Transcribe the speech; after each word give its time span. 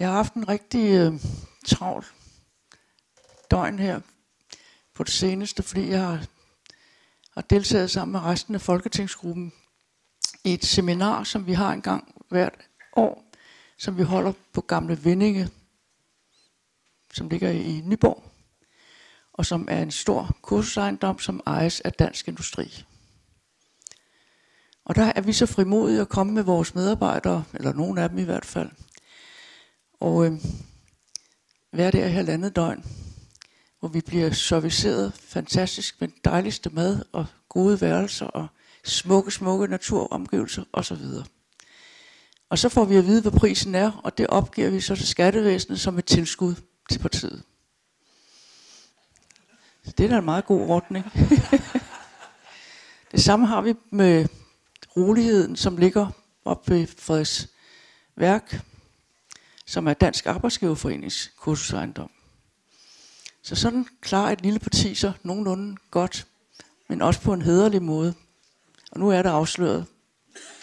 Jeg 0.00 0.08
har 0.08 0.14
haft 0.14 0.34
en 0.34 0.48
rigtig 0.48 0.90
øh, 0.90 1.12
travl 1.66 2.04
døgn 3.50 3.78
her 3.78 4.00
på 4.94 5.04
det 5.04 5.12
seneste, 5.12 5.62
fordi 5.62 5.88
jeg 5.88 6.00
har, 6.00 6.26
har 7.34 7.40
deltaget 7.40 7.90
sammen 7.90 8.12
med 8.12 8.20
resten 8.20 8.54
af 8.54 8.60
Folketingsgruppen 8.60 9.52
i 10.44 10.54
et 10.54 10.64
seminar, 10.64 11.24
som 11.24 11.46
vi 11.46 11.52
har 11.52 11.72
en 11.72 11.82
gang 11.82 12.22
hvert 12.28 12.68
år, 12.96 13.24
som 13.78 13.98
vi 13.98 14.02
holder 14.02 14.32
på 14.52 14.60
Gamle 14.60 14.98
Vindinge, 14.98 15.48
som 17.12 17.28
ligger 17.28 17.50
i 17.50 17.82
Nyborg, 17.84 18.24
og 19.32 19.46
som 19.46 19.68
er 19.70 19.82
en 19.82 19.90
stor 19.90 20.36
kursusejendom, 20.42 21.18
som 21.18 21.40
ejes 21.46 21.80
af 21.80 21.92
Dansk 21.92 22.28
Industri. 22.28 22.84
Og 24.84 24.94
der 24.94 25.12
er 25.16 25.20
vi 25.20 25.32
så 25.32 25.46
frimodige 25.46 26.00
at 26.00 26.08
komme 26.08 26.32
med 26.32 26.42
vores 26.42 26.74
medarbejdere, 26.74 27.44
eller 27.54 27.72
nogle 27.72 28.02
af 28.02 28.08
dem 28.08 28.18
i 28.18 28.24
hvert 28.24 28.44
fald, 28.44 28.70
og 30.00 30.26
øh, 30.26 30.32
hver 31.72 31.90
der 31.90 32.06
i 32.06 32.10
halvandet 32.10 32.56
døgn, 32.56 32.84
hvor 33.80 33.88
vi 33.88 34.00
bliver 34.00 34.30
serviceret 34.30 35.12
fantastisk 35.12 36.00
med 36.00 36.08
dejligste 36.24 36.70
mad 36.70 37.04
og 37.12 37.26
gode 37.48 37.80
værelser 37.80 38.26
og 38.26 38.46
smukke, 38.84 39.30
smukke 39.30 39.66
naturomgivelser 39.66 40.64
osv. 40.72 41.02
Og 42.48 42.58
så 42.58 42.68
får 42.68 42.84
vi 42.84 42.96
at 42.96 43.06
vide, 43.06 43.22
hvad 43.22 43.32
prisen 43.32 43.74
er, 43.74 44.00
og 44.04 44.18
det 44.18 44.26
opgiver 44.26 44.70
vi 44.70 44.80
så 44.80 44.96
til 44.96 45.06
skattevæsenet 45.06 45.80
som 45.80 45.98
et 45.98 46.04
tilskud 46.04 46.54
til 46.90 46.98
partiet. 46.98 47.42
Så 49.84 49.92
det 49.98 50.04
er 50.04 50.10
da 50.10 50.18
en 50.18 50.24
meget 50.24 50.44
god 50.44 50.60
ordning. 50.60 51.04
det 53.12 53.22
samme 53.22 53.46
har 53.46 53.60
vi 53.60 53.74
med 53.92 54.28
roligheden, 54.96 55.56
som 55.56 55.76
ligger 55.76 56.08
oppe 56.44 56.74
ved 56.74 56.86
Frederiks 56.86 57.48
værk, 58.16 58.60
som 59.70 59.88
er 59.88 59.94
Dansk 59.94 60.26
Arbejdsgiverforenings 60.26 61.32
kursusejendom. 61.36 62.10
Så 63.42 63.56
sådan 63.56 63.86
klarer 64.00 64.32
et 64.32 64.40
lille 64.40 64.58
parti 64.58 64.94
sig 64.94 65.12
nogenlunde 65.22 65.76
godt, 65.90 66.26
men 66.88 67.02
også 67.02 67.20
på 67.20 67.32
en 67.32 67.42
hederlig 67.42 67.82
måde. 67.82 68.14
Og 68.92 69.00
nu 69.00 69.08
er 69.08 69.22
det 69.22 69.30
afsløret. 69.30 69.86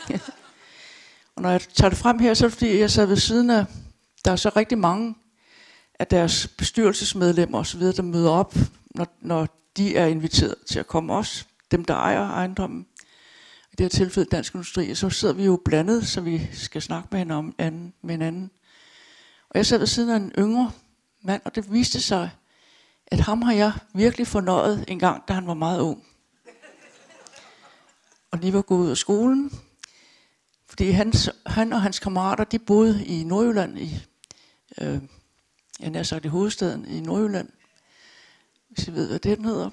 og 1.36 1.42
når 1.42 1.50
jeg 1.50 1.62
tager 1.62 1.90
det 1.90 1.98
frem 1.98 2.20
her, 2.20 2.34
så 2.34 2.46
er 2.46 2.50
det 2.50 2.58
fordi, 2.58 2.80
jeg 2.80 2.92
sad 2.92 3.06
ved 3.06 3.16
siden 3.16 3.50
af, 3.50 3.66
der 4.26 4.31
er 4.31 4.36
så 4.36 4.52
rigtig 4.56 4.78
mange 4.78 5.16
af 6.00 6.08
deres 6.08 6.48
bestyrelsesmedlemmer 6.48 7.59
osv., 7.59 7.81
der 7.81 8.02
møder 8.02 8.31
op, 8.31 8.56
når, 8.96 9.08
når 9.22 9.48
de 9.78 9.96
er 9.98 10.06
inviteret 10.06 10.56
til 10.66 10.80
at 10.80 10.88
komme 10.88 11.14
også, 11.14 11.46
dem 11.72 11.86
der 11.86 11.94
ejer 11.94 12.30
ejendommen. 12.30 12.88
I 13.72 13.76
det 13.78 13.84
her 13.84 13.90
tilfælde 13.90 14.30
Dansk 14.30 14.53
Industri, 14.53 14.96
så 14.96 15.09
sidder 15.09 15.34
vi 15.34 15.46
jo 15.46 15.62
blandet, 15.66 16.08
så 16.08 16.22
vi 16.22 16.50
skal 16.53 16.81
snakke 16.81 17.08
med 17.12 17.20
hinanden, 17.20 17.56
anden, 17.58 17.94
med 18.02 18.14
hinanden. 18.14 18.52
Og 19.50 19.58
jeg 19.58 19.66
sad 19.66 19.78
ved 19.78 19.88
siden 19.88 20.09
af 20.09 20.16
en 20.16 20.31
yngre 20.38 20.72
mand, 21.22 21.42
og 21.45 21.56
det 21.56 21.72
viste 21.73 22.02
sig, 22.02 22.30
at 23.08 23.20
ham 23.20 23.42
har 23.42 23.53
jeg 23.53 23.73
virkelig 23.94 24.28
fornøjet 24.28 24.86
en 24.88 25.00
gang, 25.00 25.28
da 25.28 25.34
han 25.34 25.48
var 25.48 25.53
meget 25.53 25.80
ung. 25.80 26.03
Og 28.31 28.40
lige 28.40 28.53
var 28.53 28.62
gået 28.62 28.80
ud 28.80 28.90
af 28.90 28.98
skolen, 28.98 29.52
fordi 30.70 30.90
hans, 30.90 31.30
han 31.45 31.73
og 31.73 31.81
hans 31.81 32.00
kammerater, 32.00 32.44
de 32.44 32.59
boede 32.59 33.06
i 33.06 33.23
Nordjylland, 33.23 33.80
i, 33.80 34.00
øh, 34.81 35.02
jeg 35.80 35.90
nær 35.90 36.03
sagt 36.03 36.25
i 36.25 36.28
hovedstaden 36.28 36.86
i 36.86 37.00
Nordjylland, 37.00 37.50
hvis 38.70 38.88
I 38.88 38.94
ved, 38.94 39.08
hvad 39.08 39.20
det 39.20 39.45
hedder. 39.45 39.70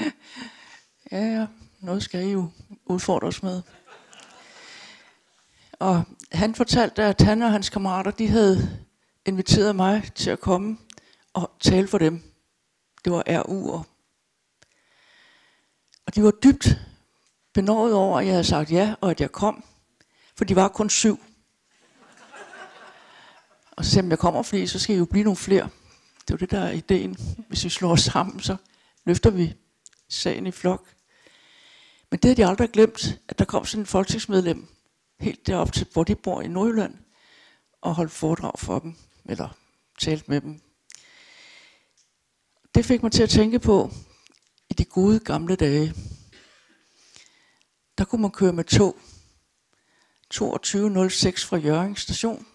ja, 1.12 1.24
ja, 1.24 1.46
noget 1.80 2.02
skal 2.02 2.26
I 2.26 2.32
jo 2.32 2.50
udfordre 2.84 3.28
os 3.28 3.42
med. 3.42 3.62
Og 5.72 6.04
han 6.34 6.54
fortalte, 6.54 7.02
at 7.02 7.20
han 7.20 7.42
og 7.42 7.52
hans 7.52 7.68
kammerater, 7.70 8.10
de 8.10 8.28
havde 8.28 8.78
inviteret 9.26 9.76
mig 9.76 10.10
til 10.14 10.30
at 10.30 10.40
komme 10.40 10.78
og 11.32 11.50
tale 11.60 11.88
for 11.88 11.98
dem. 11.98 12.22
Det 13.04 13.12
var 13.12 13.22
RU'er. 13.22 13.84
Og 16.06 16.14
de 16.14 16.22
var 16.22 16.30
dybt 16.30 16.78
benådet 17.54 17.94
over, 17.94 18.18
at 18.18 18.26
jeg 18.26 18.32
havde 18.32 18.44
sagt 18.44 18.72
ja, 18.72 18.94
og 19.00 19.10
at 19.10 19.20
jeg 19.20 19.32
kom. 19.32 19.64
For 20.36 20.44
de 20.44 20.56
var 20.56 20.68
kun 20.68 20.90
syv. 20.90 21.20
Og 23.76 23.84
så 23.84 23.90
sagde 23.90 24.04
jeg, 24.06 24.10
jeg 24.10 24.18
kommer 24.18 24.42
fordi 24.42 24.66
så 24.66 24.78
skal 24.78 24.94
I 24.96 24.98
jo 24.98 25.04
blive 25.04 25.24
nogle 25.24 25.36
flere. 25.36 25.68
Det 26.28 26.30
var 26.30 26.36
det, 26.36 26.50
der 26.50 26.60
er 26.60 26.70
ideen. 26.70 27.16
Hvis 27.48 27.64
vi 27.64 27.68
slår 27.68 27.90
os 27.90 28.00
sammen, 28.00 28.40
så 28.40 28.56
løfter 29.04 29.30
vi 29.30 29.54
sagen 30.08 30.46
i 30.46 30.50
flok. 30.50 30.88
Men 32.10 32.18
det 32.18 32.24
havde 32.24 32.36
de 32.36 32.46
aldrig 32.46 32.70
glemt, 32.70 33.20
at 33.28 33.38
der 33.38 33.44
kom 33.44 33.64
sådan 33.64 33.82
en 33.82 33.86
folketingsmedlem, 33.86 34.68
helt 35.20 35.46
derop 35.46 35.72
til, 35.72 35.86
hvor 35.92 36.04
de 36.04 36.14
bor 36.14 36.42
i 36.42 36.48
Nordjylland, 36.48 36.94
og 37.80 37.94
holdt 37.94 38.12
foredrag 38.12 38.58
for 38.58 38.78
dem, 38.78 38.94
eller 39.24 39.48
talt 39.98 40.28
med 40.28 40.40
dem. 40.40 40.60
Det 42.74 42.84
fik 42.84 43.02
mig 43.02 43.12
til 43.12 43.22
at 43.22 43.30
tænke 43.30 43.58
på, 43.58 43.90
i 44.70 44.74
de 44.74 44.84
gode 44.84 45.20
gamle 45.20 45.56
dage, 45.56 45.94
der 47.98 48.04
kunne 48.04 48.22
man 48.22 48.30
køre 48.30 48.52
med 48.52 48.64
tog 48.64 48.96
22.06 50.34 51.46
fra 51.46 51.56
Jørgen 51.56 51.96
station, 51.96 52.46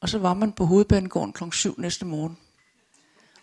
og 0.00 0.08
så 0.08 0.18
var 0.18 0.34
man 0.34 0.52
på 0.52 0.64
hovedbanegården 0.64 1.32
kl. 1.32 1.44
7 1.52 1.74
næste 1.78 2.04
morgen. 2.04 2.38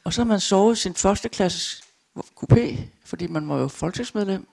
Og 0.03 0.13
så 0.13 0.21
havde 0.21 0.29
man 0.29 0.39
sovet 0.39 0.77
sin 0.77 0.95
første 0.95 1.29
klasses 1.29 1.83
coupé, 2.17 2.77
fordi 3.05 3.27
man 3.27 3.49
var 3.49 3.57
jo 3.57 3.67
folketingsmedlem. 3.67 4.47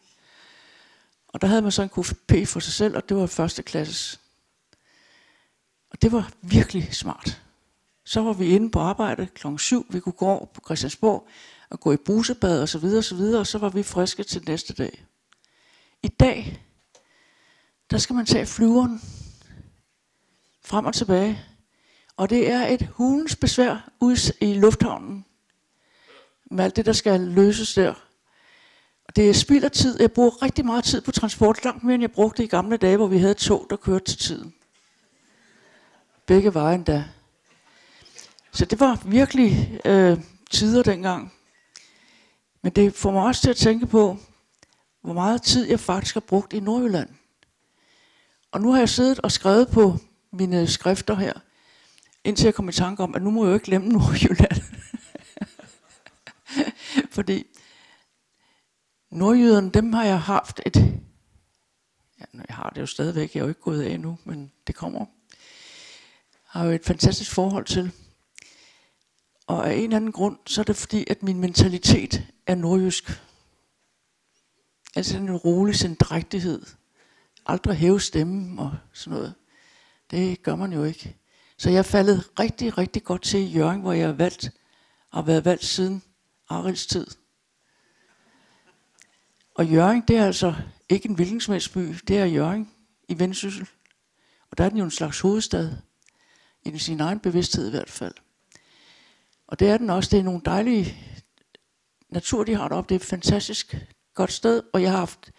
Og 1.37 1.41
der 1.41 1.49
havde 1.49 1.63
man 1.63 1.73
så 1.73 1.83
en 1.83 1.91
coupé 1.99 2.45
for 2.45 2.61
sig 2.61 2.73
selv, 2.73 2.97
og 2.97 3.09
det 3.09 3.17
var 3.17 3.27
første 3.27 3.63
klasses. 3.63 4.21
Og 5.91 6.03
det 6.03 6.13
var 6.13 6.33
virkelig 6.43 6.95
smart. 6.95 7.43
Så 8.05 8.21
var 8.21 8.33
vi 8.33 8.47
inde 8.47 8.71
på 8.71 8.81
arbejde 8.81 9.27
kl. 9.27 9.47
7. 9.59 9.87
Vi 9.91 10.01
kunne 10.01 10.13
gå 10.13 10.27
over 10.27 10.47
på 10.47 10.61
Christiansborg 10.65 11.29
og 11.71 11.81
gå 11.81 11.93
i 11.93 11.97
brusebad 11.97 12.63
og 12.63 12.69
så 12.69 12.79
videre 12.79 12.99
og 12.99 13.05
så 13.05 13.15
videre, 13.15 13.41
og 13.41 13.47
så 13.47 13.59
var 13.59 13.69
vi 13.69 13.83
friske 13.83 14.23
til 14.23 14.43
næste 14.47 14.75
dag. 14.75 15.05
I 16.03 16.09
dag, 16.09 16.63
der 17.91 17.99
skal 17.99 18.15
man 18.15 18.27
tage 18.27 18.47
flyveren 18.47 19.01
frem 20.65 20.87
og 20.87 20.95
tilbage. 20.95 21.45
Og 22.17 22.31
det 22.31 22.51
er 22.51 22.67
et 22.67 22.89
hulens 22.93 23.37
besvær 23.37 23.91
ud 24.01 24.33
i 24.41 24.55
lufthavnen 24.55 25.25
med 26.51 26.65
alt 26.65 26.77
det, 26.77 26.87
der 26.87 26.93
skal 26.93 27.21
løses 27.21 27.75
der. 27.75 28.06
Det 29.17 29.31
er 29.31 29.33
spild 29.33 29.65
af 29.65 29.71
tid. 29.71 30.01
Jeg 30.01 30.13
bruger 30.13 30.43
rigtig 30.43 30.67
meget 30.67 30.85
tid 30.85 31.01
på 31.01 31.13
transport, 31.13 31.65
langt 31.65 31.85
mere 31.85 31.95
end 31.95 32.03
jeg 32.03 32.13
brugte 32.13 32.45
i 32.45 32.47
gamle 32.47 32.77
dage, 32.77 32.97
hvor 32.97 33.07
vi 33.07 33.19
havde 33.19 33.35
tog, 33.35 33.67
der 33.71 33.77
kørte 33.77 34.05
til 34.05 34.19
tiden. 34.19 34.55
Begge 36.27 36.55
veje 36.55 36.75
endda. 36.75 37.05
Så 38.53 38.65
det 38.65 38.81
var 38.81 39.03
virkelig 39.05 39.81
øh, 39.85 40.19
tider 40.51 40.83
dengang. 40.83 41.33
Men 42.63 42.73
det 42.73 42.95
får 42.95 43.11
mig 43.11 43.23
også 43.23 43.41
til 43.41 43.51
at 43.51 43.57
tænke 43.57 43.87
på, 43.87 44.17
hvor 45.03 45.13
meget 45.13 45.43
tid 45.43 45.69
jeg 45.69 45.81
faktisk 45.81 46.15
har 46.15 46.21
brugt 46.21 46.53
i 46.53 46.61
Nordjylland. 46.61 47.09
Og 48.53 48.61
nu 48.61 48.73
har 48.73 48.79
jeg 48.79 48.89
siddet 48.89 49.21
og 49.21 49.33
skrevet 49.33 49.69
på 49.69 49.97
mine 50.33 50.67
skrifter 50.67 51.15
her, 51.15 51.33
indtil 52.25 52.45
jeg 52.45 52.55
kom 52.55 52.69
i 52.69 52.73
tanke 52.73 53.03
om, 53.03 53.15
at 53.15 53.23
nu 53.23 53.31
må 53.31 53.45
jeg 53.45 53.51
jo 53.51 53.55
ikke 53.55 53.67
glemme 53.67 53.89
Nordjylland. 53.89 54.63
Fordi 57.17 57.47
nordjyderne, 59.11 59.71
dem 59.71 59.93
har 59.93 60.05
jeg 60.05 60.21
haft 60.21 60.61
et... 60.67 60.77
Ja, 62.21 62.25
jeg 62.49 62.57
har 62.57 62.71
det 62.71 62.81
jo 62.81 62.87
stadigvæk, 62.87 63.35
jeg 63.35 63.41
er 63.41 63.45
jo 63.45 63.49
ikke 63.49 63.61
gået 63.61 63.83
af 63.83 64.01
nu, 64.01 64.19
men 64.25 64.53
det 64.67 64.75
kommer. 64.75 65.07
Har 66.45 66.65
jo 66.65 66.71
et 66.71 66.85
fantastisk 66.85 67.31
forhold 67.31 67.65
til. 67.65 67.93
Og 69.47 69.71
af 69.71 69.75
en 69.75 69.85
eller 69.85 69.97
anden 69.97 70.13
grund, 70.13 70.39
så 70.47 70.61
er 70.61 70.65
det 70.65 70.77
fordi, 70.77 71.05
at 71.11 71.23
min 71.23 71.41
mentalitet 71.41 72.27
er 72.47 72.55
nordjysk. 72.55 73.23
Altså 74.97 75.17
en 75.17 75.37
rolig 75.37 75.75
sendrægtighed. 75.75 76.63
Aldrig 77.47 77.77
hæve 77.77 78.01
stemmen 78.01 78.59
og 78.59 78.77
sådan 78.93 79.19
noget. 79.19 79.35
Det 80.11 80.43
gør 80.43 80.57
man 80.57 80.73
jo 80.73 80.85
ikke. 80.85 81.17
Så 81.59 81.71
jeg 81.71 81.79
er 81.79 81.83
faldet 81.83 82.31
rigtig, 82.39 82.79
rigtig 82.79 83.05
godt 83.05 83.23
til 83.23 83.41
i 83.41 83.45
Jørgen, 83.45 83.81
hvor 83.81 83.93
jeg 83.93 84.07
har 84.07 84.15
valgt, 84.15 84.51
har 85.13 85.23
været 85.23 85.45
valgt 85.45 85.65
siden 85.65 86.03
Arils 86.49 86.87
tid. 86.87 87.07
Og 89.57 89.67
Jørgen, 89.67 90.03
det 90.09 90.17
er 90.17 90.27
altså 90.27 90.55
ikke 90.89 91.09
en 91.09 91.15
hvilken 91.15 91.61
by, 91.75 91.95
det 92.09 92.19
er 92.19 92.25
Jørgen 92.25 92.71
i 93.09 93.19
Vendsyssel. 93.19 93.69
Og 94.51 94.59
der 94.59 94.65
er 94.65 94.69
den 94.69 94.79
jo 94.79 94.85
en 94.85 94.91
slags 94.91 95.21
hovedstad, 95.21 95.73
i 96.65 96.79
sin 96.79 97.01
egen 97.01 97.21
bevidsthed 97.21 97.69
i 97.69 97.71
hvert 97.71 97.91
fald. 97.91 98.15
Og 99.47 99.59
det 99.59 99.69
er 99.69 99.79
den 99.79 99.91
også. 99.91 100.11
Det 100.11 100.19
er 100.19 100.23
nogle 100.23 100.41
dejlige 100.45 100.97
natur, 102.09 102.45
de 102.45 102.55
har 102.55 102.69
deroppe. 102.69 102.89
Det 102.89 102.95
er 102.95 103.05
et 103.05 103.09
fantastisk 103.09 103.77
godt 104.15 104.33
sted, 104.33 104.63
og 104.73 104.83
jeg 104.83 104.91
har 104.91 104.99
haft, 104.99 105.33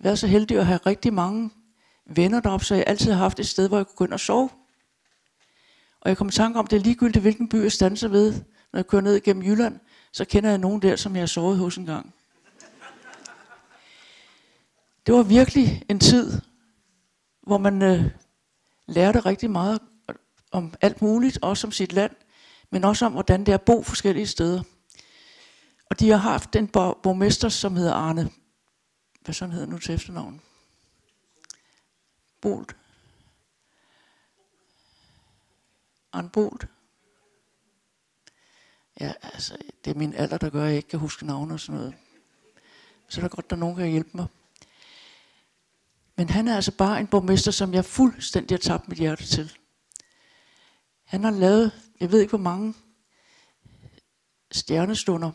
været 0.00 0.18
så 0.18 0.26
heldig 0.26 0.58
at 0.58 0.66
have 0.66 0.80
rigtig 0.86 1.14
mange 1.14 1.50
venner 2.06 2.40
deroppe, 2.40 2.66
så 2.66 2.74
jeg 2.74 2.84
altid 2.86 3.12
har 3.12 3.18
haft 3.18 3.40
et 3.40 3.46
sted, 3.46 3.68
hvor 3.68 3.76
jeg 3.76 3.86
kunne 3.86 3.96
gå 3.96 4.04
ind 4.04 4.12
og 4.12 4.20
sove. 4.20 4.50
Og 6.00 6.08
jeg 6.08 6.16
kom 6.16 6.28
i 6.28 6.32
tanke 6.32 6.58
om, 6.58 6.66
det 6.66 6.76
er 6.76 6.80
ligegyldigt, 6.80 7.22
hvilken 7.22 7.48
by 7.48 7.62
jeg 7.62 7.72
standser 7.72 8.08
ved, 8.08 8.32
når 8.72 8.78
jeg 8.78 8.86
kører 8.86 9.02
ned 9.02 9.14
igennem 9.14 9.44
Jylland, 9.44 9.80
så 10.12 10.24
kender 10.24 10.50
jeg 10.50 10.58
nogen 10.58 10.82
der, 10.82 10.96
som 10.96 11.14
jeg 11.14 11.22
har 11.22 11.26
sovet 11.26 11.58
hos 11.58 11.76
en 11.76 11.86
gang. 11.86 12.14
Det 15.06 15.14
var 15.14 15.22
virkelig 15.22 15.82
en 15.88 16.00
tid, 16.00 16.40
hvor 17.42 17.58
man 17.58 17.82
øh, 17.82 18.10
lærte 18.86 19.20
rigtig 19.20 19.50
meget 19.50 19.80
om 20.50 20.74
alt 20.80 21.02
muligt, 21.02 21.38
også 21.42 21.66
om 21.66 21.72
sit 21.72 21.92
land, 21.92 22.12
men 22.70 22.84
også 22.84 23.06
om, 23.06 23.12
hvordan 23.12 23.40
det 23.40 23.48
er 23.48 23.54
at 23.54 23.62
bo 23.62 23.82
forskellige 23.82 24.26
steder. 24.26 24.62
Og 25.90 26.00
de 26.00 26.10
har 26.10 26.16
haft 26.16 26.56
en 26.56 26.68
borgmester, 26.68 27.48
som 27.48 27.76
hedder 27.76 27.94
Arne, 27.94 28.30
hvad 29.20 29.34
sådan 29.34 29.52
hedder 29.52 29.66
nu 29.66 29.78
til 29.78 29.94
efternavn? 29.94 30.40
Bolt. 32.40 32.76
Arne 36.12 36.30
Bolt. 36.30 36.68
Ja, 39.00 39.12
altså, 39.22 39.56
det 39.84 39.90
er 39.90 39.98
min 39.98 40.14
alder, 40.14 40.38
der 40.38 40.50
gør, 40.50 40.62
at 40.62 40.68
jeg 40.68 40.76
ikke 40.76 40.88
kan 40.88 40.98
huske 40.98 41.26
navne 41.26 41.54
og 41.54 41.60
sådan 41.60 41.80
noget. 41.80 41.94
Så 43.08 43.20
er 43.20 43.22
der 43.22 43.28
godt, 43.28 43.46
at 43.46 43.50
der 43.50 43.56
nogen, 43.56 43.76
kan 43.76 43.88
hjælpe 43.88 44.10
mig. 44.14 44.26
Men 46.16 46.28
han 46.28 46.48
er 46.48 46.54
altså 46.54 46.72
bare 46.72 47.00
en 47.00 47.06
borgmester, 47.06 47.50
som 47.50 47.74
jeg 47.74 47.84
fuldstændig 47.84 48.54
har 48.54 48.58
tabt 48.58 48.88
mit 48.88 48.98
hjerte 48.98 49.26
til. 49.26 49.52
Han 51.04 51.24
har 51.24 51.30
lavet, 51.30 51.72
jeg 52.00 52.12
ved 52.12 52.20
ikke 52.20 52.30
hvor 52.30 52.38
mange 52.38 52.74
stjernestunder. 54.52 55.30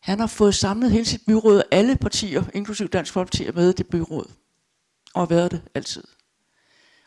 Han 0.00 0.20
har 0.20 0.26
fået 0.26 0.54
samlet 0.54 0.90
hele 0.90 1.04
sit 1.04 1.22
byråd, 1.26 1.62
alle 1.70 1.96
partier, 1.96 2.44
inklusive 2.54 2.88
Dansk 2.88 3.12
Folkeparti, 3.12 3.46
er 3.46 3.52
med 3.52 3.70
i 3.70 3.72
det 3.72 3.86
byråd. 3.86 4.30
Og 5.14 5.20
har 5.20 5.26
været 5.26 5.50
det 5.50 5.62
altid. 5.74 6.04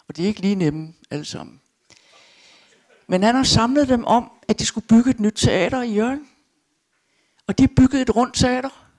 Og 0.08 0.18
de 0.18 0.24
er 0.24 0.28
ikke 0.28 0.42
lige 0.42 0.56
nemme 0.56 0.94
alle 1.12 1.26
sammen. 1.26 1.62
Men 3.08 3.24
han 3.24 3.36
har 3.36 3.44
samlet 3.44 3.90
dem 3.90 4.06
om, 4.06 4.32
at 4.48 4.60
de 4.60 4.66
skulle 4.66 4.88
bygge 4.88 5.10
et 5.10 5.20
nyt 5.20 5.34
teater 5.36 5.82
i 5.82 5.94
Jørgen. 5.94 6.28
Og 7.48 7.58
de 7.58 7.68
byggede 7.68 8.02
et 8.02 8.16
rundt 8.16 8.36
teater. 8.36 8.90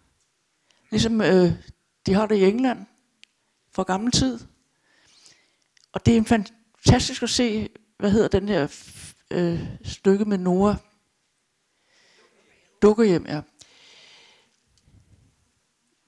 Ligesom 0.90 1.20
øh, 1.20 1.52
de 2.06 2.14
har 2.14 2.26
det 2.26 2.36
i 2.36 2.44
England 2.44 2.86
fra 3.74 3.82
gammel 3.82 4.12
tid. 4.12 4.38
Og 5.92 6.06
det 6.06 6.14
er 6.14 6.18
en 6.18 6.24
fantastisk 6.24 7.22
at 7.22 7.30
se, 7.30 7.68
hvad 7.98 8.10
hedder 8.10 8.28
den 8.28 8.48
her 8.48 8.68
øh, 9.30 9.60
stykke 9.84 10.24
med 10.24 10.38
Nora. 10.38 10.76
Dukkehjem, 12.82 13.26
ja. 13.26 13.40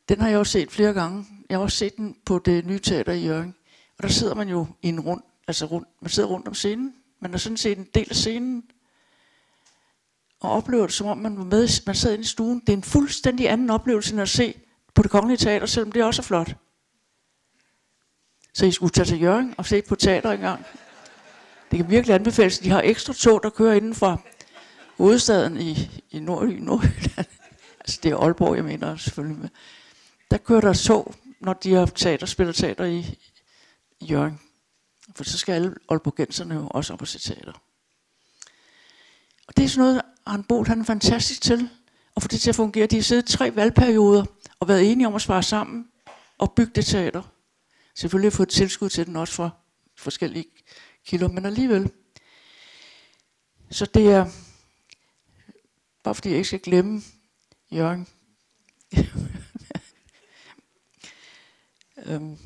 Den 0.08 0.20
har 0.20 0.28
jeg 0.28 0.38
også 0.38 0.52
set 0.52 0.70
flere 0.70 0.92
gange. 0.92 1.26
Jeg 1.48 1.58
har 1.58 1.62
også 1.62 1.76
set 1.76 1.96
den 1.96 2.16
på 2.26 2.38
det 2.38 2.66
nye 2.66 2.78
teater 2.78 3.12
i 3.12 3.26
Jørgen. 3.26 3.54
Og 3.98 4.02
der 4.02 4.08
sidder 4.08 4.34
man 4.34 4.48
jo 4.48 4.66
i 4.82 4.88
en 4.88 5.00
rund, 5.00 5.22
altså 5.48 5.66
rundt, 5.66 5.88
man 6.00 6.10
sidder 6.10 6.28
rundt 6.28 6.48
om 6.48 6.54
scenen. 6.54 6.94
Man 7.20 7.30
har 7.30 7.38
sådan 7.38 7.56
set 7.56 7.78
en 7.78 7.88
del 7.94 8.06
af 8.10 8.16
scenen. 8.16 8.64
Og 10.40 10.50
oplever 10.50 10.86
det, 10.86 10.94
som 10.94 11.06
om 11.06 11.18
man 11.18 11.38
var 11.38 11.44
med, 11.44 11.86
man 11.86 11.94
sad 11.94 12.12
inde 12.12 12.22
i 12.22 12.26
stuen. 12.26 12.60
Det 12.60 12.68
er 12.68 12.76
en 12.76 12.82
fuldstændig 12.82 13.50
anden 13.50 13.70
oplevelse, 13.70 14.12
end 14.12 14.22
at 14.22 14.28
se 14.28 14.54
på 14.94 15.02
det 15.02 15.10
kongelige 15.10 15.36
teater, 15.36 15.66
selvom 15.66 15.92
det 15.92 16.04
også 16.04 16.22
er 16.22 16.24
flot. 16.24 16.56
Så 18.56 18.67
I 18.67 18.70
skulle 18.70 18.91
tage 18.91 19.06
til 19.06 19.20
Jørgen 19.20 19.55
og 19.58 19.67
se 19.67 19.82
på 19.82 19.94
teater 19.94 20.31
engang. 20.31 20.64
Det 21.70 21.76
kan 21.76 21.91
virkelig 21.91 22.14
anbefales. 22.14 22.58
De 22.58 22.70
har 22.70 22.82
ekstra 22.85 23.12
tog, 23.12 23.43
der 23.43 23.50
kører 23.50 23.75
inden 23.75 23.94
for 23.94 24.23
hovedstaden 24.99 25.56
i, 25.56 26.03
i 26.11 26.19
Nord, 26.19 26.49
Nordjylland. 26.49 27.26
altså 27.81 28.00
det 28.03 28.12
er 28.12 28.17
Aalborg, 28.17 28.56
jeg 28.56 28.64
mener 28.64 28.97
selvfølgelig. 28.97 29.38
Med. 29.38 29.49
Der 30.31 30.37
kører 30.37 30.61
der 30.61 30.73
tog, 30.73 31.14
når 31.41 31.53
de 31.53 31.75
har 31.75 31.87
teater, 31.87 32.26
spiller 32.26 32.53
teater 32.53 32.85
i, 32.85 33.19
i 34.00 34.05
Jørgen. 34.05 34.41
For 35.17 35.25
så 35.25 35.38
skal 35.38 35.52
alle 35.52 35.75
Aalborgenserne 35.88 36.55
jo 36.55 36.69
også 36.70 36.93
op 36.93 37.02
og 37.02 37.09
se 37.09 37.19
teater. 37.19 37.52
Og 39.49 39.56
det 39.56 39.64
er 39.64 39.69
sådan 39.69 39.85
noget, 39.85 40.02
Arne 40.26 40.44
Bolt 40.44 40.69
han 40.69 40.81
er 40.81 40.85
fantastisk 40.85 41.43
til 41.43 41.69
at 42.17 42.23
få 42.23 42.29
det 42.29 42.41
til 42.41 42.50
at 42.50 42.56
fungere. 42.56 42.87
De 42.87 42.97
har 42.97 43.02
siddet 43.02 43.26
tre 43.26 43.56
valgperioder 43.56 44.25
og 44.61 44.69
været 44.69 44.93
enige 44.93 45.06
om 45.06 45.14
at 45.14 45.23
spare 45.23 45.43
sammen 45.43 45.88
og 46.38 46.52
bygge 46.52 46.73
det 46.75 46.87
teater. 46.87 47.23
Selvfølgelig 47.96 48.32
har 48.32 48.37
fået 48.37 48.48
tilskud 48.48 48.88
til 48.88 49.06
den 49.06 49.16
også 49.16 49.34
fra 49.34 49.50
forskellige 49.94 50.46
kilder, 51.04 51.28
men 51.28 51.46
alligevel. 51.46 51.93
Så 53.70 53.87
det 53.87 54.12
er, 54.12 54.31
bare 56.02 56.14
fordi 56.14 56.28
jeg 56.28 56.37
ikke 56.37 56.48
skal 56.48 56.60
glemme 56.60 57.02
Jørgen. 57.72 58.08
øhm. 62.06 62.38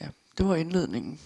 Ja, 0.00 0.08
det 0.38 0.46
var 0.46 0.56
indledningen. 0.56 1.20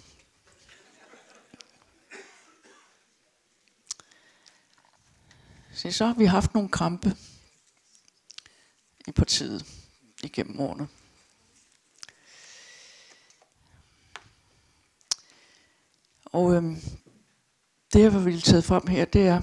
Så, 5.75 5.91
så 5.91 6.07
har 6.07 6.15
vi 6.15 6.25
haft 6.25 6.55
nogle 6.55 6.69
krampe 6.69 7.17
i 9.07 9.13
partiet 9.13 9.67
igennem 10.23 10.61
årene. 10.61 10.89
Og 16.33 16.55
øhm, 16.55 16.77
det, 17.93 18.03
jeg 18.03 18.25
vil 18.25 18.43
tage 18.43 18.63
frem 18.63 18.87
her, 18.87 19.05
det 19.05 19.27
er 19.27 19.43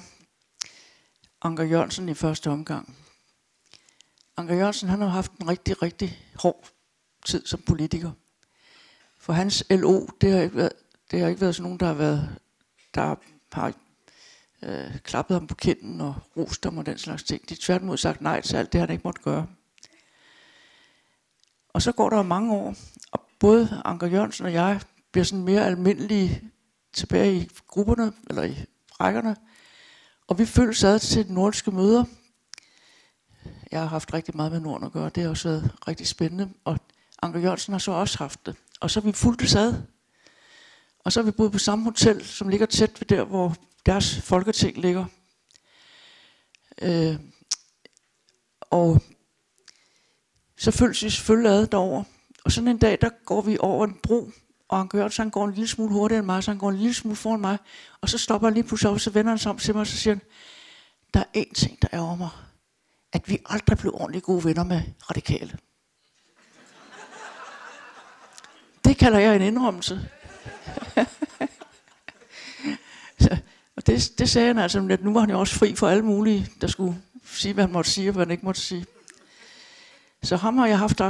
Anker 1.42 1.64
Jørgensen 1.64 2.08
i 2.08 2.14
første 2.14 2.50
omgang. 2.50 2.96
Anker 4.36 4.54
Jørgensen 4.54 4.88
han 4.88 5.00
har 5.00 5.08
haft 5.08 5.32
en 5.32 5.48
rigtig, 5.48 5.82
rigtig 5.82 6.18
hård 6.34 6.68
tid 7.26 7.46
som 7.46 7.62
politiker. 7.66 8.10
For 9.18 9.32
hans 9.32 9.64
LO, 9.70 10.06
det 10.20 10.32
har 10.32 10.40
ikke 10.40 10.56
været, 10.56 10.72
det 11.10 11.20
har 11.20 11.28
ikke 11.28 11.40
været 11.40 11.54
sådan 11.54 11.62
nogen, 11.62 11.80
der 11.80 11.86
har 11.86 11.94
været, 11.94 12.38
der 12.94 13.16
har 13.52 13.72
øh, 14.62 14.98
klappet 14.98 15.34
ham 15.34 15.46
på 15.46 15.54
kinden 15.54 16.00
og 16.00 16.14
rost 16.36 16.64
ham 16.64 16.78
og 16.78 16.86
den 16.86 16.98
slags 16.98 17.22
ting. 17.22 17.48
De 17.48 17.54
har 17.54 17.60
tværtimod 17.60 17.96
sagt 17.96 18.20
nej 18.20 18.40
til 18.40 18.56
alt 18.56 18.72
det, 18.72 18.80
han 18.80 18.90
ikke 18.90 19.02
måtte 19.04 19.22
gøre. 19.22 19.46
Og 21.68 21.82
så 21.82 21.92
går 21.92 22.10
der 22.10 22.22
mange 22.22 22.54
år, 22.54 22.74
og 23.12 23.20
både 23.40 23.82
Anker 23.84 24.06
Jørgensen 24.06 24.46
og 24.46 24.52
jeg 24.52 24.80
bliver 25.12 25.24
sådan 25.24 25.44
mere 25.44 25.66
almindelige 25.66 26.50
tilbage 26.92 27.34
i 27.34 27.50
grupperne, 27.66 28.12
eller 28.30 28.42
i 28.42 28.56
rækkerne. 29.00 29.36
Og 30.28 30.38
vi 30.38 30.46
følges 30.46 30.84
ad 30.84 30.98
til 30.98 31.28
de 31.28 31.34
nordiske 31.34 31.70
møder. 31.70 32.04
Jeg 33.70 33.80
har 33.80 33.86
haft 33.86 34.14
rigtig 34.14 34.36
meget 34.36 34.52
med 34.52 34.60
Norden 34.60 34.86
at 34.86 34.92
gøre. 34.92 35.10
Det 35.14 35.22
har 35.22 35.30
også 35.30 35.48
været 35.48 35.72
rigtig 35.88 36.06
spændende. 36.06 36.50
Og 36.64 36.78
Anker 37.22 37.40
Jørgensen 37.40 37.72
har 37.72 37.78
så 37.78 37.92
også 37.92 38.18
haft 38.18 38.46
det. 38.46 38.56
Og 38.80 38.90
så 38.90 39.00
har 39.00 39.06
vi 39.06 39.12
fulgt 39.12 39.56
ad. 39.56 39.74
Og 41.04 41.12
så 41.12 41.20
har 41.20 41.24
vi 41.24 41.30
boet 41.30 41.52
på 41.52 41.58
samme 41.58 41.84
hotel, 41.84 42.24
som 42.26 42.48
ligger 42.48 42.66
tæt 42.66 43.00
ved 43.00 43.06
der, 43.06 43.24
hvor 43.24 43.56
deres 43.86 44.20
folketing 44.20 44.78
ligger. 44.78 45.04
Øh, 46.82 47.16
og 48.60 49.02
så 50.58 50.70
følges 50.70 51.04
vi 51.04 51.10
selvfølgelig 51.10 51.52
ad 51.52 51.66
derover. 51.66 52.04
Og 52.44 52.52
sådan 52.52 52.68
en 52.68 52.78
dag, 52.78 52.98
der 53.00 53.10
går 53.24 53.42
vi 53.42 53.56
over 53.60 53.84
en 53.86 53.98
bro, 54.02 54.30
og 54.70 54.78
han 54.78 54.88
gør, 54.88 55.08
så 55.08 55.22
han 55.22 55.30
går 55.30 55.44
en 55.44 55.54
lille 55.54 55.68
smule 55.68 55.92
hurtigere 55.92 56.18
end 56.18 56.26
mig, 56.26 56.44
så 56.44 56.50
han 56.50 56.58
går 56.58 56.70
en 56.70 56.76
lille 56.76 56.94
smule 56.94 57.16
foran 57.16 57.40
mig, 57.40 57.58
og 58.00 58.08
så 58.08 58.18
stopper 58.18 58.48
han 58.48 58.54
lige 58.54 58.64
pludselig 58.64 58.90
op, 58.90 58.94
og 58.94 59.00
så 59.00 59.10
vender 59.10 59.30
han 59.30 59.38
sig 59.38 59.50
om 59.50 59.58
til 59.58 59.74
mig, 59.74 59.80
og 59.80 59.86
så 59.86 59.96
siger 59.96 60.14
han, 60.14 60.22
der 61.14 61.20
er 61.20 61.42
én 61.42 61.52
ting, 61.54 61.82
der 61.82 61.88
ærger 61.92 62.16
mig, 62.16 62.28
at 63.12 63.28
vi 63.28 63.38
aldrig 63.46 63.78
blev 63.78 63.94
ordentligt 63.94 64.24
gode 64.24 64.44
venner 64.44 64.64
med 64.64 64.82
radikale. 65.10 65.58
Det 68.84 68.96
kalder 68.96 69.18
jeg 69.18 69.36
en 69.36 69.42
indrømmelse. 69.42 70.08
så, 73.20 73.38
og 73.76 73.86
det, 73.86 74.12
det 74.18 74.30
sagde 74.30 74.46
han 74.46 74.58
altså, 74.58 74.88
at 74.90 75.04
nu 75.04 75.12
var 75.12 75.20
han 75.20 75.30
jo 75.30 75.40
også 75.40 75.54
fri 75.54 75.74
for 75.74 75.88
alle 75.88 76.04
mulige, 76.04 76.48
der 76.60 76.66
skulle 76.66 77.02
sige, 77.24 77.54
hvad 77.54 77.64
han 77.64 77.72
måtte 77.72 77.90
sige, 77.90 78.08
og 78.08 78.12
hvad 78.12 78.26
han 78.26 78.30
ikke 78.30 78.44
måtte 78.44 78.60
sige. 78.60 78.86
Så 80.22 80.36
ham 80.36 80.58
har 80.58 80.66
jeg 80.66 80.78
haft 80.78 81.00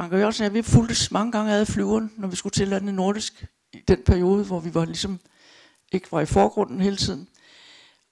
Anker 0.00 0.18
Jørgensen 0.18 0.42
og 0.42 0.44
jeg, 0.44 0.54
vi 0.54 0.62
fulgtes 0.62 1.10
mange 1.10 1.32
gange 1.32 1.52
ad 1.52 1.66
flyveren, 1.66 2.12
når 2.16 2.28
vi 2.28 2.36
skulle 2.36 2.50
til 2.50 2.68
landet 2.68 2.94
nordisk, 2.94 3.46
i 3.72 3.80
den 3.88 4.02
periode, 4.06 4.44
hvor 4.44 4.60
vi 4.60 4.74
var 4.74 4.84
ligesom 4.84 5.20
ikke 5.92 6.12
var 6.12 6.20
i 6.20 6.26
forgrunden 6.26 6.80
hele 6.80 6.96
tiden. 6.96 7.28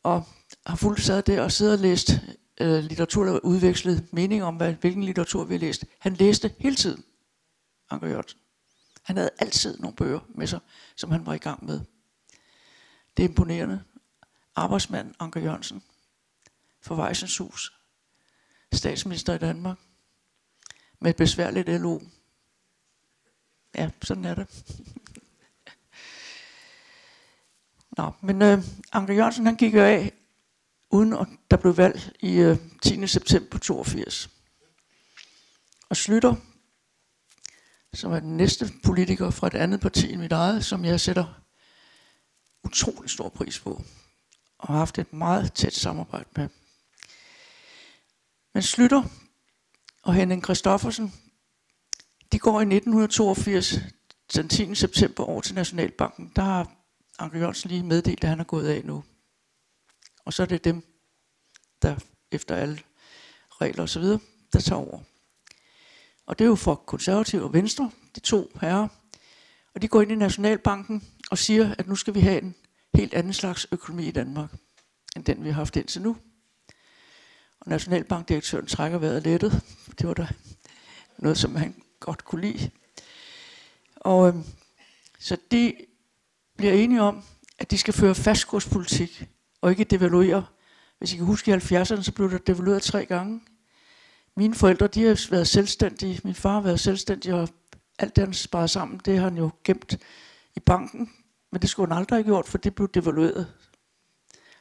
Og 0.02 0.24
har 0.66 0.76
fulgt 0.76 1.00
sad 1.00 1.22
der 1.22 1.42
og 1.42 1.52
sidder 1.52 1.72
og 1.72 1.78
læst 1.78 2.10
øh, 2.60 2.84
litteratur, 2.84 3.24
der 3.24 3.38
udvekslet 3.38 4.08
mening 4.12 4.44
om, 4.44 4.56
hvad, 4.56 4.72
hvilken 4.72 5.04
litteratur 5.04 5.44
vi 5.44 5.54
har 5.54 5.58
læst. 5.58 5.84
Han 5.98 6.14
læste 6.14 6.54
hele 6.58 6.76
tiden, 6.76 7.04
Anker 7.90 8.08
Jørgensen. 8.08 8.38
Han 9.02 9.16
havde 9.16 9.30
altid 9.38 9.78
nogle 9.78 9.96
bøger 9.96 10.20
med 10.28 10.46
sig, 10.46 10.60
som 10.96 11.10
han 11.10 11.26
var 11.26 11.34
i 11.34 11.38
gang 11.38 11.66
med. 11.66 11.80
Det 13.16 13.24
er 13.24 13.28
imponerende. 13.28 13.82
Arbejdsmand 14.56 15.14
Anker 15.18 15.40
Jørgensen 15.40 15.82
for 16.82 16.94
Vejsens 16.94 17.38
Hus. 17.38 17.72
Statsminister 18.72 19.34
i 19.34 19.38
Danmark 19.38 19.78
med 21.00 21.10
et 21.10 21.16
besværligt 21.16 21.68
LO. 21.68 22.00
Ja, 23.74 23.90
sådan 24.02 24.24
er 24.24 24.34
det. 24.34 24.46
Nå, 27.96 28.12
men 28.20 28.42
øh, 28.42 28.64
Anker 28.92 29.14
Jørgensen 29.14 29.46
han 29.46 29.56
gik 29.56 29.74
jo 29.74 29.80
af, 29.80 30.12
uden 30.90 31.12
at 31.12 31.26
der 31.50 31.56
blev 31.56 31.76
valg 31.76 32.12
i 32.20 32.36
øh, 32.36 32.56
10. 32.82 33.06
september 33.06 33.58
82. 33.58 34.30
Og 35.88 35.96
Slytter, 35.96 36.34
som 37.94 38.12
er 38.12 38.20
den 38.20 38.36
næste 38.36 38.72
politiker 38.84 39.30
fra 39.30 39.46
et 39.46 39.54
andet 39.54 39.80
parti 39.80 40.12
end 40.12 40.20
mit 40.20 40.32
eget, 40.32 40.64
som 40.64 40.84
jeg 40.84 41.00
sætter 41.00 41.42
utrolig 42.64 43.10
stor 43.10 43.28
pris 43.28 43.60
på, 43.60 43.82
og 44.58 44.68
har 44.68 44.78
haft 44.78 44.98
et 44.98 45.12
meget 45.12 45.52
tæt 45.52 45.74
samarbejde 45.74 46.28
med. 46.36 46.48
Men 48.54 48.62
Slytter 48.62 49.02
og 50.02 50.14
Henning 50.14 50.44
Christoffersen, 50.44 51.12
de 52.32 52.38
går 52.38 52.60
i 52.60 52.62
1982 52.62 53.78
den 54.34 54.48
10. 54.48 54.74
september 54.74 55.24
over 55.24 55.40
til 55.40 55.54
Nationalbanken, 55.54 56.32
der 56.36 56.42
har 56.42 56.72
Anker 57.18 57.38
Jørgensen 57.38 57.70
lige 57.70 57.82
meddelt, 57.82 58.24
at 58.24 58.30
han 58.30 58.40
er 58.40 58.44
gået 58.44 58.68
af 58.68 58.84
nu. 58.84 59.04
Og 60.24 60.32
så 60.32 60.42
er 60.42 60.46
det 60.46 60.64
dem, 60.64 60.82
der 61.82 61.96
efter 62.32 62.56
alle 62.56 62.80
regler 63.50 63.82
osv., 63.82 64.02
der 64.52 64.60
tager 64.60 64.80
over. 64.80 65.00
Og 66.26 66.38
det 66.38 66.44
er 66.44 66.48
jo 66.48 66.54
for 66.54 66.74
konservative 66.74 67.44
og 67.44 67.52
venstre, 67.52 67.90
de 68.14 68.20
to 68.20 68.50
herrer. 68.60 68.88
Og 69.74 69.82
de 69.82 69.88
går 69.88 70.02
ind 70.02 70.12
i 70.12 70.14
Nationalbanken 70.14 71.08
og 71.30 71.38
siger, 71.38 71.74
at 71.78 71.88
nu 71.88 71.96
skal 71.96 72.14
vi 72.14 72.20
have 72.20 72.42
en 72.42 72.54
helt 72.94 73.14
anden 73.14 73.32
slags 73.32 73.66
økonomi 73.72 74.06
i 74.08 74.10
Danmark, 74.10 74.50
end 75.16 75.24
den 75.24 75.44
vi 75.44 75.48
har 75.48 75.54
haft 75.54 75.76
indtil 75.76 76.02
nu. 76.02 76.16
Nationalbankdirektøren 77.68 78.66
trækker 78.66 78.98
vejret 78.98 79.22
lettet. 79.22 79.62
Det 79.98 80.08
var 80.08 80.14
da 80.14 80.28
noget, 81.18 81.38
som 81.38 81.56
han 81.56 81.74
godt 82.00 82.24
kunne 82.24 82.40
lide. 82.40 82.70
Og 83.96 84.28
øhm, 84.28 84.44
så 85.18 85.36
de 85.50 85.74
bliver 86.56 86.72
enige 86.72 87.02
om, 87.02 87.22
at 87.58 87.70
de 87.70 87.78
skal 87.78 87.94
føre 87.94 88.14
fastkurspolitik, 88.14 89.28
og 89.60 89.70
ikke 89.70 89.84
devaluere. 89.84 90.46
Hvis 90.98 91.12
I 91.12 91.16
kan 91.16 91.26
huske 91.26 91.50
i 91.50 91.54
70'erne, 91.54 92.02
så 92.02 92.12
blev 92.14 92.30
der 92.30 92.38
devalueret 92.38 92.82
tre 92.82 93.06
gange. 93.06 93.40
Mine 94.36 94.54
forældre, 94.54 94.86
de 94.86 95.02
har 95.02 95.26
været 95.30 95.48
selvstændige. 95.48 96.20
Min 96.24 96.34
far 96.34 96.52
har 96.52 96.60
været 96.60 96.80
selvstændig, 96.80 97.34
og 97.34 97.48
alt 97.98 98.16
det, 98.16 98.24
han 98.24 98.34
sparede 98.34 98.68
sammen, 98.68 99.00
det 99.04 99.16
har 99.18 99.24
han 99.24 99.36
jo 99.36 99.50
gemt 99.64 99.98
i 100.56 100.60
banken. 100.60 101.10
Men 101.52 101.62
det 101.62 101.70
skulle 101.70 101.88
han 101.88 101.98
aldrig 101.98 102.16
have 102.16 102.24
gjort, 102.24 102.46
for 102.46 102.58
det 102.58 102.74
blev 102.74 102.88
devalueret. 102.94 103.54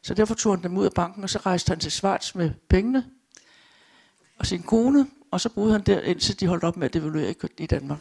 Så 0.08 0.14
derfor 0.14 0.36
tog 0.36 0.56
han 0.56 0.64
dem 0.64 0.78
ud 0.78 0.86
af 0.86 0.94
banken, 0.94 1.24
og 1.24 1.30
så 1.30 1.40
rejste 1.40 1.70
han 1.70 1.80
til 1.80 1.92
Schweiz 1.92 2.36
med 2.36 2.52
pengene 2.70 3.12
og 4.38 4.46
sin 4.46 4.64
kone, 4.64 5.08
og 5.32 5.42
så 5.42 5.50
boede 5.50 5.72
han 5.72 5.82
der, 5.82 6.02
indtil 6.02 6.40
de 6.40 6.48
holdt 6.48 6.64
op 6.64 6.78
med 6.78 6.86
at 6.86 6.94
devaluere 6.94 7.36
i 7.58 7.66
Danmark. 7.66 8.00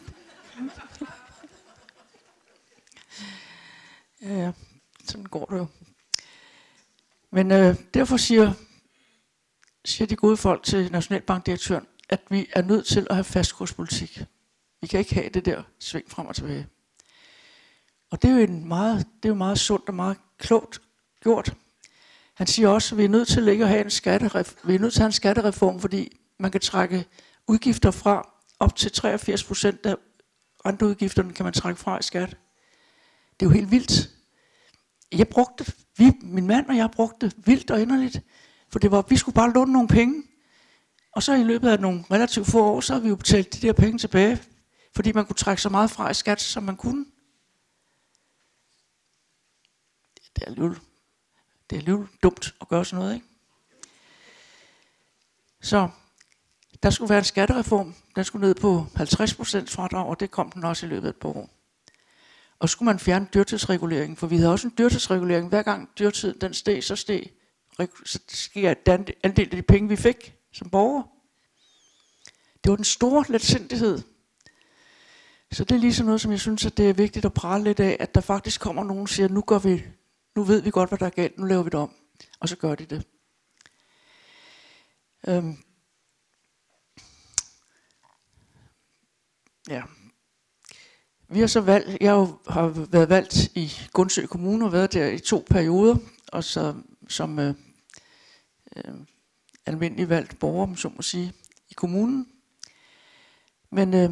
Ja, 4.21 4.33
ja, 4.33 4.51
sådan 5.05 5.25
går 5.25 5.45
det 5.45 5.57
jo. 5.57 5.67
Men 7.31 7.51
øh, 7.51 7.75
derfor 7.93 8.17
siger, 8.17 8.53
siger 9.85 10.07
de 10.07 10.15
gode 10.15 10.37
folk 10.37 10.63
til 10.63 10.91
Nationalbankdirektøren, 10.91 11.87
at 12.09 12.21
vi 12.29 12.47
er 12.53 12.61
nødt 12.61 12.85
til 12.85 13.07
at 13.09 13.15
have 13.15 13.23
fastkurspolitik. 13.23 14.23
Vi 14.81 14.87
kan 14.87 14.99
ikke 14.99 15.15
have 15.15 15.29
det 15.29 15.45
der 15.45 15.63
sving 15.79 16.11
frem 16.11 16.27
og 16.27 16.35
tilbage. 16.35 16.67
Og 18.09 18.21
det 18.21 18.29
er 18.29 18.33
jo 18.33 18.39
en 18.39 18.67
meget, 18.67 19.07
det 19.23 19.29
er 19.29 19.33
jo 19.33 19.35
meget 19.35 19.59
sundt 19.59 19.89
og 19.89 19.95
meget 19.95 20.17
klogt 20.37 20.81
gjort. 21.21 21.55
Han 22.37 22.47
siger 22.47 22.67
også, 22.67 22.95
at 22.95 22.97
vi 22.97 23.03
er 23.03 23.09
nødt 23.09 23.27
til 23.27 23.49
at 23.49 23.67
have 23.67 23.81
en 23.81 23.89
skattereform, 23.89 24.69
vi 24.69 24.75
er 24.75 24.79
nødt 24.79 24.93
til 24.93 24.99
at 24.99 25.03
have 25.03 25.07
en 25.07 25.11
skattereform, 25.11 25.79
fordi 25.79 26.17
man 26.39 26.51
kan 26.51 26.61
trække 26.61 27.05
udgifter 27.47 27.91
fra 27.91 28.29
op 28.59 28.75
til 28.75 28.91
83 28.91 29.43
procent 29.43 29.85
af 29.85 29.95
renteudgifterne 30.65 31.33
kan 31.33 31.43
man 31.43 31.53
trække 31.53 31.79
fra 31.79 31.99
i 31.99 32.03
skat. 32.03 32.29
Det 33.39 33.45
er 33.45 33.49
jo 33.49 33.55
helt 33.55 33.71
vildt. 33.71 34.09
Jeg 35.11 35.27
brugte, 35.27 35.73
vi, 35.97 36.11
min 36.21 36.47
mand 36.47 36.69
og 36.69 36.77
jeg 36.77 36.91
brugte 36.91 37.25
det 37.25 37.35
vildt 37.47 37.71
og 37.71 37.81
inderligt, 37.81 38.21
for 38.69 38.79
det 38.79 38.91
var, 38.91 39.05
vi 39.09 39.17
skulle 39.17 39.35
bare 39.35 39.53
låne 39.53 39.73
nogle 39.73 39.87
penge. 39.87 40.23
Og 41.11 41.23
så 41.23 41.33
i 41.33 41.43
løbet 41.43 41.69
af 41.69 41.79
nogle 41.79 42.03
relativt 42.11 42.47
få 42.47 42.63
år, 42.63 42.81
så 42.81 42.93
har 42.93 42.99
vi 42.99 43.09
jo 43.09 43.15
betalt 43.15 43.53
de 43.53 43.67
der 43.67 43.73
penge 43.73 43.97
tilbage, 43.97 44.41
fordi 44.95 45.11
man 45.11 45.25
kunne 45.25 45.35
trække 45.35 45.61
så 45.61 45.69
meget 45.69 45.91
fra 45.91 46.09
i 46.09 46.13
skat, 46.13 46.41
som 46.41 46.63
man 46.63 46.77
kunne. 46.77 47.05
Det 50.35 50.43
er 50.43 50.45
alligevel, 50.45 50.79
det 51.69 51.75
er 51.75 51.79
alligevel 51.79 52.07
dumt 52.23 52.55
at 52.61 52.67
gøre 52.67 52.85
sådan 52.85 52.99
noget, 52.99 53.15
ikke? 53.15 53.27
Så 55.61 55.89
der 56.83 56.89
skulle 56.89 57.09
være 57.09 57.19
en 57.19 57.25
skattereform. 57.25 57.95
Den 58.15 58.23
skulle 58.23 58.47
ned 58.47 58.55
på 58.55 58.85
50% 58.95 59.01
fradrag, 59.65 60.05
og 60.05 60.19
det 60.19 60.31
kom 60.31 60.51
den 60.51 60.63
også 60.63 60.85
i 60.85 60.89
løbet 60.89 61.07
af 61.07 61.09
et 61.09 61.15
par 61.15 61.29
år. 61.29 61.49
Og 62.59 62.69
skulle 62.69 62.85
man 62.85 62.99
fjerne 62.99 63.27
dyrtidsreguleringen, 63.33 64.17
for 64.17 64.27
vi 64.27 64.37
havde 64.37 64.51
også 64.51 64.67
en 64.67 64.73
dyrtidsregulering. 64.77 65.49
Hver 65.49 65.63
gang 65.63 65.89
dyrtiden 65.99 66.41
den 66.41 66.53
steg, 66.53 66.83
så 66.83 66.95
steg 66.95 67.29
så 68.05 68.19
sker 68.27 68.73
den 68.73 69.07
andel 69.23 69.45
af 69.45 69.57
de 69.57 69.61
penge, 69.61 69.89
vi 69.89 69.95
fik 69.95 70.33
som 70.51 70.69
borgere. 70.69 71.03
Det 72.63 72.69
var 72.69 72.75
den 72.75 72.85
store 72.85 73.25
letsindighed. 73.29 74.01
Så 75.51 75.63
det 75.63 75.75
er 75.75 75.79
lige 75.79 76.03
noget, 76.03 76.21
som 76.21 76.31
jeg 76.31 76.39
synes, 76.39 76.65
at 76.65 76.77
det 76.77 76.89
er 76.89 76.93
vigtigt 76.93 77.25
at 77.25 77.33
prale 77.33 77.63
lidt 77.63 77.79
af, 77.79 77.97
at 77.99 78.15
der 78.15 78.21
faktisk 78.21 78.61
kommer 78.61 78.83
nogen 78.83 79.01
og 79.01 79.09
siger, 79.09 79.27
nu, 79.27 79.41
går 79.41 79.59
vi, 79.59 79.83
nu 80.37 80.43
ved 80.43 80.61
vi 80.61 80.69
godt, 80.69 80.89
hvad 80.89 80.97
der 80.99 81.05
er 81.05 81.09
galt, 81.09 81.37
nu 81.37 81.45
laver 81.45 81.63
vi 81.63 81.69
det 81.69 81.79
om. 81.79 81.95
Og 82.39 82.49
så 82.49 82.55
gør 82.55 82.75
de 82.75 82.85
det. 82.85 83.03
Øhm. 85.27 85.57
Ja, 89.69 89.83
vi 91.27 91.39
har 91.39 91.47
så 91.47 91.61
valgt, 91.61 92.01
jeg 92.01 92.13
har 92.47 92.67
været 92.67 93.09
valgt 93.09 93.35
i 93.55 93.71
Gundsø 93.93 94.25
Kommune 94.25 94.65
og 94.65 94.71
været 94.71 94.93
der 94.93 95.07
i 95.07 95.19
to 95.19 95.45
perioder, 95.49 95.97
og 96.27 96.43
så 96.43 96.75
som 97.09 97.39
øh, 97.39 97.53
øh, 98.75 98.93
almindelig 99.65 100.09
valgt 100.09 100.39
borger, 100.39 100.63
om 100.63 100.75
så 100.75 100.89
må 100.89 101.01
sige, 101.01 101.33
i 101.69 101.73
kommunen. 101.73 102.27
Men 103.71 103.93
øh, 103.93 104.09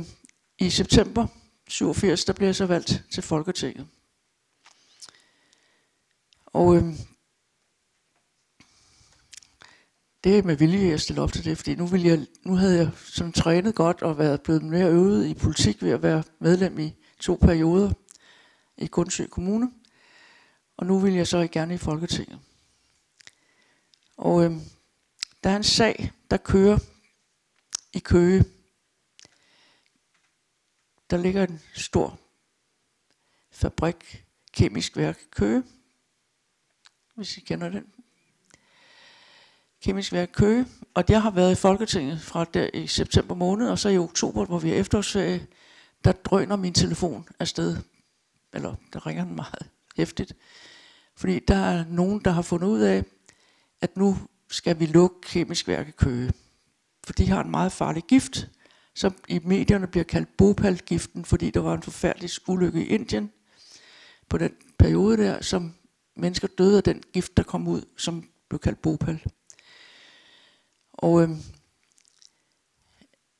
i 0.57 0.69
september 0.69 1.27
87, 1.67 2.25
der 2.25 2.33
blev 2.33 2.47
jeg 2.47 2.55
så 2.55 2.65
valgt 2.65 3.03
til 3.11 3.23
Folketinget. 3.23 3.87
Og 6.55 6.75
øhm, 6.75 6.95
det 10.23 10.37
er 10.37 10.43
med 10.43 10.55
vilje, 10.55 10.89
jeg 10.89 11.01
stille 11.01 11.21
op 11.21 11.33
til 11.33 11.45
det, 11.45 11.57
fordi 11.57 11.75
nu, 11.75 11.85
ville 11.87 12.07
jeg, 12.07 12.27
nu 12.45 12.55
havde 12.55 12.77
jeg 12.77 12.91
sådan 12.95 13.33
trænet 13.33 13.75
godt 13.75 14.01
og 14.01 14.17
været 14.17 14.41
blevet 14.41 14.63
mere 14.63 14.91
øvet 14.91 15.27
i 15.27 15.33
politik 15.33 15.81
ved 15.81 15.91
at 15.91 16.03
være 16.03 16.23
medlem 16.39 16.79
i 16.79 16.95
to 17.19 17.35
perioder 17.41 17.93
i 18.77 18.87
Gundsø 18.87 19.27
Kommune. 19.27 19.71
Og 20.77 20.85
nu 20.85 20.99
vil 20.99 21.13
jeg 21.13 21.27
så 21.27 21.47
gerne 21.51 21.73
i 21.73 21.77
Folketinget. 21.77 22.39
Og 24.17 24.43
øhm, 24.43 24.61
der 25.43 25.49
er 25.49 25.57
en 25.57 25.63
sag, 25.63 26.11
der 26.31 26.37
kører 26.37 26.77
i 27.93 27.99
Køge. 27.99 28.45
Der 31.09 31.17
ligger 31.17 31.47
en 31.47 31.61
stor 31.73 32.19
fabrik, 33.51 34.25
kemisk 34.53 34.97
værk 34.97 35.19
Køge, 35.31 35.63
hvis 37.15 37.37
I 37.37 37.39
kender 37.39 37.69
den. 37.69 37.85
Kemisk 39.83 40.13
værk 40.13 40.29
Køge, 40.33 40.65
og 40.93 41.03
jeg 41.09 41.21
har 41.21 41.31
været 41.31 41.51
i 41.51 41.55
Folketinget 41.55 42.21
fra 42.21 42.45
der 42.53 42.69
i 42.73 42.87
september 42.87 43.35
måned, 43.35 43.69
og 43.69 43.79
så 43.79 43.89
i 43.89 43.97
oktober, 43.97 44.45
hvor 44.45 44.59
vi 44.59 44.71
er 44.71 44.75
efterårsferie, 44.75 45.47
der 46.03 46.11
drøner 46.11 46.55
min 46.55 46.73
telefon 46.73 47.27
afsted. 47.39 47.77
Eller 48.53 48.75
der 48.93 49.07
ringer 49.07 49.25
den 49.25 49.35
meget 49.35 49.69
hæftigt. 49.97 50.33
Fordi 51.15 51.39
der 51.39 51.55
er 51.55 51.85
nogen, 51.89 52.19
der 52.19 52.31
har 52.31 52.41
fundet 52.41 52.67
ud 52.67 52.79
af, 52.79 53.03
at 53.81 53.97
nu 53.97 54.17
skal 54.49 54.79
vi 54.79 54.85
lukke 54.85 55.21
kemisk 55.21 55.67
værk 55.67 55.93
Køge. 55.97 56.33
For 57.03 57.13
de 57.13 57.29
har 57.29 57.43
en 57.43 57.51
meget 57.51 57.71
farlig 57.71 58.03
gift, 58.03 58.49
som 58.95 59.15
i 59.27 59.39
medierne 59.43 59.87
bliver 59.87 60.03
kaldt 60.03 60.37
Bhopal-giften, 60.37 61.25
fordi 61.25 61.49
der 61.49 61.59
var 61.59 61.73
en 61.73 61.83
forfærdelig 61.83 62.29
ulykke 62.47 62.85
i 62.85 62.87
Indien 62.87 63.31
på 64.29 64.37
den 64.37 64.53
periode 64.79 65.17
der, 65.17 65.41
som 65.41 65.73
mennesker 66.15 66.47
døde 66.47 66.77
af 66.77 66.83
den 66.83 67.03
gift, 67.13 67.37
der 67.37 67.43
kom 67.43 67.67
ud, 67.67 67.81
som 67.97 68.29
blev 68.49 68.59
kaldt 68.59 68.81
Bhopal. 68.81 69.23
Og 70.93 71.23
øh, 71.23 71.29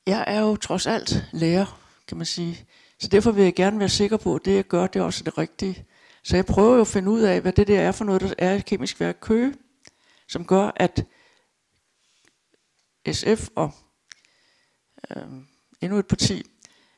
jeg 0.08 0.24
er 0.28 0.40
jo 0.40 0.56
trods 0.56 0.88
alt 0.88 1.30
lærer 1.34 1.82
kan 2.08 2.18
man 2.18 2.26
sige. 2.26 2.68
Så 3.00 3.08
derfor 3.08 3.32
vil 3.32 3.44
jeg 3.44 3.56
gerne 3.56 3.80
være 3.80 3.90
sikker 3.90 4.18
på, 4.18 4.36
at 4.36 4.46
det 4.46 4.56
jeg 4.56 4.68
gør, 4.68 4.88
det 4.88 5.00
er 5.00 5.04
også 5.04 5.24
det 5.24 5.38
rigtige. 5.38 5.86
Så 6.24 6.36
jeg 6.36 6.46
prøver 6.46 6.76
jo 6.76 6.82
at 6.82 6.88
finde 6.88 7.12
ud 7.12 7.22
af, 7.22 7.42
hvad 7.42 7.54
det 7.54 7.68
der 7.68 7.82
er 7.82 7.92
for 7.92 8.06
noget, 8.06 8.22
der 8.22 8.34
er 8.38 8.56
et 8.56 8.66
kemisk 8.66 9.00
værk 9.00 9.18
Køge, 9.22 9.56
som 10.28 10.46
gør, 10.46 10.72
at 10.76 11.06
SF 13.12 13.48
og 13.56 13.72
øh, 15.10 15.24
endnu 15.82 16.00
et 16.00 16.08
parti 16.08 16.44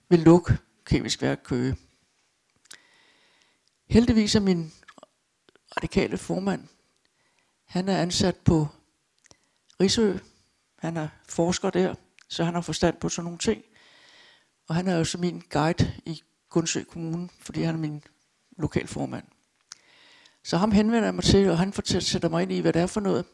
vil 0.09 0.19
lukke 0.19 0.57
kemisk 0.85 1.21
værk 1.21 1.39
Køge. 1.43 1.75
Heldigvis 3.89 4.35
er 4.35 4.39
min 4.39 4.73
radikale 5.77 6.17
formand, 6.17 6.67
han 7.65 7.89
er 7.89 7.97
ansat 7.97 8.35
på 8.35 8.67
Risø. 9.81 10.17
Han 10.79 10.97
er 10.97 11.07
forsker 11.29 11.69
der, 11.69 11.95
så 12.29 12.43
han 12.43 12.53
har 12.53 12.61
forstand 12.61 12.97
på 12.97 13.09
sådan 13.09 13.23
nogle 13.23 13.37
ting. 13.37 13.63
Og 14.67 14.75
han 14.75 14.87
er 14.87 14.97
jo 14.97 15.03
så 15.03 15.17
min 15.17 15.43
guide 15.49 15.93
i 16.05 16.23
Gundsø 16.49 16.83
Kommune, 16.83 17.29
fordi 17.39 17.61
han 17.61 17.75
er 17.75 17.79
min 17.79 18.03
lokalformand. 18.57 19.23
Så 20.43 20.57
ham 20.57 20.71
henvender 20.71 21.07
jeg 21.07 21.15
mig 21.15 21.23
til, 21.23 21.49
og 21.49 21.57
han 21.57 21.73
fortæller, 21.73 22.01
sætter 22.01 22.29
mig 22.29 22.41
ind 22.41 22.51
i, 22.51 22.59
hvad 22.59 22.73
det 22.73 22.81
er 22.81 22.87
for 22.87 23.01
noget. 23.01 23.25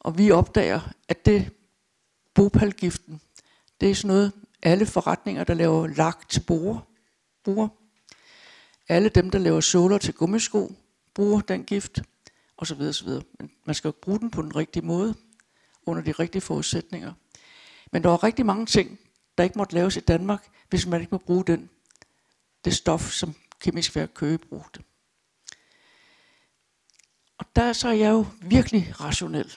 Og 0.00 0.18
vi 0.18 0.30
opdager, 0.30 0.80
at 1.08 1.26
det 1.26 1.50
bopalgiften, 2.34 3.20
det 3.80 3.90
er 3.90 3.94
sådan 3.94 4.08
noget, 4.08 4.32
alle 4.62 4.86
forretninger, 4.86 5.44
der 5.44 5.54
laver 5.54 5.86
lak 5.86 6.28
til 6.28 6.40
borer, 6.40 6.78
bruger. 7.44 7.68
Alle 8.88 9.08
dem, 9.08 9.30
der 9.30 9.38
laver 9.38 9.60
såler 9.60 9.98
til 9.98 10.14
gummisko, 10.14 10.72
bruger 11.18 11.40
den 11.40 11.64
gift, 11.64 12.00
og 12.56 12.66
så 12.66 12.74
videre, 12.74 12.92
så 12.92 13.04
videre. 13.04 13.22
Men 13.38 13.50
man 13.64 13.74
skal 13.74 13.88
jo 13.88 13.92
bruge 14.02 14.18
den 14.18 14.30
på 14.30 14.42
den 14.42 14.56
rigtige 14.56 14.86
måde, 14.86 15.14
under 15.86 16.02
de 16.02 16.12
rigtige 16.12 16.42
forudsætninger. 16.42 17.12
Men 17.92 18.02
der 18.02 18.08
var 18.08 18.24
rigtig 18.24 18.46
mange 18.46 18.66
ting, 18.66 18.98
der 19.38 19.44
ikke 19.44 19.58
måtte 19.58 19.74
laves 19.74 19.96
i 19.96 20.00
Danmark, 20.00 20.48
hvis 20.68 20.86
man 20.86 21.00
ikke 21.00 21.10
må 21.10 21.18
bruge 21.18 21.44
den, 21.44 21.70
det 22.64 22.74
stof, 22.74 23.10
som 23.10 23.34
Kemisk 23.60 23.96
Værk 23.96 24.10
Køge 24.14 24.38
brugte. 24.38 24.80
Og 27.38 27.46
der 27.56 27.72
så 27.72 27.88
er 27.88 27.92
jeg 27.92 28.10
jo 28.10 28.26
virkelig 28.42 29.00
rationel. 29.00 29.56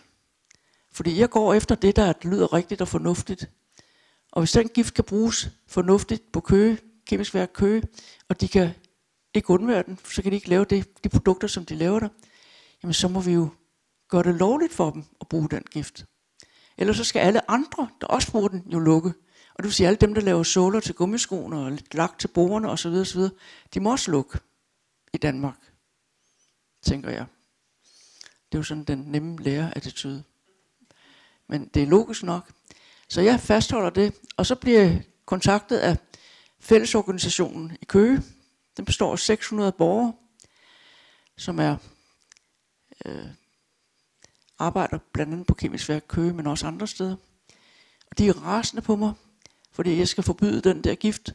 Fordi 0.92 1.20
jeg 1.20 1.30
går 1.30 1.54
efter 1.54 1.76
det, 1.76 1.96
der 1.96 2.14
lyder 2.22 2.54
rigtigt 2.54 2.82
og 2.82 2.88
fornuftigt. 2.88 3.50
Og 4.32 4.42
hvis 4.42 4.52
den 4.52 4.70
gift 4.70 4.94
kan 4.94 5.04
bruges 5.04 5.50
fornuftigt 5.68 6.32
på 6.32 6.40
Køge, 6.40 6.78
Kemisk 7.06 7.34
Værk 7.34 7.50
Køge, 7.54 7.84
og 8.30 8.42
de 8.42 8.48
kan 8.48 8.74
ikke 9.34 9.50
undvære 9.50 9.84
den, 9.84 10.00
så 10.04 10.22
kan 10.22 10.32
de 10.32 10.36
ikke 10.36 10.50
lave 10.50 10.66
det, 10.66 11.04
de 11.04 11.10
produkter, 11.10 11.48
som 11.48 11.66
de 11.66 11.76
laver 11.76 12.00
der, 12.00 12.10
jamen 12.84 12.94
så 12.94 13.08
må 13.08 13.22
vi 13.22 13.32
jo 13.32 13.50
gøre 14.10 14.24
det 14.24 14.36
lovligt 14.36 14.74
for 14.74 14.90
dem 14.90 15.04
at 15.22 15.28
bruge 15.28 15.50
den 15.50 15.64
gift. 15.72 16.06
Ellers 16.78 16.98
så 16.98 17.04
skal 17.04 17.20
alle 17.20 17.52
andre, 17.52 17.90
der 18.02 18.08
også 18.08 18.32
bruger 18.32 18.48
den, 18.48 18.64
jo 18.74 18.80
lukke. 18.80 19.10
Og 19.56 19.58
det 19.58 19.64
vil 19.64 19.74
sige, 19.74 19.88
alle 19.88 19.98
dem, 19.98 20.14
der 20.14 20.22
laver 20.22 20.44
såler 20.44 20.80
til 20.80 20.96
gummiskoene 20.96 21.58
og 21.58 21.78
lagt 21.92 22.20
til 22.20 22.28
bordene 22.28 22.70
osv., 22.70 22.92
osv., 22.92 23.22
de 23.74 23.80
må 23.80 23.92
også 23.92 24.12
lukke 24.12 24.40
i 25.14 25.18
Danmark, 25.18 25.74
tænker 26.84 27.10
jeg. 27.10 27.26
Det 28.22 28.58
er 28.58 28.60
jo 28.60 28.64
sådan 28.64 28.84
den 28.84 28.98
nemme 28.98 29.38
lærerattitude. 29.38 30.24
Men 31.48 31.68
det 31.68 31.84
er 31.84 31.88
logisk 31.88 32.24
nok. 32.24 32.52
Så 33.10 33.22
jeg 33.22 33.40
fastholder 33.40 33.90
det, 33.90 34.14
og 34.38 34.46
så 34.46 34.56
bliver 34.56 34.82
jeg 34.82 35.04
kontaktet 35.26 35.78
af 35.78 35.98
fællesorganisationen 36.60 37.78
i 37.82 37.86
Køge. 37.86 38.24
Den 38.82 38.86
består 38.86 39.12
af 39.12 39.20
600 39.20 39.72
borgere, 39.72 40.14
som 41.38 41.60
er 41.60 41.76
øh, 43.06 43.26
arbejder 44.60 44.98
blandt 45.14 45.34
andet 45.34 45.48
på 45.48 45.54
Kemisk 45.54 45.90
Værk 45.90 46.04
Køge, 46.08 46.34
men 46.34 46.48
også 46.48 46.68
andre 46.68 46.88
steder. 46.88 47.16
Og 48.12 48.18
de 48.18 48.28
er 48.28 48.34
rasende 48.34 48.82
på 48.82 48.96
mig, 48.96 49.14
fordi 49.72 49.98
jeg 49.98 50.08
skal 50.08 50.24
forbyde 50.24 50.62
den 50.62 50.84
der 50.84 50.96
gift. 50.96 51.34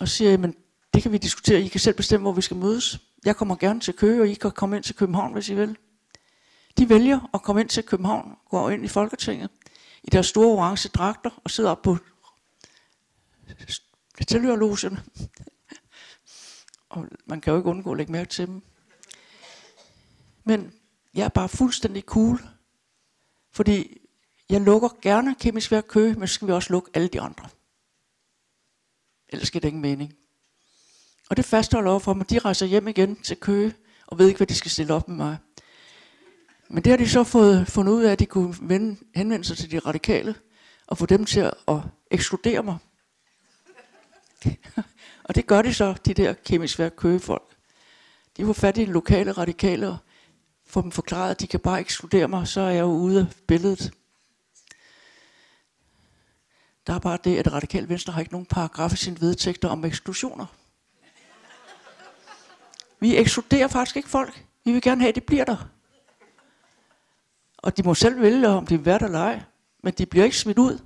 Og 0.00 0.08
siger 0.08 0.38
men 0.38 0.54
det 0.94 1.02
kan 1.02 1.12
vi 1.12 1.18
diskutere. 1.18 1.60
I 1.60 1.68
kan 1.68 1.80
selv 1.80 1.96
bestemme, 1.96 2.24
hvor 2.24 2.32
vi 2.32 2.42
skal 2.42 2.56
mødes. 2.56 2.98
Jeg 3.24 3.36
kommer 3.36 3.56
gerne 3.56 3.80
til 3.80 3.94
Køge, 3.94 4.20
og 4.20 4.28
I 4.28 4.34
kan 4.34 4.50
komme 4.50 4.76
ind 4.76 4.84
til 4.84 4.94
København, 4.94 5.32
hvis 5.32 5.48
I 5.48 5.54
vil. 5.54 5.76
De 6.78 6.88
vælger 6.88 7.30
at 7.34 7.42
komme 7.42 7.60
ind 7.60 7.68
til 7.68 7.84
København, 7.84 8.36
går 8.50 8.70
ind 8.70 8.84
i 8.84 8.88
Folketinget, 8.88 9.50
i 10.02 10.10
deres 10.10 10.26
store 10.26 10.58
orange 10.58 10.88
dragter, 10.88 11.30
og 11.44 11.50
sidder 11.50 11.70
op 11.70 11.82
på 11.82 11.98
tilhørloserne 14.28 15.02
og 16.98 17.08
man 17.26 17.40
kan 17.40 17.50
jo 17.50 17.56
ikke 17.56 17.70
undgå 17.70 17.90
at 17.90 17.96
lægge 17.96 18.12
mærke 18.12 18.30
til 18.30 18.46
dem. 18.46 18.62
Men 20.44 20.72
jeg 21.14 21.24
er 21.24 21.28
bare 21.28 21.48
fuldstændig 21.48 22.02
cool. 22.02 22.40
Fordi 23.52 23.96
jeg 24.48 24.60
lukker 24.60 24.88
gerne 25.02 25.34
kemisk 25.40 25.70
værk 25.70 25.84
kø, 25.88 26.14
men 26.18 26.28
så 26.28 26.34
skal 26.34 26.48
vi 26.48 26.52
også 26.52 26.72
lukke 26.72 26.90
alle 26.94 27.08
de 27.08 27.20
andre. 27.20 27.48
Ellers 29.28 29.50
giver 29.50 29.60
det 29.60 29.68
ingen 29.68 29.82
mening. 29.82 30.14
Og 31.30 31.36
det 31.36 31.44
fastholder 31.44 31.90
over 31.90 32.00
for 32.00 32.14
mig. 32.14 32.30
De 32.30 32.38
rejser 32.38 32.66
hjem 32.66 32.88
igen 32.88 33.16
til 33.16 33.36
Køge, 33.36 33.74
og 34.06 34.18
ved 34.18 34.28
ikke, 34.28 34.38
hvad 34.38 34.46
de 34.46 34.54
skal 34.54 34.70
stille 34.70 34.94
op 34.94 35.08
med 35.08 35.16
mig. 35.16 35.38
Men 36.68 36.84
det 36.84 36.90
har 36.90 36.96
de 36.96 37.08
så 37.08 37.24
fået 37.24 37.68
fundet 37.68 37.92
ud 37.92 38.02
af, 38.02 38.12
at 38.12 38.18
de 38.18 38.26
kunne 38.26 38.56
vende, 38.60 38.96
henvende 39.14 39.44
sig 39.44 39.56
til 39.56 39.70
de 39.70 39.78
radikale, 39.78 40.34
og 40.86 40.98
få 40.98 41.06
dem 41.06 41.24
til 41.24 41.40
at 41.68 41.80
ekskludere 42.10 42.62
mig 42.62 42.78
og 45.28 45.34
det 45.34 45.46
gør 45.46 45.62
de 45.62 45.74
så, 45.74 45.94
de 46.04 46.14
der 46.14 46.32
kemisk 46.32 46.78
værk 46.78 46.92
køgefolk. 46.96 47.56
De 48.36 48.44
får 48.44 48.52
fat 48.52 48.78
i 48.78 48.84
lokale 48.84 49.32
radikale, 49.32 49.88
og 49.88 49.96
få 50.66 50.82
dem 50.82 50.92
forklaret, 50.92 51.30
at 51.30 51.40
de 51.40 51.46
kan 51.46 51.60
bare 51.60 51.80
ekskludere 51.80 52.28
mig, 52.28 52.48
så 52.48 52.60
er 52.60 52.70
jeg 52.70 52.80
jo 52.80 52.86
ude 52.86 53.20
af 53.20 53.26
billedet. 53.46 53.92
Der 56.86 56.94
er 56.94 56.98
bare 56.98 57.18
det, 57.24 57.38
at 57.38 57.52
Radikal 57.52 57.88
Venstre 57.88 58.12
har 58.12 58.20
ikke 58.20 58.32
nogen 58.32 58.46
paragraf 58.46 58.92
i 58.92 58.96
sine 58.96 59.20
vedtægter 59.20 59.68
om 59.68 59.84
eksklusioner. 59.84 60.46
Vi 63.00 63.16
ekskluderer 63.16 63.68
faktisk 63.68 63.96
ikke 63.96 64.08
folk. 64.08 64.44
Vi 64.64 64.72
vil 64.72 64.82
gerne 64.82 65.00
have, 65.00 65.08
at 65.08 65.14
de 65.14 65.20
bliver 65.20 65.44
der. 65.44 65.68
Og 67.56 67.76
de 67.76 67.82
må 67.82 67.94
selv 67.94 68.20
vælge, 68.20 68.48
om 68.48 68.66
de 68.66 68.76
vil 68.76 68.84
være 68.84 68.98
der 68.98 69.04
eller 69.04 69.18
ej. 69.18 69.42
Men 69.82 69.92
de 69.92 70.06
bliver 70.06 70.24
ikke 70.24 70.38
smidt 70.38 70.58
ud 70.58 70.78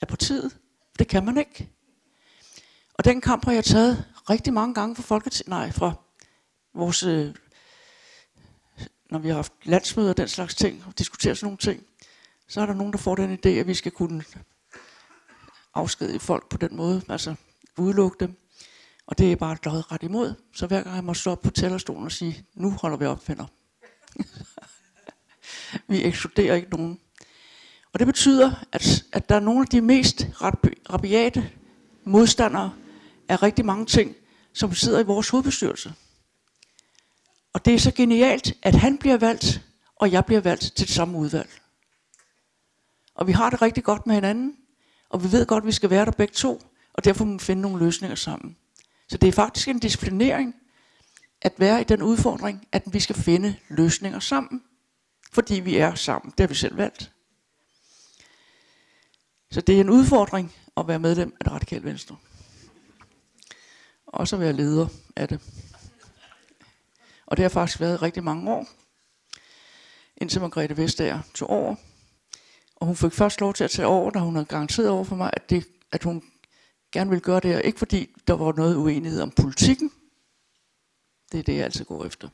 af 0.00 0.08
partiet. 0.08 0.58
Det 0.98 1.08
kan 1.08 1.24
man 1.24 1.38
ikke. 1.38 1.71
Og 2.94 3.04
den 3.04 3.20
kamp 3.20 3.44
har 3.44 3.52
jeg 3.52 3.64
taget 3.64 4.04
rigtig 4.30 4.52
mange 4.52 4.74
gange 4.74 4.96
fra 4.96 5.02
Folketinget, 5.02 5.48
nej, 5.48 5.72
fra 5.72 5.92
vores 6.74 7.02
øh, 7.02 7.34
når 9.12 9.18
vi 9.18 9.28
har 9.28 9.34
haft 9.34 9.52
landsmøder 9.64 10.10
og 10.10 10.16
den 10.16 10.28
slags 10.28 10.54
ting, 10.54 10.84
og 10.86 10.98
diskuterer 10.98 11.34
sådan 11.34 11.46
nogle 11.46 11.58
ting, 11.58 11.82
så 12.48 12.60
er 12.60 12.66
der 12.66 12.74
nogen, 12.74 12.92
der 12.92 12.98
får 12.98 13.14
den 13.14 13.38
idé, 13.38 13.48
at 13.48 13.66
vi 13.66 13.74
skal 13.74 13.92
kunne 13.92 14.24
afskedige 15.74 16.20
folk 16.20 16.48
på 16.48 16.56
den 16.56 16.76
måde, 16.76 17.02
altså 17.08 17.34
udelukke 17.78 18.16
dem. 18.20 18.36
Og 19.06 19.18
det 19.18 19.32
er 19.32 19.36
bare 19.36 19.56
lod 19.64 19.92
ret 19.92 20.02
imod. 20.02 20.34
Så 20.54 20.66
hver 20.66 20.82
gang 20.82 20.96
jeg 20.96 21.04
må 21.04 21.14
stå 21.14 21.30
op 21.30 21.42
på 21.42 21.50
talerstolen 21.50 22.04
og 22.04 22.12
sige, 22.12 22.46
nu 22.54 22.70
holder 22.70 22.96
vi 22.96 23.06
op, 23.06 23.28
venner. 23.28 23.46
vi 25.88 26.04
ekskluderer 26.04 26.54
ikke 26.54 26.70
nogen. 26.70 27.00
Og 27.92 27.98
det 27.98 28.06
betyder, 28.06 28.64
at, 28.72 29.04
at 29.12 29.28
der 29.28 29.34
er 29.34 29.40
nogle 29.40 29.60
af 29.60 29.66
de 29.66 29.80
mest 29.80 30.26
rabiate 30.90 31.50
modstandere 32.04 32.72
af 33.28 33.42
rigtig 33.42 33.64
mange 33.64 33.86
ting, 33.86 34.16
som 34.52 34.74
sidder 34.74 35.00
i 35.00 35.04
vores 35.04 35.28
hovedbestyrelse. 35.28 35.94
Og 37.52 37.64
det 37.64 37.74
er 37.74 37.78
så 37.78 37.90
genialt, 37.90 38.54
at 38.62 38.74
han 38.74 38.98
bliver 38.98 39.16
valgt, 39.16 39.60
og 39.96 40.12
jeg 40.12 40.24
bliver 40.24 40.40
valgt 40.40 40.62
til 40.62 40.86
det 40.86 40.94
samme 40.94 41.18
udvalg. 41.18 41.50
Og 43.14 43.26
vi 43.26 43.32
har 43.32 43.50
det 43.50 43.62
rigtig 43.62 43.84
godt 43.84 44.06
med 44.06 44.14
hinanden, 44.14 44.56
og 45.10 45.24
vi 45.24 45.32
ved 45.32 45.46
godt, 45.46 45.62
at 45.62 45.66
vi 45.66 45.72
skal 45.72 45.90
være 45.90 46.04
der 46.04 46.10
begge 46.10 46.34
to, 46.34 46.62
og 46.92 47.04
derfor 47.04 47.24
må 47.24 47.32
vi 47.32 47.38
finde 47.38 47.62
nogle 47.62 47.84
løsninger 47.84 48.16
sammen. 48.16 48.56
Så 49.08 49.16
det 49.16 49.28
er 49.28 49.32
faktisk 49.32 49.68
en 49.68 49.78
disciplinering 49.78 50.54
at 51.42 51.52
være 51.58 51.80
i 51.80 51.84
den 51.84 52.02
udfordring, 52.02 52.68
at 52.72 52.82
vi 52.92 53.00
skal 53.00 53.16
finde 53.16 53.56
løsninger 53.68 54.18
sammen, 54.18 54.62
fordi 55.32 55.60
vi 55.60 55.76
er 55.76 55.94
sammen. 55.94 56.30
Det 56.30 56.40
har 56.40 56.48
vi 56.48 56.54
selv 56.54 56.76
valgt. 56.76 57.12
Så 59.50 59.60
det 59.60 59.76
er 59.76 59.80
en 59.80 59.90
udfordring 59.90 60.52
at 60.76 60.88
være 60.88 60.98
medlem 60.98 61.36
af 61.40 61.44
det 61.44 61.52
radikale 61.52 61.84
venstre. 61.84 62.16
Og 64.06 64.28
så 64.28 64.36
være 64.36 64.52
leder 64.52 64.88
af 65.16 65.28
det. 65.28 65.40
Og 67.26 67.36
det 67.36 67.42
har 67.42 67.48
faktisk 67.48 67.80
været 67.80 68.02
rigtig 68.02 68.24
mange 68.24 68.50
år, 68.52 68.66
indtil 70.16 70.40
Margrethe 70.40 70.76
Vestager 70.76 71.20
tog 71.34 71.50
over. 71.50 71.74
Og 72.76 72.86
hun 72.86 72.96
fik 72.96 73.12
først 73.12 73.40
lov 73.40 73.54
til 73.54 73.64
at 73.64 73.70
tage 73.70 73.86
over, 73.86 74.10
da 74.10 74.18
hun 74.18 74.34
havde 74.34 74.46
garanteret 74.46 74.88
over 74.88 75.04
for 75.04 75.16
mig, 75.16 75.30
at, 75.32 75.50
det, 75.50 75.68
at 75.92 76.04
hun 76.04 76.22
gerne 76.92 77.10
ville 77.10 77.22
gøre 77.22 77.40
det 77.40 77.50
her. 77.50 77.58
Ikke 77.58 77.78
fordi 77.78 78.14
der 78.26 78.34
var 78.34 78.52
noget 78.52 78.76
uenighed 78.76 79.20
om 79.20 79.30
politikken. 79.30 79.90
Det 81.32 81.38
er 81.38 81.42
det, 81.42 81.56
jeg 81.56 81.64
altid 81.64 81.84
går 81.84 82.04
efter. 82.04 82.28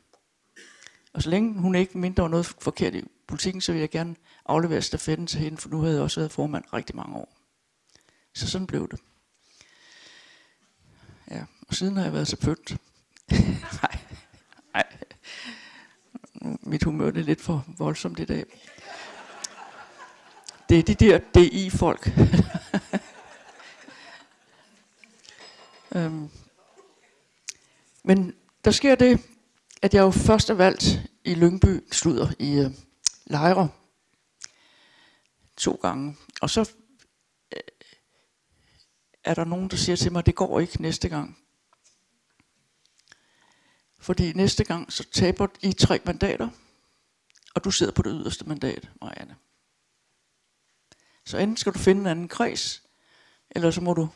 Og 1.12 1.22
så 1.22 1.30
længe 1.30 1.60
hun 1.60 1.74
ikke 1.74 1.98
mente, 1.98 2.16
der 2.16 2.22
var 2.22 2.28
noget 2.28 2.46
forkert 2.46 2.94
i 2.94 3.02
politikken, 3.26 3.60
så 3.60 3.72
vil 3.72 3.78
jeg 3.78 3.90
gerne 3.90 4.16
aflevere 4.46 4.82
stafetten 4.82 5.26
til 5.26 5.40
hende, 5.40 5.58
for 5.58 5.68
nu 5.68 5.80
havde 5.80 5.94
jeg 5.94 6.02
også 6.02 6.20
været 6.20 6.32
formand 6.32 6.64
rigtig 6.72 6.96
mange 6.96 7.16
år. 7.16 7.37
Så 8.38 8.50
sådan 8.50 8.66
blev 8.66 8.88
det. 8.88 9.00
Ja, 11.30 11.44
og 11.68 11.74
siden 11.74 11.96
har 11.96 12.04
jeg 12.04 12.12
været 12.12 12.28
så 12.28 12.36
pynt. 12.36 12.76
Nej. 13.82 13.98
Nej, 14.74 14.86
mit 16.60 16.84
humør 16.84 17.10
det 17.10 17.20
er 17.20 17.24
lidt 17.24 17.40
for 17.40 17.64
voldsomt 17.78 18.20
i 18.20 18.24
dag. 18.24 18.44
Det 20.68 20.78
er 20.78 20.82
de 20.82 20.94
der 20.94 21.18
DI-folk. 21.34 22.10
øhm. 25.96 26.30
Men 28.04 28.34
der 28.64 28.70
sker 28.70 28.94
det, 28.94 29.20
at 29.82 29.94
jeg 29.94 30.00
jo 30.00 30.10
først 30.10 30.50
er 30.50 30.54
valgt 30.54 31.00
i 31.24 31.34
Lyngby, 31.34 31.84
slutter 31.92 32.32
i 32.38 32.58
øh, 32.58 32.70
Lejre, 33.26 33.68
to 35.56 35.78
gange. 35.82 36.16
Og 36.40 36.50
så 36.50 36.70
er 39.28 39.34
der 39.34 39.44
nogen, 39.44 39.68
der 39.68 39.76
siger 39.76 39.96
til 39.96 40.12
mig, 40.12 40.26
det 40.26 40.34
går 40.34 40.60
ikke 40.60 40.82
næste 40.82 41.08
gang. 41.08 41.38
Fordi 43.98 44.32
næste 44.32 44.64
gang, 44.64 44.92
så 44.92 45.10
taber 45.10 45.46
I 45.62 45.72
tre 45.72 46.00
mandater, 46.04 46.48
og 47.54 47.64
du 47.64 47.70
sidder 47.70 47.92
på 47.92 48.02
det 48.02 48.12
yderste 48.14 48.44
mandat, 48.44 48.90
Marianne. 49.00 49.36
Så 51.24 51.38
enten 51.38 51.56
skal 51.56 51.72
du 51.72 51.78
finde 51.78 52.00
en 52.00 52.06
anden 52.06 52.28
kreds, 52.28 52.82
eller 53.50 53.70
så 53.70 53.80
må 53.80 53.94
du 53.94 54.08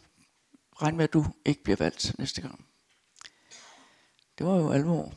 regne 0.82 0.96
med, 0.96 1.04
at 1.04 1.12
du 1.12 1.26
ikke 1.44 1.62
bliver 1.62 1.76
valgt 1.76 2.18
næste 2.18 2.42
gang. 2.42 2.66
Det 4.38 4.46
var 4.46 4.56
jo 4.56 4.72
alvor. 4.72 5.14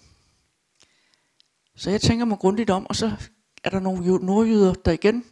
Så 1.76 1.90
jeg 1.90 2.02
tænker 2.02 2.26
mig 2.26 2.38
grundigt 2.38 2.70
om, 2.70 2.88
og 2.88 2.96
så 2.96 3.30
er 3.64 3.70
der 3.70 3.80
nogle 3.80 4.26
nordjyder, 4.26 4.74
der 4.74 4.92
igen 4.92 5.26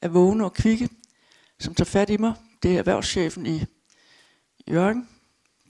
er 0.00 0.08
vågne 0.08 0.44
og 0.44 0.52
kvikke, 0.52 0.88
som 1.58 1.74
tager 1.74 1.90
fat 1.90 2.10
i 2.10 2.16
mig. 2.16 2.34
Det 2.66 2.74
er 2.74 2.78
erhvervschefen 2.78 3.46
i 3.46 3.64
Jørgen, 4.68 5.08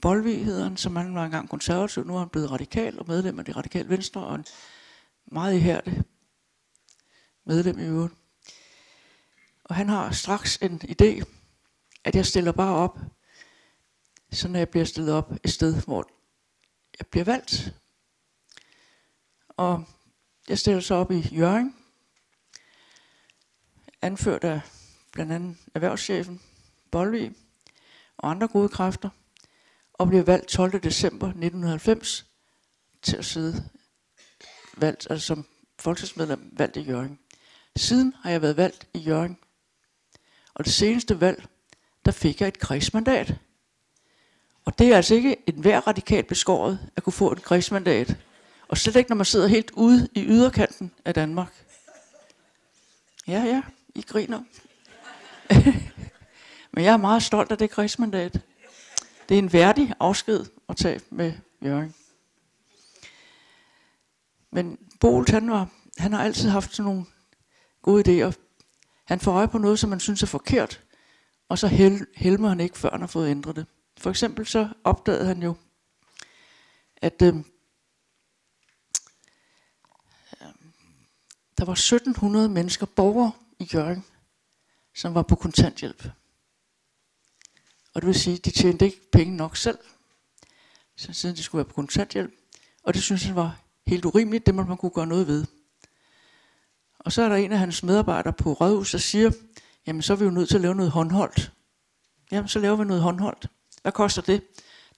Bolvi 0.01 0.33
hedder 0.33 0.63
han, 0.63 0.77
som 0.77 0.95
han 0.95 1.15
var 1.15 1.25
engang 1.25 1.49
konservativ, 1.49 2.03
nu 2.03 2.15
er 2.15 2.19
han 2.19 2.29
blevet 2.29 2.51
radikal 2.51 2.99
og 2.99 3.07
medlem 3.07 3.39
af 3.39 3.45
det 3.45 3.55
radikale 3.55 3.89
venstre, 3.89 4.27
og 4.27 4.35
en 4.35 4.45
meget 5.25 5.55
ihærdig 5.55 6.03
medlem 7.45 7.79
i 7.79 7.83
øvrigt. 7.83 8.13
Og 9.63 9.75
han 9.75 9.89
har 9.89 10.11
straks 10.11 10.57
en 10.57 10.81
idé, 10.83 11.23
at 12.03 12.15
jeg 12.15 12.25
stiller 12.25 12.51
bare 12.51 12.75
op 12.75 12.99
Så 14.31 14.47
når 14.47 14.59
jeg 14.59 14.69
bliver 14.69 14.85
stillet 14.85 15.13
op 15.13 15.31
et 15.43 15.49
sted, 15.49 15.81
hvor 15.81 16.09
jeg 16.99 17.07
bliver 17.07 17.25
valgt. 17.25 17.73
Og 19.49 19.85
jeg 20.49 20.59
stiller 20.59 20.81
så 20.81 20.95
op 20.95 21.11
i 21.11 21.19
Jørgen, 21.19 21.75
anført 24.01 24.43
af 24.43 24.61
blandt 25.11 25.31
andet 25.31 25.57
erhvervschefen 25.73 26.41
Bolvi 26.91 27.31
og 28.17 28.29
andre 28.31 28.47
gode 28.47 28.69
kræfter, 28.69 29.09
og 29.93 30.07
blev 30.07 30.27
valgt 30.27 30.47
12. 30.47 30.79
december 30.79 31.27
1990 31.27 32.25
til 33.01 33.17
at 33.17 33.25
sidde 33.25 33.69
valgt, 34.77 35.07
altså 35.09 35.27
som 35.27 35.45
folketingsmedlem 35.79 36.49
valgt 36.57 36.77
i 36.77 36.81
Jørgen. 36.81 37.19
Siden 37.75 38.13
har 38.21 38.31
jeg 38.31 38.41
været 38.41 38.57
valgt 38.57 38.87
i 38.93 38.99
Jørgen. 38.99 39.37
Og 40.53 40.65
det 40.65 40.73
seneste 40.73 41.21
valg, 41.21 41.47
der 42.05 42.11
fik 42.11 42.41
jeg 42.41 42.47
et 42.47 42.59
kredsmandat. 42.59 43.35
Og 44.65 44.79
det 44.79 44.87
er 44.87 44.95
altså 44.95 45.15
ikke 45.15 45.37
en 45.47 45.59
hver 45.61 45.87
radikal 45.87 46.23
beskåret 46.23 46.79
at 46.95 47.03
kunne 47.03 47.13
få 47.13 47.31
et 47.31 47.43
kredsmandat. 47.43 48.17
Og 48.67 48.77
slet 48.77 48.95
ikke, 48.95 49.09
når 49.09 49.15
man 49.15 49.25
sidder 49.25 49.47
helt 49.47 49.71
ude 49.71 50.07
i 50.15 50.23
yderkanten 50.23 50.91
af 51.05 51.13
Danmark. 51.13 51.65
Ja, 53.27 53.43
ja, 53.43 53.61
I 53.95 54.01
griner. 54.01 54.43
Men 56.77 56.85
jeg 56.85 56.93
er 56.93 56.97
meget 56.97 57.23
stolt 57.23 57.51
af 57.51 57.57
det 57.57 57.69
kredsmandat. 57.69 58.33
Det 59.29 59.35
er 59.35 59.39
en 59.39 59.53
værdig 59.53 59.93
afsked 59.99 60.45
at 60.69 60.77
tage 60.77 60.99
med 61.09 61.33
Jørgen. 61.63 61.95
Men 64.51 64.79
Bolt, 64.99 65.29
han, 65.29 65.51
var, 65.51 65.69
han 65.97 66.13
har 66.13 66.23
altid 66.23 66.49
haft 66.49 66.75
sådan 66.75 66.91
nogle 66.91 67.05
gode 67.81 68.03
idéer. 68.27 68.33
Han 69.05 69.19
får 69.19 69.31
øje 69.31 69.47
på 69.47 69.57
noget, 69.57 69.79
som 69.79 69.89
man 69.89 69.99
synes 69.99 70.23
er 70.23 70.27
forkert, 70.27 70.83
og 71.49 71.59
så 71.59 71.67
hel, 71.67 72.05
helmer 72.15 72.49
han 72.49 72.59
ikke, 72.59 72.77
før 72.77 72.89
han 72.91 72.99
har 72.99 73.07
fået 73.07 73.29
ændret 73.29 73.55
det. 73.55 73.65
For 73.97 74.09
eksempel 74.09 74.45
så 74.45 74.69
opdagede 74.83 75.25
han 75.25 75.43
jo, 75.43 75.55
at 76.97 77.21
øh, 77.21 77.33
der 81.57 81.65
var 81.65 81.73
1700 81.73 82.49
mennesker, 82.49 82.85
borgere 82.85 83.31
i 83.59 83.69
Jørgen, 83.73 84.05
som 84.95 85.13
var 85.15 85.21
på 85.21 85.35
kontanthjælp. 85.35 86.09
Og 87.97 88.01
det 88.01 88.07
vil 88.07 88.19
sige, 88.19 88.35
at 88.37 88.45
de 88.45 88.51
tjente 88.51 88.85
ikke 88.85 89.11
penge 89.11 89.35
nok 89.35 89.57
selv, 89.57 89.77
så 90.95 91.13
siden 91.13 91.35
de 91.35 91.43
skulle 91.43 91.59
være 91.59 91.69
på 91.69 91.73
kontanthjælp. 91.73 92.33
Og 92.83 92.93
det 92.93 93.03
synes 93.03 93.23
han 93.23 93.35
var 93.35 93.59
helt 93.87 94.05
urimeligt, 94.05 94.45
det 94.45 94.55
måtte 94.55 94.69
man 94.69 94.77
kunne 94.77 94.91
gøre 94.91 95.07
noget 95.07 95.27
ved. 95.27 95.45
Og 96.99 97.11
så 97.11 97.21
er 97.21 97.29
der 97.29 97.35
en 97.35 97.51
af 97.51 97.59
hans 97.59 97.83
medarbejdere 97.83 98.33
på 98.33 98.53
Rådhus, 98.53 98.91
der 98.91 98.97
siger, 98.97 99.31
jamen 99.87 100.01
så 100.01 100.13
er 100.13 100.17
vi 100.17 100.25
jo 100.25 100.31
nødt 100.31 100.49
til 100.49 100.55
at 100.55 100.61
lave 100.61 100.75
noget 100.75 100.91
håndholdt. 100.91 101.51
Jamen 102.31 102.47
så 102.47 102.59
laver 102.59 102.75
vi 102.75 102.85
noget 102.85 103.03
håndholdt. 103.03 103.47
Hvad 103.81 103.91
koster 103.91 104.21
det? 104.21 104.43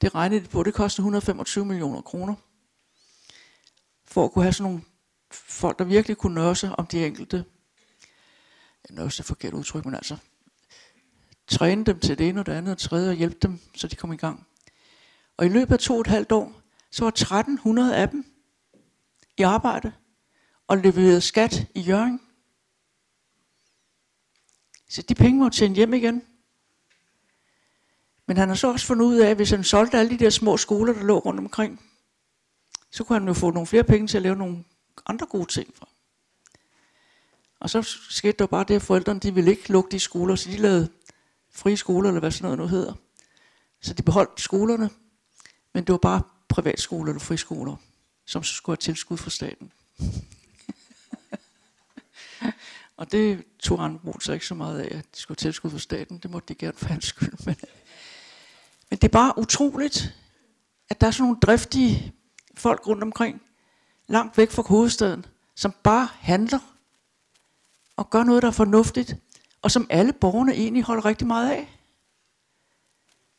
Det 0.01 0.15
regnede 0.15 0.43
de 0.43 0.47
på, 0.47 0.63
det 0.63 0.73
koster 0.73 1.01
125 1.01 1.65
millioner 1.65 2.01
kroner. 2.01 2.35
For 4.05 4.25
at 4.25 4.31
kunne 4.31 4.43
have 4.43 4.53
sådan 4.53 4.71
nogle 4.71 4.85
folk, 5.31 5.79
der 5.79 5.85
virkelig 5.85 6.17
kunne 6.17 6.35
nørse 6.35 6.71
om 6.77 6.87
de 6.87 7.05
enkelte. 7.05 7.45
Nørse 8.89 9.21
er 9.21 9.25
forkert 9.25 9.53
udtryk, 9.53 9.85
men 9.85 9.95
altså 9.95 10.17
træne 11.49 11.83
dem 11.83 11.99
til 11.99 12.17
det 12.17 12.29
ene 12.29 12.39
og 12.39 12.45
det 12.45 12.51
andet 12.51 12.71
og 12.71 12.77
tredje 12.77 13.09
og 13.09 13.15
hjælpe 13.15 13.37
dem, 13.41 13.59
så 13.75 13.87
de 13.87 13.95
kom 13.95 14.13
i 14.13 14.17
gang. 14.17 14.47
Og 15.37 15.45
i 15.45 15.49
løbet 15.49 15.73
af 15.73 15.79
to 15.79 15.93
og 15.93 16.01
et 16.01 16.07
halvt 16.07 16.31
år, 16.31 16.61
så 16.91 17.03
var 17.03 17.09
1300 17.09 17.95
af 17.95 18.09
dem 18.09 18.25
i 19.37 19.41
arbejde 19.41 19.91
og 20.67 20.77
leverede 20.77 21.21
skat 21.21 21.67
i 21.75 21.81
Jørgen. 21.81 22.21
Så 24.89 25.01
de 25.01 25.15
penge 25.15 25.43
var 25.43 25.49
tjent 25.49 25.75
hjem 25.75 25.93
igen. 25.93 26.21
Men 28.25 28.37
han 28.37 28.47
har 28.47 28.55
så 28.55 28.71
også 28.71 28.85
fundet 28.85 29.05
ud 29.05 29.15
af, 29.15 29.29
at 29.29 29.35
hvis 29.35 29.49
han 29.49 29.63
solgte 29.63 29.97
alle 29.97 30.09
de 30.09 30.23
der 30.23 30.29
små 30.29 30.57
skoler, 30.57 30.93
der 30.93 31.03
lå 31.03 31.19
rundt 31.19 31.39
omkring, 31.39 31.85
så 32.91 33.03
kunne 33.03 33.19
han 33.19 33.27
jo 33.27 33.33
få 33.33 33.51
nogle 33.51 33.67
flere 33.67 33.83
penge 33.83 34.07
til 34.07 34.17
at 34.17 34.23
lave 34.23 34.35
nogle 34.35 34.63
andre 35.05 35.25
gode 35.25 35.45
ting 35.45 35.75
fra. 35.75 35.89
Og 37.59 37.69
så 37.69 37.81
skete 38.09 38.37
der 38.37 38.45
bare 38.45 38.63
det, 38.63 38.75
at 38.75 38.81
forældrene 38.81 39.19
de 39.19 39.33
ville 39.33 39.51
ikke 39.51 39.71
lukke 39.71 39.91
de 39.91 39.99
skoler, 39.99 40.35
så 40.35 40.51
de 40.51 40.57
lavede 40.57 40.89
frie 41.59 41.77
skoler, 41.77 42.09
eller 42.09 42.19
hvad 42.19 42.31
sådan 42.31 42.43
noget 42.43 42.59
nu 42.59 42.67
hedder. 42.67 42.93
Så 43.81 43.93
de 43.93 44.03
beholdt 44.03 44.41
skolerne, 44.41 44.89
men 45.73 45.83
det 45.83 45.91
var 45.91 45.97
bare 45.97 46.21
privatskoler 46.49 47.11
eller 47.11 47.19
friskoler, 47.19 47.75
som 48.25 48.43
skulle 48.43 48.73
have 48.73 48.81
tilskud 48.81 49.17
fra 49.17 49.29
staten. 49.29 49.71
og 52.97 53.11
det 53.11 53.43
tog 53.59 53.79
Randbro 53.79 54.19
så 54.19 54.33
ikke 54.33 54.45
så 54.45 54.55
meget 54.55 54.79
af, 54.79 54.97
at 54.97 55.05
de 55.15 55.19
skulle 55.19 55.37
have 55.41 55.49
tilskud 55.49 55.71
fra 55.71 55.79
staten. 55.79 56.17
Det 56.17 56.31
måtte 56.31 56.47
de 56.47 56.55
gerne 56.55 56.77
for 56.77 56.85
hans 56.85 57.05
skyld. 57.05 57.45
Men, 57.45 57.55
men 58.89 58.99
det 58.99 59.03
er 59.03 59.11
bare 59.11 59.37
utroligt, 59.37 60.15
at 60.89 61.01
der 61.01 61.07
er 61.07 61.11
sådan 61.11 61.23
nogle 61.23 61.39
driftige 61.39 62.13
folk 62.57 62.87
rundt 62.87 63.03
omkring, 63.03 63.41
langt 64.07 64.37
væk 64.37 64.51
fra 64.51 64.63
hovedstaden, 64.67 65.25
som 65.55 65.73
bare 65.83 66.09
handler 66.19 66.59
og 67.95 68.09
gør 68.09 68.23
noget, 68.23 68.41
der 68.41 68.47
er 68.47 68.51
fornuftigt, 68.51 69.15
og 69.61 69.71
som 69.71 69.87
alle 69.89 70.13
borgerne 70.13 70.53
egentlig 70.53 70.83
holder 70.83 71.05
rigtig 71.05 71.27
meget 71.27 71.51
af. 71.51 71.79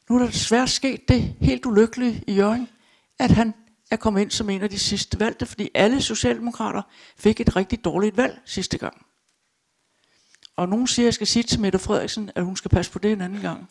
Nu 0.08 0.16
er 0.16 0.18
der 0.18 0.26
desværre 0.26 0.68
sket 0.68 1.08
det 1.08 1.34
helt 1.40 1.66
ulykkelige 1.66 2.24
i 2.26 2.34
Jørgen, 2.34 2.68
at 3.18 3.30
han 3.30 3.54
er 3.90 3.96
kommet 3.96 4.20
ind 4.20 4.30
som 4.30 4.50
en 4.50 4.62
af 4.62 4.70
de 4.70 4.78
sidste 4.78 5.20
valgte, 5.20 5.46
fordi 5.46 5.68
alle 5.74 6.02
socialdemokrater 6.02 6.82
fik 7.16 7.40
et 7.40 7.56
rigtig 7.56 7.84
dårligt 7.84 8.16
valg 8.16 8.40
sidste 8.44 8.78
gang. 8.78 9.06
Og 10.56 10.68
nogen 10.68 10.86
siger, 10.86 11.04
at 11.04 11.06
jeg 11.06 11.14
skal 11.14 11.26
sige 11.26 11.42
til 11.42 11.60
Mette 11.60 11.78
Frederiksen, 11.78 12.30
at 12.34 12.44
hun 12.44 12.56
skal 12.56 12.68
passe 12.68 12.92
på 12.92 12.98
det 12.98 13.12
en 13.12 13.20
anden 13.20 13.40
gang. 13.40 13.70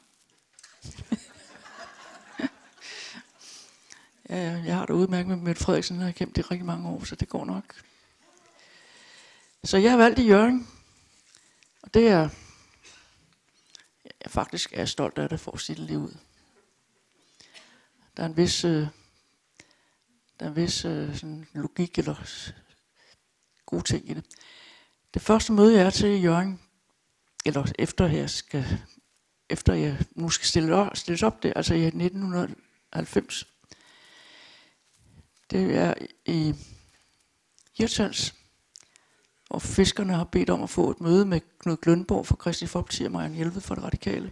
ja, 4.30 4.62
jeg 4.66 4.76
har 4.76 4.86
det 4.86 4.94
udmærket 4.94 5.28
med 5.28 5.38
Mette 5.38 5.64
Frederiksen, 5.64 5.98
jeg 5.98 6.06
har 6.06 6.12
kæmpet 6.12 6.38
i 6.38 6.42
rigtig 6.42 6.66
mange 6.66 6.90
år, 6.90 7.04
så 7.04 7.16
det 7.16 7.30
går 7.30 7.46
nok. 7.46 7.64
Så 9.64 9.78
jeg 9.78 9.92
har 9.92 9.98
valgt 9.98 10.20
i 10.20 10.28
Jørgen, 10.28 10.68
og 11.82 11.94
det 11.94 12.08
er, 12.08 12.30
jeg 14.24 14.32
faktisk 14.32 14.74
er 14.74 14.86
stolt 14.86 15.18
af 15.18 15.24
at 15.24 15.32
jeg 15.32 15.40
at 15.54 15.60
sit 15.60 15.78
det 15.78 15.96
ud. 15.96 16.18
Der 18.18 18.24
er 18.24 18.28
en 18.28 18.38
vis, 18.38 18.66
øh, 18.66 18.88
der 20.40 20.46
er 20.46 20.50
en 20.50 20.56
vis 20.56 20.86
øh, 20.86 21.16
sådan 21.16 21.48
logik 21.54 21.98
eller 21.98 22.16
gode 23.66 23.84
ting 23.84 24.10
i 24.10 24.14
det. 24.14 24.26
Det 25.14 25.22
første 25.22 25.54
møde, 25.54 25.78
jeg 25.78 25.86
er 25.86 25.90
til 25.90 26.10
i 26.10 26.22
Jørgen, 26.22 26.60
eller 27.46 27.72
efter 27.80 28.08
jeg 28.08 28.30
skal, 28.30 28.66
efter 29.50 29.74
jeg 29.74 30.06
nu 30.12 30.30
skal 30.30 30.48
stille 30.48 30.76
op, 30.76 30.98
stilles 30.98 31.24
op 31.24 31.44
det, 31.44 31.54
altså 31.56 31.74
i 31.74 31.86
1990, 31.86 33.48
det 35.52 35.76
er 35.76 35.94
i 36.26 36.56
Hirtshals, 37.78 38.39
og 39.50 39.62
fiskerne 39.62 40.14
har 40.14 40.24
bedt 40.24 40.50
om 40.50 40.64
at 40.64 40.70
få 40.70 40.92
et 40.92 41.02
møde 41.02 41.26
med 41.26 41.42
Knud 41.60 41.78
Glønborg 41.78 42.28
fra 42.28 42.36
Kristi 42.36 42.66
Folkeparti 42.66 43.04
og 43.04 43.12
Marianne 43.12 43.36
Hjelved 43.36 43.62
fra 43.62 43.76
det 43.76 43.84
radikale. 43.84 44.32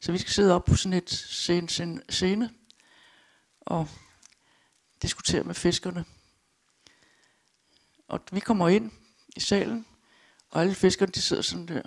Så 0.00 0.12
vi 0.12 0.18
skal 0.18 0.32
sidde 0.32 0.54
op 0.54 0.64
på 0.64 0.76
sådan 0.76 0.98
et 0.98 1.10
scene, 1.10 1.68
scene 2.08 2.50
og 3.60 3.88
diskutere 5.02 5.42
med 5.42 5.54
fiskerne. 5.54 6.04
Og 8.08 8.20
vi 8.32 8.40
kommer 8.40 8.68
ind 8.68 8.90
i 9.36 9.40
salen, 9.40 9.86
og 10.50 10.60
alle 10.60 10.74
fiskerne 10.74 11.12
de 11.12 11.22
sidder 11.22 11.42
sådan 11.42 11.68
der. 11.68 11.82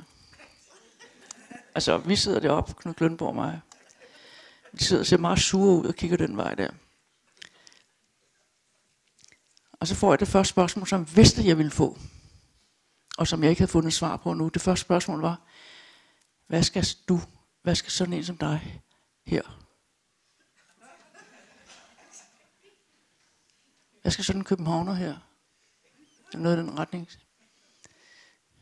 Altså, 1.76 1.98
vi 1.98 2.16
sidder 2.16 2.40
deroppe, 2.40 2.74
Knud 2.74 2.94
Glønborg 2.94 3.30
og 3.30 3.36
mig. 3.36 3.62
De 4.80 4.84
sidder 4.84 5.02
og 5.02 5.08
ser 5.08 5.18
meget 5.18 5.40
sure 5.40 5.80
ud 5.82 5.86
og 5.86 5.96
kigger 5.96 6.18
den 6.18 6.38
vej 6.38 6.54
der. 6.54 6.70
Og 9.80 9.88
så 9.88 9.96
får 9.96 10.12
jeg 10.12 10.20
det 10.20 10.28
første 10.28 10.50
spørgsmål, 10.50 10.88
som 10.88 11.00
jeg 11.00 11.16
vidste, 11.16 11.48
jeg 11.48 11.58
ville 11.58 11.72
få. 11.72 11.98
Og 13.18 13.28
som 13.28 13.44
jeg 13.44 13.50
ikke 13.50 13.60
havde 13.60 13.72
fundet 13.72 13.94
svar 13.94 14.18
på 14.18 14.34
nu. 14.34 14.48
Det 14.48 14.62
første 14.62 14.82
spørgsmål 14.82 15.22
var, 15.22 15.42
hvad 16.48 16.64
skal 16.64 16.86
du, 17.10 17.20
hvad 17.64 17.76
skal 17.76 17.92
sådan 17.92 18.14
en 18.14 18.24
som 18.24 18.38
dig 18.38 18.82
her? 19.26 19.42
Hvad 24.02 24.12
skal 24.12 24.24
sådan 24.26 24.42
en 24.42 24.46
københavner 24.46 24.94
her? 24.94 25.18
Er 26.34 26.38
noget 26.38 26.58
i 26.58 26.60
den 26.60 26.80
retning. 26.80 27.08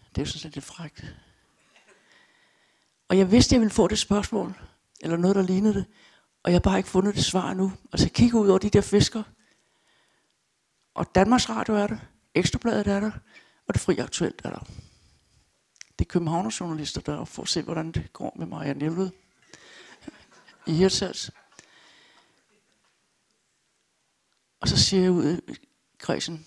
Det 0.10 0.18
er 0.18 0.22
jo 0.22 0.26
sådan 0.26 0.40
set 0.40 0.56
lidt 0.56 0.66
frækt. 0.66 1.16
Og 3.08 3.18
jeg 3.18 3.32
vidste, 3.32 3.54
jeg 3.54 3.62
ville 3.62 3.74
få 3.74 3.88
det 3.88 4.00
spørgsmål, 4.00 4.54
eller 5.02 5.18
noget, 5.18 5.36
der 5.36 5.42
lignede 5.42 5.74
det, 5.74 5.86
og 6.44 6.52
jeg 6.52 6.56
har 6.56 6.60
bare 6.60 6.78
ikke 6.78 6.90
fundet 6.90 7.16
det 7.16 7.26
svar 7.26 7.54
nu. 7.54 7.64
Og 7.64 7.72
så 7.72 7.88
altså, 7.92 8.10
kigge 8.10 8.38
ud 8.38 8.48
over 8.48 8.60
de 8.60 8.70
der 8.70 8.82
fisker, 8.82 9.24
og 10.96 11.16
Danmarks 11.16 11.50
Radio 11.50 11.76
er 11.76 11.88
der, 11.88 11.98
Ekstrabladet 12.36 12.88
er 12.88 13.00
der, 13.00 13.12
og 13.68 13.74
det 13.74 13.82
fri 13.82 13.98
aktuelt 13.98 14.42
er 14.44 14.50
der. 14.50 14.60
Det 16.00 16.06
er 16.06 16.10
Københavners 16.10 16.60
journalister, 16.60 17.02
der 17.02 17.22
er 17.22 17.26
for 17.26 17.42
at 17.42 17.50
se, 17.50 17.62
hvordan 17.62 17.92
det 17.92 18.14
går 18.14 18.34
med 18.36 18.46
Marianne 18.46 18.80
Hjelved 18.80 19.10
i 20.68 20.74
Hirtshals. 20.74 21.32
Og 24.60 24.68
så 24.68 24.78
siger 24.78 25.02
jeg 25.02 25.12
ud 25.12 25.42
i 25.48 25.56
kredsen, 25.98 26.46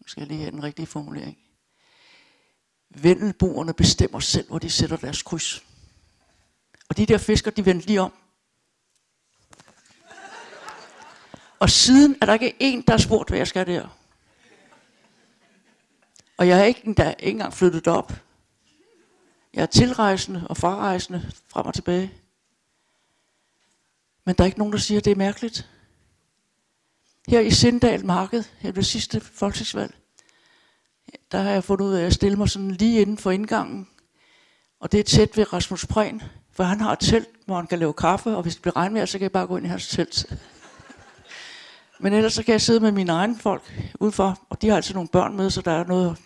nu 0.00 0.06
skal 0.06 0.20
jeg 0.20 0.28
lige 0.28 0.40
have 0.40 0.50
den 0.50 0.62
rigtige 0.62 0.86
formulering. 0.86 1.38
Vendelboerne 2.90 3.74
bestemmer 3.74 4.20
selv, 4.20 4.48
hvor 4.48 4.58
de 4.58 4.70
sætter 4.70 4.96
deres 4.96 5.22
kryds. 5.22 5.64
Og 6.88 6.96
de 6.96 7.06
der 7.06 7.18
fisker, 7.18 7.50
de 7.50 7.66
vendte 7.66 7.86
lige 7.86 8.00
om. 8.00 8.21
Og 11.62 11.70
siden 11.70 12.16
er 12.20 12.26
der 12.26 12.32
ikke 12.32 12.56
en, 12.60 12.82
der 12.82 12.92
har 12.92 12.98
spurgt, 12.98 13.28
hvad 13.28 13.38
jeg 13.38 13.48
skal 13.48 13.66
der. 13.66 13.98
Og 16.36 16.48
jeg 16.48 16.56
har 16.56 16.64
ikke, 16.64 16.80
endda, 16.84 17.14
ikke 17.18 17.30
engang 17.30 17.54
flyttet 17.54 17.88
op. 17.88 18.12
Jeg 19.54 19.62
er 19.62 19.66
tilrejsende 19.66 20.46
og 20.48 20.56
farrejsende 20.56 21.32
frem 21.48 21.66
og 21.66 21.74
tilbage. 21.74 22.12
Men 24.24 24.34
der 24.34 24.44
er 24.44 24.46
ikke 24.46 24.58
nogen, 24.58 24.72
der 24.72 24.78
siger, 24.78 24.98
at 24.98 25.04
det 25.04 25.10
er 25.10 25.16
mærkeligt. 25.16 25.68
Her 27.28 27.40
i 27.40 27.50
Sindal 27.50 28.06
Marked, 28.06 28.44
her 28.58 28.72
ved 28.72 28.82
sidste 28.82 29.20
folketingsvalg, 29.20 29.94
der 31.32 31.38
har 31.38 31.50
jeg 31.50 31.64
fundet 31.64 31.84
ud 31.84 31.94
af 31.94 32.06
at 32.06 32.14
stille 32.14 32.36
mig 32.36 32.48
sådan 32.48 32.70
lige 32.70 33.00
inden 33.00 33.18
for 33.18 33.30
indgangen. 33.30 33.88
Og 34.80 34.92
det 34.92 35.00
er 35.00 35.04
tæt 35.04 35.36
ved 35.36 35.52
Rasmus 35.52 35.86
Prehn, 35.86 36.22
for 36.52 36.64
han 36.64 36.80
har 36.80 36.92
et 36.92 37.00
telt, 37.00 37.28
hvor 37.46 37.56
han 37.56 37.66
kan 37.66 37.78
lave 37.78 37.92
kaffe, 37.92 38.36
og 38.36 38.42
hvis 38.42 38.54
det 38.54 38.62
bliver 38.62 38.76
regnvejr, 38.76 39.04
så 39.04 39.18
kan 39.18 39.22
jeg 39.22 39.32
bare 39.32 39.46
gå 39.46 39.56
ind 39.56 39.66
i 39.66 39.68
hans 39.68 39.88
telt. 39.88 40.26
Men 42.02 42.12
ellers 42.12 42.32
så 42.32 42.42
kan 42.42 42.52
jeg 42.52 42.60
sidde 42.60 42.80
med 42.80 42.92
mine 42.92 43.12
egne 43.12 43.38
folk 43.38 43.74
udenfor, 44.00 44.38
og 44.50 44.62
de 44.62 44.68
har 44.68 44.76
altid 44.76 44.94
nogle 44.94 45.08
børn 45.08 45.36
med, 45.36 45.50
så 45.50 45.60
der 45.60 45.72
er 45.72 45.84
noget 45.84 46.16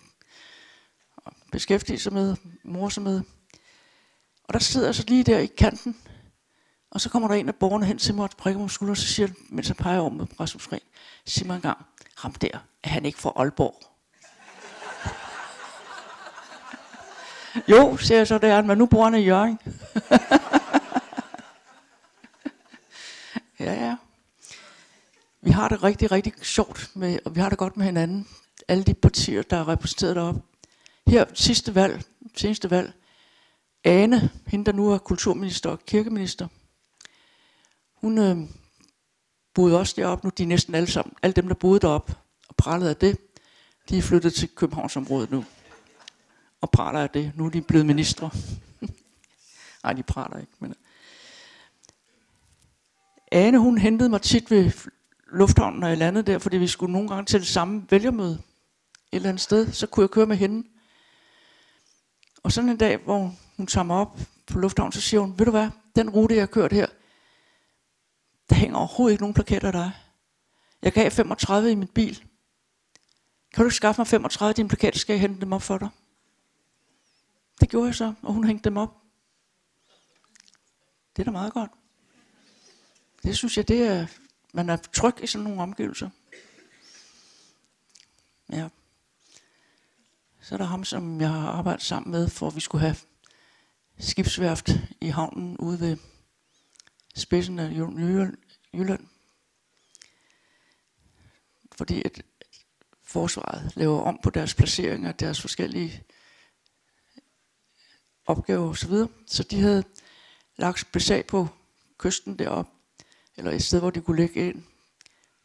at 1.25 1.33
beskæftige 1.51 1.99
sig 1.99 2.13
med, 2.13 2.35
mor 2.63 2.89
sig 2.89 3.03
med. 3.03 3.21
Og 4.43 4.53
der 4.53 4.59
sidder 4.59 4.87
jeg 4.87 4.95
så 4.95 5.03
lige 5.07 5.23
der 5.23 5.37
i 5.37 5.45
kanten, 5.45 5.97
og 6.91 7.01
så 7.01 7.09
kommer 7.09 7.27
der 7.27 7.35
en 7.35 7.47
af 7.47 7.55
borgerne 7.55 7.85
hen 7.85 7.97
til 7.97 8.15
mig 8.15 8.23
og 8.23 8.29
prikker 8.37 8.61
mig 8.61 8.69
skulderen, 8.69 8.91
og 8.91 8.97
så 8.97 9.07
siger 9.07 9.27
men 9.27 9.35
mens 9.49 9.67
han 9.67 9.75
peger 9.75 9.99
om 9.99 10.13
med 10.13 10.25
Rasmus 10.39 10.67
Ren, 10.71 10.79
sig 11.25 11.47
mig 11.47 11.55
engang, 11.55 11.77
ham 12.17 12.33
der, 12.33 12.59
er 12.83 12.89
han 12.89 13.05
ikke 13.05 13.19
fra 13.19 13.33
Aalborg? 13.35 13.83
jo, 17.71 17.97
siger 17.97 18.17
jeg 18.17 18.27
så, 18.27 18.37
det 18.37 18.49
er 18.49 18.61
men 18.61 18.77
nu 18.77 18.85
bor 18.85 19.03
han 19.03 19.15
i 19.15 19.25
Jørgen. 19.25 19.59
ja, 23.59 23.73
ja. 23.73 23.95
Vi 25.41 25.51
har 25.51 25.69
det 25.69 25.83
rigtig, 25.83 26.11
rigtig 26.11 26.33
sjovt, 26.41 26.91
med, 26.93 27.19
og 27.25 27.35
vi 27.35 27.39
har 27.39 27.49
det 27.49 27.57
godt 27.57 27.77
med 27.77 27.85
hinanden. 27.85 28.27
Alle 28.67 28.83
de 28.83 28.93
partier, 28.93 29.41
der 29.41 29.57
er 29.57 29.67
repræsenteret 29.67 30.15
deroppe. 30.15 30.41
Her 31.07 31.25
sidste 31.33 31.75
valg, 31.75 32.03
seneste 32.35 32.69
valg, 32.69 32.93
Ane, 33.83 34.29
hende 34.47 34.65
der 34.65 34.71
nu 34.71 34.91
er 34.91 34.97
kulturminister 34.97 35.69
og 35.69 35.79
kirkeminister, 35.85 36.47
hun 37.93 38.17
øh, 38.17 38.37
boede 39.53 39.79
også 39.79 39.93
deroppe 39.97 40.27
nu. 40.27 40.31
De 40.37 40.43
er 40.43 40.47
næsten 40.47 40.75
alle 40.75 40.91
sammen, 40.91 41.15
alle 41.23 41.33
dem, 41.33 41.47
der 41.47 41.55
boede 41.55 41.79
deroppe 41.79 42.15
og 42.47 42.55
prallede 42.55 42.89
af 42.89 42.95
det, 42.95 43.17
de 43.89 43.97
er 43.97 44.01
flyttet 44.01 44.33
til 44.33 44.49
Københavnsområdet 44.55 45.31
nu. 45.31 45.45
Og 46.61 46.71
praler 46.71 46.99
af 46.99 47.09
det. 47.09 47.31
Nu 47.35 47.45
er 47.45 47.49
de 47.49 47.61
blevet 47.61 47.85
ministre. 47.85 48.29
Nej, 49.83 49.93
de 49.93 50.03
praler 50.03 50.39
ikke. 50.39 50.51
Men... 50.59 50.75
Ane, 53.31 53.57
hun 53.57 53.77
hentede 53.77 54.09
mig 54.09 54.21
tit 54.21 54.51
ved 54.51 54.71
lufthavnen, 55.31 55.79
når 55.79 55.87
jeg 55.87 55.97
landede 55.97 56.31
der, 56.31 56.39
fordi 56.39 56.57
vi 56.57 56.67
skulle 56.67 56.93
nogle 56.93 57.09
gange 57.09 57.25
til 57.25 57.39
det 57.39 57.47
samme 57.47 57.85
vælgermøde 57.89 58.33
et 58.33 59.15
eller 59.15 59.29
andet 59.29 59.41
sted. 59.41 59.71
Så 59.71 59.87
kunne 59.87 60.03
jeg 60.03 60.09
køre 60.09 60.25
med 60.25 60.37
hende. 60.37 60.67
Og 62.43 62.51
sådan 62.51 62.69
en 62.69 62.77
dag, 62.77 62.97
hvor 62.97 63.35
hun 63.57 63.67
tager 63.67 63.83
mig 63.85 63.95
op 63.95 64.19
på 64.47 64.59
lufthavnen, 64.59 64.91
så 64.91 65.01
siger 65.01 65.21
hun, 65.21 65.39
ved 65.39 65.45
du 65.45 65.51
hvad, 65.51 65.69
den 65.95 66.09
rute, 66.09 66.35
jeg 66.35 66.41
har 66.41 66.47
kørt 66.47 66.71
her, 66.71 66.87
der 68.49 68.55
hænger 68.55 68.77
overhovedet 68.77 69.13
ikke 69.13 69.23
nogen 69.23 69.33
plakater 69.33 69.71
der. 69.71 69.91
Jeg 70.81 70.93
gav 70.93 71.11
35 71.11 71.71
i 71.71 71.75
min 71.75 71.87
bil. 71.87 72.23
Kan 73.53 73.63
du 73.63 73.69
skaffe 73.69 73.99
mig 73.99 74.07
35 74.07 74.49
af 74.49 74.55
dine 74.55 74.69
plakater, 74.69 74.99
skal 74.99 75.13
jeg 75.13 75.21
hente 75.21 75.41
dem 75.41 75.53
op 75.53 75.61
for 75.61 75.77
dig? 75.77 75.89
Det 77.61 77.69
gjorde 77.69 77.87
jeg 77.87 77.95
så, 77.95 78.13
og 78.21 78.33
hun 78.33 78.43
hængte 78.43 78.69
dem 78.69 78.77
op. 78.77 78.95
Det 81.15 81.21
er 81.21 81.23
da 81.23 81.31
meget 81.31 81.53
godt. 81.53 81.71
Det 83.23 83.37
synes 83.37 83.57
jeg, 83.57 83.67
det 83.67 83.81
er, 83.81 84.07
man 84.57 84.69
er 84.69 84.75
tryg 84.75 85.23
i 85.23 85.27
sådan 85.27 85.43
nogle 85.43 85.61
omgivelser. 85.61 86.09
Ja. 88.51 88.69
Så 90.41 90.55
er 90.55 90.57
der 90.57 90.65
ham, 90.65 90.83
som 90.83 91.21
jeg 91.21 91.29
har 91.29 91.49
arbejdet 91.49 91.83
sammen 91.83 92.11
med, 92.11 92.29
for 92.29 92.47
at 92.47 92.55
vi 92.55 92.59
skulle 92.59 92.81
have 92.81 92.95
skibsværft 93.99 94.69
i 95.01 95.07
havnen 95.07 95.57
ude 95.57 95.79
ved 95.79 95.97
spidsen 97.15 97.59
af 97.59 97.69
Jylland. 98.73 99.07
Fordi 101.71 102.01
at 102.05 102.21
forsvaret 103.03 103.71
laver 103.75 104.01
om 104.01 104.19
på 104.23 104.29
deres 104.29 104.53
placeringer, 104.53 105.11
deres 105.11 105.41
forskellige 105.41 106.03
opgaver 108.25 108.69
osv. 108.69 108.93
Så 109.27 109.43
de 109.43 109.61
havde 109.61 109.83
lagt 110.55 110.87
besag 110.91 111.27
på 111.27 111.47
kysten 111.97 112.39
deroppe, 112.39 112.71
eller 113.37 113.51
et 113.51 113.63
sted, 113.63 113.79
hvor 113.79 113.89
de 113.89 114.01
kunne 114.01 114.17
ligge 114.17 114.49
ind 114.49 114.63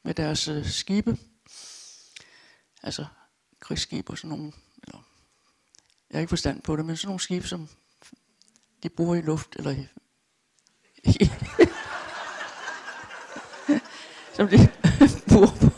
med 0.02 0.14
deres 0.14 0.48
øh, 0.48 0.66
skibe. 0.66 1.18
Altså 2.82 3.06
krigsskibe 3.60 4.10
og 4.10 4.18
sådan 4.18 4.36
nogle, 4.36 4.52
eller, 4.86 5.02
jeg 6.10 6.16
har 6.16 6.20
ikke 6.20 6.28
forstand 6.28 6.62
på 6.62 6.76
det, 6.76 6.84
men 6.84 6.96
sådan 6.96 7.08
nogle 7.08 7.20
skibe, 7.20 7.46
som 7.46 7.68
de 8.82 8.88
bruger 8.88 9.14
i 9.14 9.20
luft, 9.20 9.56
eller 9.56 9.70
i, 9.70 9.86
som 14.36 14.48
de 14.48 14.58
bruger 15.28 15.56
på, 15.60 15.70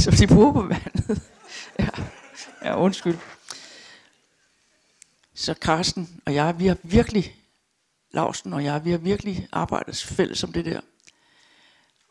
som 0.00 0.12
de 0.12 0.26
bruger 0.26 0.52
på 0.52 0.62
vandet. 0.62 1.22
Ja, 1.78 1.88
ja 2.62 2.80
undskyld. 2.80 3.18
Så 5.34 5.54
Karsten 5.54 6.22
og 6.26 6.34
jeg, 6.34 6.58
vi 6.58 6.66
har 6.66 6.76
virkelig, 6.82 7.43
Lausten 8.14 8.52
og 8.52 8.64
jeg, 8.64 8.84
vi 8.84 8.90
har 8.90 8.98
virkelig 8.98 9.48
arbejdet 9.52 9.96
fælles 9.96 10.44
om 10.44 10.52
det 10.52 10.64
der. 10.64 10.80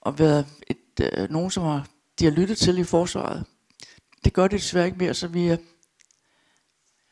Og 0.01 0.19
været 0.19 0.47
et, 0.67 1.11
øh, 1.17 1.29
nogen, 1.29 1.51
som 1.51 1.63
har, 1.63 1.87
de 2.19 2.25
har 2.25 2.31
lyttet 2.31 2.57
til 2.57 2.77
i 2.77 2.83
forsvaret. 2.83 3.45
Det 4.23 4.33
gør 4.33 4.43
det 4.47 4.59
desværre 4.59 4.85
ikke 4.85 4.97
mere, 4.97 5.13
så 5.13 5.27
vi 5.27 5.47
er, 5.47 5.57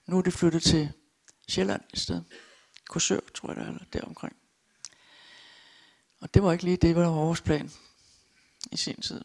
nu 0.06 0.18
er 0.18 0.22
det 0.22 0.34
flyttet 0.34 0.64
til 0.64 0.92
Sjælland 1.48 1.82
i 1.94 1.98
stedet. 1.98 2.26
Korsør, 2.90 3.20
tror 3.34 3.50
jeg, 3.50 3.56
der 3.56 3.74
er, 3.74 3.78
deromkring. 3.94 4.36
Og 6.22 6.34
det 6.34 6.44
var 6.44 6.52
ikke 6.52 6.64
lige 6.64 6.78
det, 6.78 6.96
der 6.96 7.02
var 7.02 7.10
vores 7.10 7.42
plan 7.42 7.72
i 8.72 8.78
sin 8.78 9.02
tid. 9.02 9.22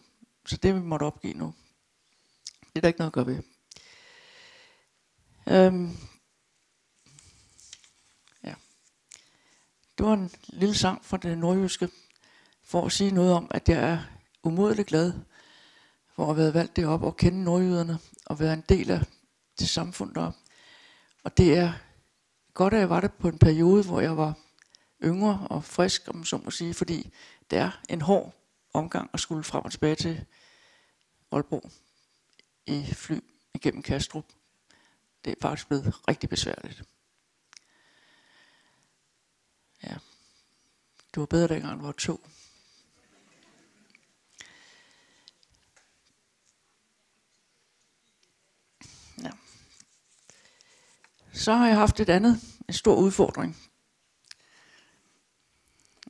Så 0.46 0.56
det 0.56 0.74
vi 0.74 0.80
måtte 0.80 1.04
opgive 1.04 1.34
nu. 1.34 1.54
Det 2.60 2.76
er 2.76 2.80
der 2.80 2.88
ikke 2.88 2.98
noget 3.00 3.10
at 3.10 3.14
gøre 3.14 3.26
ved. 3.26 3.42
Øhm, 5.48 5.96
Det 9.98 10.06
var 10.06 10.12
en 10.12 10.30
lille 10.48 10.74
sang 10.74 11.04
fra 11.04 11.16
det 11.16 11.38
nordjyske, 11.38 11.88
for 12.64 12.86
at 12.86 12.92
sige 12.92 13.10
noget 13.10 13.32
om, 13.32 13.50
at 13.50 13.68
jeg 13.68 13.90
er 13.90 13.98
umådeligt 14.42 14.88
glad 14.88 15.12
for 16.14 16.22
at 16.22 16.28
have 16.28 16.36
været 16.36 16.54
valgt 16.54 16.76
derop 16.76 17.02
og 17.02 17.16
kende 17.16 17.44
nordjyderne 17.44 17.98
og 18.26 18.40
være 18.40 18.52
en 18.52 18.64
del 18.68 18.90
af 18.90 19.00
det 19.58 19.68
samfund 19.68 20.14
deroppe. 20.14 20.38
Og 21.24 21.36
det 21.36 21.58
er 21.58 21.72
godt, 22.54 22.74
at 22.74 22.80
jeg 22.80 22.90
var 22.90 23.00
der 23.00 23.08
på 23.08 23.28
en 23.28 23.38
periode, 23.38 23.84
hvor 23.84 24.00
jeg 24.00 24.16
var 24.16 24.34
yngre 25.04 25.46
og 25.50 25.64
frisk, 25.64 26.02
om 26.08 26.24
så 26.24 26.36
må 26.36 26.50
sige, 26.50 26.74
fordi 26.74 27.10
det 27.50 27.58
er 27.58 27.70
en 27.88 28.00
hård 28.00 28.34
omgang 28.74 29.10
at 29.12 29.20
skulle 29.20 29.44
frem 29.44 29.64
og 29.64 29.70
tilbage 29.70 29.94
til 29.94 30.24
Aalborg 31.32 31.70
i 32.66 32.86
fly 32.94 33.18
igennem 33.54 33.82
Kastrup. 33.82 34.24
Det 35.24 35.30
er 35.30 35.36
faktisk 35.42 35.68
blevet 35.68 36.08
rigtig 36.08 36.28
besværligt. 36.28 36.82
Ja, 39.82 39.96
det 41.14 41.20
var 41.20 41.26
bedre 41.26 41.54
dengang, 41.54 41.78
det 41.78 41.86
var 41.86 41.92
to. 41.92 42.26
Ja. 49.22 49.30
Så 51.32 51.52
har 51.52 51.66
jeg 51.66 51.76
haft 51.76 52.00
et 52.00 52.08
andet, 52.08 52.40
en 52.68 52.74
stor 52.74 52.96
udfordring. 52.96 53.56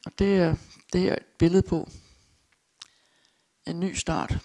Og 0.06 0.18
det 0.18 0.36
er 0.36 0.56
det 0.92 1.00
her 1.00 1.14
et 1.14 1.26
billede 1.38 1.62
på 1.62 1.88
en 3.66 3.80
ny 3.80 3.94
start. 3.94 4.38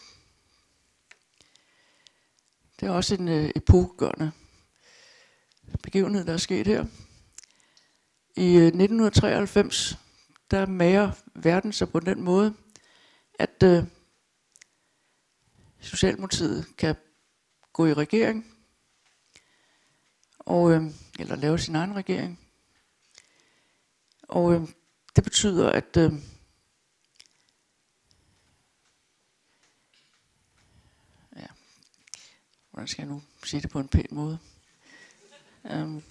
Det 2.80 2.88
er 2.88 2.92
også 2.92 3.16
en 3.16 3.28
øh, 3.28 3.52
epokegørende 3.56 4.32
begivenhed, 5.84 6.26
der 6.26 6.34
er 6.34 6.38
sket 6.38 6.68
her. 6.68 6.86
I 8.36 8.48
øh, 8.56 8.66
1993, 8.66 9.98
der 10.52 10.66
mager 10.66 11.12
verden 11.36 11.74
sig 11.74 11.90
på 11.90 12.00
den 12.00 12.22
måde, 12.22 12.54
at 13.40 13.64
øh, 13.64 13.84
Socialdemokratiet 15.80 16.66
kan 16.78 16.96
gå 17.74 17.86
i 17.86 17.94
regering, 17.94 18.56
og, 20.40 20.72
øh, 20.72 20.84
eller 21.20 21.36
lave 21.36 21.60
sin 21.60 21.76
egen 21.76 21.96
regering. 21.96 22.40
Og 24.22 24.54
øh, 24.54 24.62
det 25.16 25.24
betyder, 25.24 25.70
at 25.70 25.98
øh, 25.98 26.14
ja, 31.36 31.48
hvordan 32.72 32.88
skal 32.88 33.02
jeg 33.02 33.12
nu 33.12 33.22
sige 33.44 33.62
det 33.62 33.70
på 33.70 33.80
en 33.80 33.88
pæn 33.88 34.08
måde? 34.12 34.40
Um, 35.64 36.04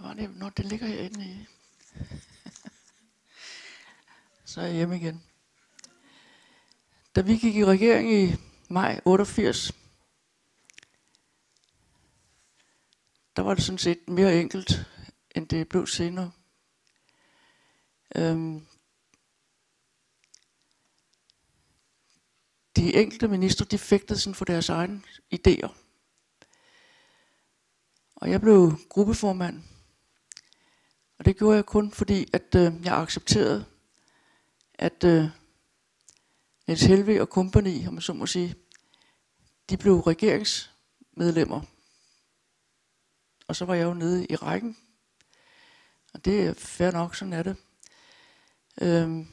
Der 0.00 0.06
var 0.06 0.14
det? 0.14 0.36
Nå, 0.36 0.48
det 0.48 0.64
ligger 0.64 0.86
herinde 0.86 1.24
i. 1.24 1.46
Så 4.44 4.60
er 4.60 4.66
jeg 4.66 4.74
hjemme 4.74 4.96
igen. 4.96 5.24
Da 7.14 7.20
vi 7.20 7.36
gik 7.36 7.56
i 7.56 7.64
regering 7.64 8.12
i 8.12 8.34
maj 8.68 9.00
88, 9.04 9.72
der 13.36 13.42
var 13.42 13.54
det 13.54 13.64
sådan 13.64 13.78
set 13.78 14.08
mere 14.08 14.40
enkelt, 14.40 14.86
end 15.36 15.48
det 15.48 15.68
blev 15.68 15.86
senere. 15.86 16.32
Øhm, 18.16 18.66
de 22.76 22.94
enkelte 22.94 23.28
ministre, 23.28 23.64
de 23.64 23.78
fægtede 23.78 24.18
sådan 24.18 24.34
for 24.34 24.44
deres 24.44 24.68
egne 24.68 25.02
idéer. 25.34 25.68
Og 28.14 28.30
jeg 28.30 28.40
blev 28.40 28.78
gruppeformand. 28.88 29.69
Og 31.20 31.26
det 31.26 31.36
gjorde 31.36 31.56
jeg 31.56 31.66
kun 31.66 31.90
fordi, 31.90 32.28
at 32.32 32.54
øh, 32.56 32.72
jeg 32.84 32.96
accepterede, 32.96 33.64
at 34.74 35.04
øh, 35.04 35.24
Niels 36.66 36.82
Helve 36.82 37.20
og 37.20 37.30
kompagni, 37.30 37.86
om 37.86 37.94
man 37.94 38.02
så 38.02 38.12
må 38.12 38.26
sige, 38.26 38.54
de 39.70 39.76
blev 39.76 39.94
regeringsmedlemmer. 40.00 41.60
Og 43.48 43.56
så 43.56 43.64
var 43.64 43.74
jeg 43.74 43.84
jo 43.84 43.94
nede 43.94 44.26
i 44.26 44.36
rækken. 44.36 44.76
Og 46.14 46.24
det 46.24 46.46
er 46.46 46.54
fair 46.54 46.90
nok, 46.90 47.14
sådan 47.14 47.32
er 47.32 47.42
det. 47.42 47.56
Øhm, 48.82 49.26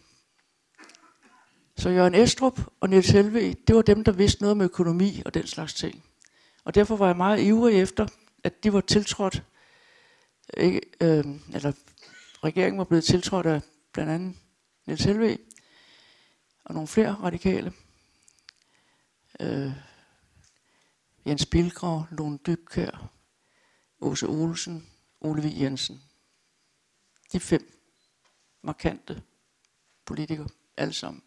så 1.77 1.89
Jørgen 1.89 2.15
Estrup 2.15 2.59
og 2.79 2.89
Niels 2.89 3.09
Helve, 3.09 3.53
det 3.53 3.75
var 3.75 3.81
dem, 3.81 4.03
der 4.03 4.11
vidste 4.11 4.41
noget 4.41 4.51
om 4.51 4.61
økonomi 4.61 5.21
og 5.25 5.33
den 5.33 5.47
slags 5.47 5.73
ting. 5.73 6.03
Og 6.63 6.75
derfor 6.75 6.95
var 6.95 7.07
jeg 7.07 7.17
meget 7.17 7.41
ivrig 7.41 7.81
efter, 7.81 8.07
at 8.43 8.63
de 8.63 8.73
var 8.73 8.81
tiltrådt, 8.81 9.43
ikke, 10.57 10.81
øh, 11.01 11.25
eller 11.53 11.71
regeringen 12.43 12.77
var 12.77 12.83
blevet 12.83 13.03
tiltrådt 13.03 13.45
af 13.45 13.61
blandt 13.93 14.11
andet 14.11 14.37
Niels 14.85 15.03
Helve 15.03 15.37
og 16.65 16.73
nogle 16.73 16.87
flere 16.87 17.13
radikale. 17.13 17.73
Øh, 19.39 19.71
Jens 21.25 21.45
Bilgrav, 21.45 22.05
Lone 22.11 22.39
Dybkær, 22.45 23.11
Åse 23.99 24.27
Olsen, 24.27 24.89
Ole 25.21 25.43
V. 25.43 25.45
Jensen. 25.45 26.01
De 27.31 27.39
fem 27.39 27.81
markante 28.61 29.23
politikere, 30.05 30.49
alle 30.77 30.93
sammen. 30.93 31.23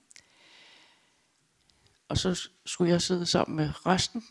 Og 2.09 2.19
så 2.19 2.49
skulle 2.67 2.93
jeg 2.93 3.03
sidde 3.03 3.27
sammen 3.27 3.57
med 3.57 3.87
resten. 3.87 4.25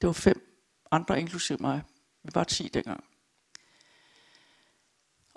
Det 0.00 0.06
var 0.06 0.12
fem 0.12 0.66
andre, 0.90 1.20
inklusive 1.20 1.58
mig. 1.58 1.82
Vi 2.22 2.30
var 2.34 2.44
ti 2.44 2.68
dengang. 2.68 3.09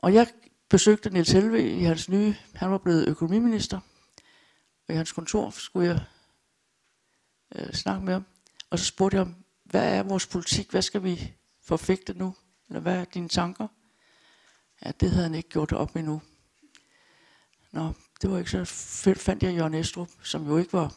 Og 0.04 0.14
jeg 0.14 0.28
besøgte 0.70 1.10
Niels 1.10 1.32
Helve 1.32 1.72
i 1.72 1.84
hans 1.84 2.10
nye, 2.10 2.36
han 2.54 2.72
var 2.72 2.78
blevet 2.78 3.08
økonomiminister, 3.08 3.80
og 4.88 4.94
i 4.94 4.98
hans 4.98 5.12
kontor 5.12 5.50
skulle 5.50 5.88
jeg 5.88 6.04
øh, 7.56 7.74
snakke 7.74 8.06
med 8.06 8.14
ham. 8.14 8.26
Og 8.70 8.80
så 8.80 8.86
spurgte 8.86 9.18
jeg 9.18 9.26
ham, 9.26 9.36
hvad 9.64 9.98
er 9.98 10.04
vores 10.04 10.28
politik, 10.28 10.72
hvad 10.72 10.82
skal 10.82 11.04
vi 11.04 11.34
forfægte 11.62 12.14
nu? 12.14 12.36
Eller 12.70 12.80
hvad 12.80 12.96
er 12.96 13.06
dine 13.06 13.30
tanker? 13.30 13.68
Ja, 14.86 14.92
det 14.92 15.12
havde 15.12 15.24
han 15.24 15.36
ikke 15.36 15.50
gjort 15.50 15.72
op 15.72 15.96
endnu. 15.96 16.22
Nå, 17.72 17.94
det 18.22 18.32
var 18.32 18.38
ikke 18.38 18.52
så 18.52 18.66
fedt. 19.04 19.20
Fandt 19.20 19.44
jeg 19.44 19.56
Jørgen 19.56 19.74
Estrup, 19.74 20.10
som 20.24 20.48
jo 20.48 20.58
ikke 20.58 20.74
var 20.74 20.96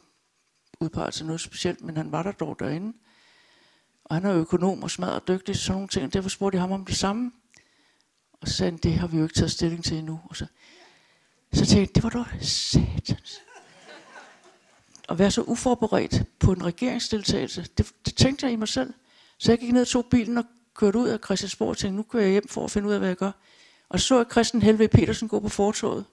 udpeget 0.81 1.15
til 1.15 1.27
noget 1.27 1.41
specielt, 1.41 1.81
men 1.81 1.97
han 1.97 2.13
var 2.13 2.23
der 2.23 2.33
dog 2.33 2.59
derinde. 2.59 2.99
Og 4.05 4.17
han 4.17 4.25
er 4.25 4.35
økonom 4.35 4.83
og 4.83 4.91
smadret 4.91 5.29
dygtig, 5.29 5.57
sådan 5.57 5.75
nogle 5.75 5.89
ting. 5.89 6.13
Derfor 6.13 6.29
spurgte 6.29 6.57
jeg 6.57 6.63
ham 6.63 6.73
om 6.73 6.85
det 6.85 6.97
samme. 6.97 7.33
Og 8.41 8.49
så 8.49 8.55
sagde 8.55 8.71
han, 8.71 8.79
det 8.83 8.95
har 8.95 9.07
vi 9.07 9.17
jo 9.17 9.23
ikke 9.23 9.35
taget 9.35 9.51
stilling 9.51 9.85
til 9.85 9.97
endnu. 9.97 10.21
Og 10.25 10.37
så, 10.37 10.47
så 11.53 11.67
tænkte 11.67 11.79
jeg, 11.79 11.95
det 11.95 12.03
var 12.03 12.11
dog 12.11 12.27
satans. 12.41 13.41
At 15.09 15.19
være 15.19 15.31
så 15.31 15.43
uforberedt 15.43 16.25
på 16.39 16.53
en 16.53 16.65
regeringsdeltagelse, 16.65 17.67
det, 17.79 17.93
det 18.07 18.15
tænkte 18.15 18.47
jeg 18.47 18.53
i 18.53 18.57
mig 18.57 18.69
selv. 18.69 18.95
Så 19.39 19.53
jeg 19.53 19.59
gik 19.59 19.73
ned 19.73 19.81
og 19.81 19.89
tog 19.89 20.07
bilen 20.11 20.39
og 20.39 20.45
kørte 20.75 20.99
ud 20.99 21.09
af 21.09 21.19
Christiansborg 21.25 21.69
og 21.69 21.77
tænkte, 21.77 21.97
nu 21.97 22.03
kører 22.03 22.23
jeg 22.23 22.33
hjem 22.33 22.49
for 22.49 22.65
at 22.65 22.71
finde 22.71 22.89
ud 22.89 22.93
af, 22.93 22.99
hvad 22.99 23.09
jeg 23.09 23.17
gør. 23.17 23.31
Og 23.89 24.01
så 24.01 24.07
så 24.07 24.17
jeg 24.17 24.27
Christian 24.31 24.63
Helve 24.63 24.89
Petersen 24.89 25.29
gå 25.29 25.41
på 25.41 25.49
fortoget. 25.49 26.05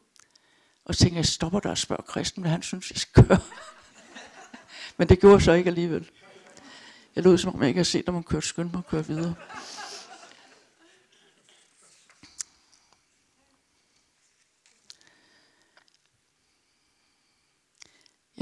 Og 0.86 0.96
så 0.96 1.00
tænkte 1.00 1.18
jeg, 1.18 1.26
stopper 1.26 1.60
der 1.60 1.70
og 1.70 1.78
spørger 1.78 2.04
Christian, 2.12 2.42
hvad 2.42 2.52
han 2.52 2.62
synes, 2.62 2.92
jeg 2.92 2.98
skal 2.98 3.28
gøre. 3.28 3.40
Men 4.98 5.10
det 5.10 5.20
gjorde 5.20 5.34
jeg 5.34 5.42
så 5.42 5.52
ikke 5.52 5.68
alligevel. 5.68 6.10
Jeg 7.16 7.24
lød 7.24 7.38
som 7.38 7.56
om 7.56 7.62
jeg 7.62 7.68
ikke 7.68 7.78
havde 7.78 7.90
set, 7.90 8.06
når 8.06 8.14
man 8.14 8.24
kørte 8.24 8.48
skønt 8.48 8.72
mig 8.74 8.80
at 8.80 8.88
køre 8.88 9.08
videre. 9.08 9.34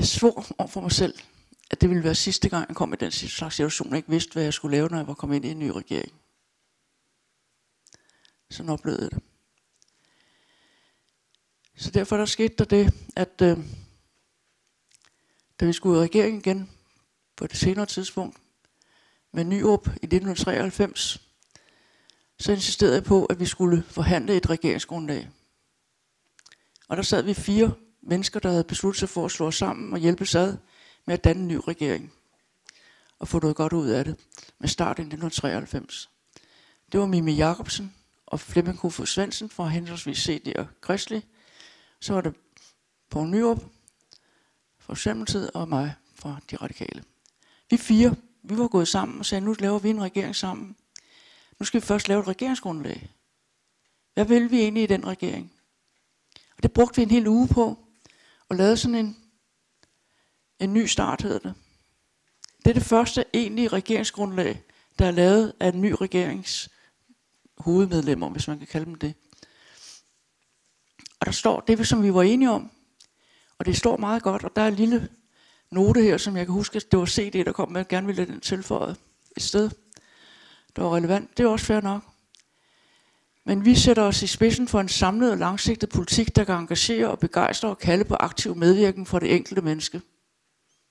Jeg 0.01 0.07
svor 0.07 0.45
over 0.57 0.67
for 0.67 0.81
mig 0.81 0.91
selv, 0.91 1.13
at 1.71 1.81
det 1.81 1.89
ville 1.89 2.03
være 2.03 2.15
sidste 2.15 2.49
gang, 2.49 2.67
jeg 2.67 2.75
kom 2.75 2.93
i 2.93 2.95
den 2.95 3.11
slags 3.11 3.55
situation, 3.55 3.89
jeg 3.89 3.97
ikke 3.97 4.09
vidste, 4.09 4.33
hvad 4.33 4.43
jeg 4.43 4.53
skulle 4.53 4.77
lave, 4.77 4.89
når 4.89 4.97
jeg 4.97 5.07
var 5.07 5.13
kommet 5.13 5.35
ind 5.35 5.45
i 5.45 5.49
en 5.51 5.59
ny 5.59 5.69
regering. 5.69 6.11
Sådan 8.49 8.69
oplevede 8.69 9.01
jeg 9.01 9.11
det. 9.11 9.19
Så 11.75 11.91
derfor 11.91 12.17
der 12.17 12.25
skete 12.25 12.55
der 12.57 12.65
det, 12.65 12.93
at 13.15 13.41
øh, 13.41 13.57
da 15.59 15.65
vi 15.65 15.73
skulle 15.73 15.99
i 15.99 16.03
regering 16.03 16.37
igen 16.37 16.69
på 17.35 17.47
det 17.47 17.57
senere 17.57 17.85
tidspunkt 17.85 18.37
med 19.31 19.43
Nyrup 19.43 19.87
i 19.87 19.89
1993, 19.89 21.21
så 22.39 22.51
insisterede 22.51 22.95
jeg 22.95 23.03
på, 23.03 23.25
at 23.25 23.39
vi 23.39 23.45
skulle 23.45 23.83
forhandle 23.83 24.37
et 24.37 24.49
regeringsgrundlag. 24.49 25.29
Og 26.87 26.97
der 26.97 27.03
sad 27.03 27.23
vi 27.23 27.33
fire 27.33 27.73
mennesker, 28.01 28.39
der 28.39 28.49
havde 28.49 28.63
besluttet 28.63 28.99
sig 28.99 29.09
for 29.09 29.25
at 29.25 29.31
slå 29.31 29.47
os 29.47 29.55
sammen 29.55 29.93
og 29.93 29.99
hjælpe 29.99 30.25
ad 30.35 30.57
med 31.05 31.13
at 31.13 31.23
danne 31.23 31.41
en 31.41 31.47
ny 31.47 31.59
regering. 31.67 32.13
Og 33.19 33.27
få 33.27 33.39
noget 33.39 33.55
godt 33.55 33.73
ud 33.73 33.87
af 33.87 34.05
det 34.05 34.15
med 34.59 34.69
start 34.69 34.99
i 34.99 35.01
1993. 35.01 36.09
Det 36.91 36.99
var 36.99 37.05
Mimi 37.05 37.33
Jacobsen 37.33 37.93
og 38.25 38.39
Flemming 38.39 38.79
Kofod 38.79 39.05
Svendsen 39.05 39.49
fra 39.49 39.67
henholdsvis 39.67 40.17
CD 40.17 40.53
og 40.55 40.67
Kristelig. 40.81 41.23
Så 41.99 42.13
var 42.13 42.21
det 42.21 42.33
Poul 43.09 43.27
Nyrup 43.27 43.63
fra 44.79 44.95
Socialdemokratiet 44.95 45.51
og 45.51 45.69
mig 45.69 45.95
fra 46.15 46.39
De 46.51 46.55
Radikale. 46.55 47.03
Vi 47.69 47.77
fire, 47.77 48.15
vi 48.43 48.57
var 48.57 48.67
gået 48.67 48.87
sammen 48.87 49.19
og 49.19 49.25
sagde, 49.25 49.45
nu 49.45 49.55
laver 49.59 49.79
vi 49.79 49.89
en 49.89 50.01
regering 50.01 50.35
sammen. 50.35 50.75
Nu 51.59 51.65
skal 51.65 51.81
vi 51.81 51.85
først 51.85 52.07
lave 52.07 52.21
et 52.21 52.27
regeringsgrundlag. 52.27 53.09
Hvad 54.13 54.25
vil 54.25 54.51
vi 54.51 54.61
egentlig 54.61 54.83
i 54.83 54.87
den 54.87 55.07
regering? 55.07 55.53
Og 56.57 56.63
det 56.63 56.73
brugte 56.73 56.95
vi 56.95 57.01
en 57.03 57.11
hel 57.11 57.27
uge 57.27 57.47
på, 57.47 57.79
og 58.51 58.57
lavede 58.57 58.77
sådan 58.77 58.95
en, 58.95 59.17
en 60.59 60.73
ny 60.73 60.85
start, 60.85 61.21
hedder 61.21 61.39
det. 61.39 61.53
Det 62.65 62.69
er 62.69 62.73
det 62.73 62.83
første 62.83 63.25
egentlige 63.33 63.67
regeringsgrundlag, 63.67 64.63
der 64.99 65.05
er 65.05 65.11
lavet 65.11 65.53
af 65.59 65.67
en 65.67 65.81
ny 65.81 65.91
regerings 65.91 66.69
hovedmedlemmer, 67.57 68.29
hvis 68.29 68.47
man 68.47 68.57
kan 68.57 68.67
kalde 68.67 68.85
dem 68.85 68.95
det. 68.95 69.13
Og 71.19 71.25
der 71.25 71.31
står 71.31 71.59
det, 71.59 71.87
som 71.87 72.03
vi 72.03 72.13
var 72.13 72.21
enige 72.21 72.51
om, 72.51 72.71
og 73.57 73.65
det 73.65 73.77
står 73.77 73.97
meget 73.97 74.23
godt, 74.23 74.43
og 74.43 74.55
der 74.55 74.61
er 74.61 74.67
en 74.67 74.75
lille 74.75 75.09
note 75.71 76.01
her, 76.01 76.17
som 76.17 76.37
jeg 76.37 76.45
kan 76.45 76.53
huske, 76.53 76.75
at 76.75 76.91
det 76.91 76.99
var 76.99 77.05
CD, 77.05 77.45
der 77.45 77.51
kom 77.51 77.71
med, 77.71 77.81
at 77.81 77.85
jeg 77.85 77.89
gerne 77.89 78.07
ville 78.07 78.25
den 78.25 78.39
tilføjet 78.39 78.97
et 79.37 79.43
sted, 79.43 79.69
der 80.75 80.81
var 80.81 80.95
relevant. 80.95 81.37
Det 81.37 81.43
er 81.43 81.47
også 81.47 81.65
fair 81.65 81.81
nok. 81.81 82.10
Men 83.45 83.65
vi 83.65 83.75
sætter 83.75 84.03
os 84.03 84.23
i 84.23 84.27
spidsen 84.27 84.67
for 84.67 84.79
en 84.79 84.89
samlet 84.89 85.31
og 85.31 85.37
langsigtet 85.37 85.89
politik, 85.89 86.35
der 86.35 86.43
kan 86.43 86.55
engagere 86.55 87.11
og 87.11 87.19
begejstre 87.19 87.69
og 87.69 87.77
kalde 87.77 88.03
på 88.03 88.15
aktiv 88.15 88.55
medvirken 88.55 89.05
for 89.05 89.19
det 89.19 89.35
enkelte 89.35 89.61
menneske. 89.61 90.01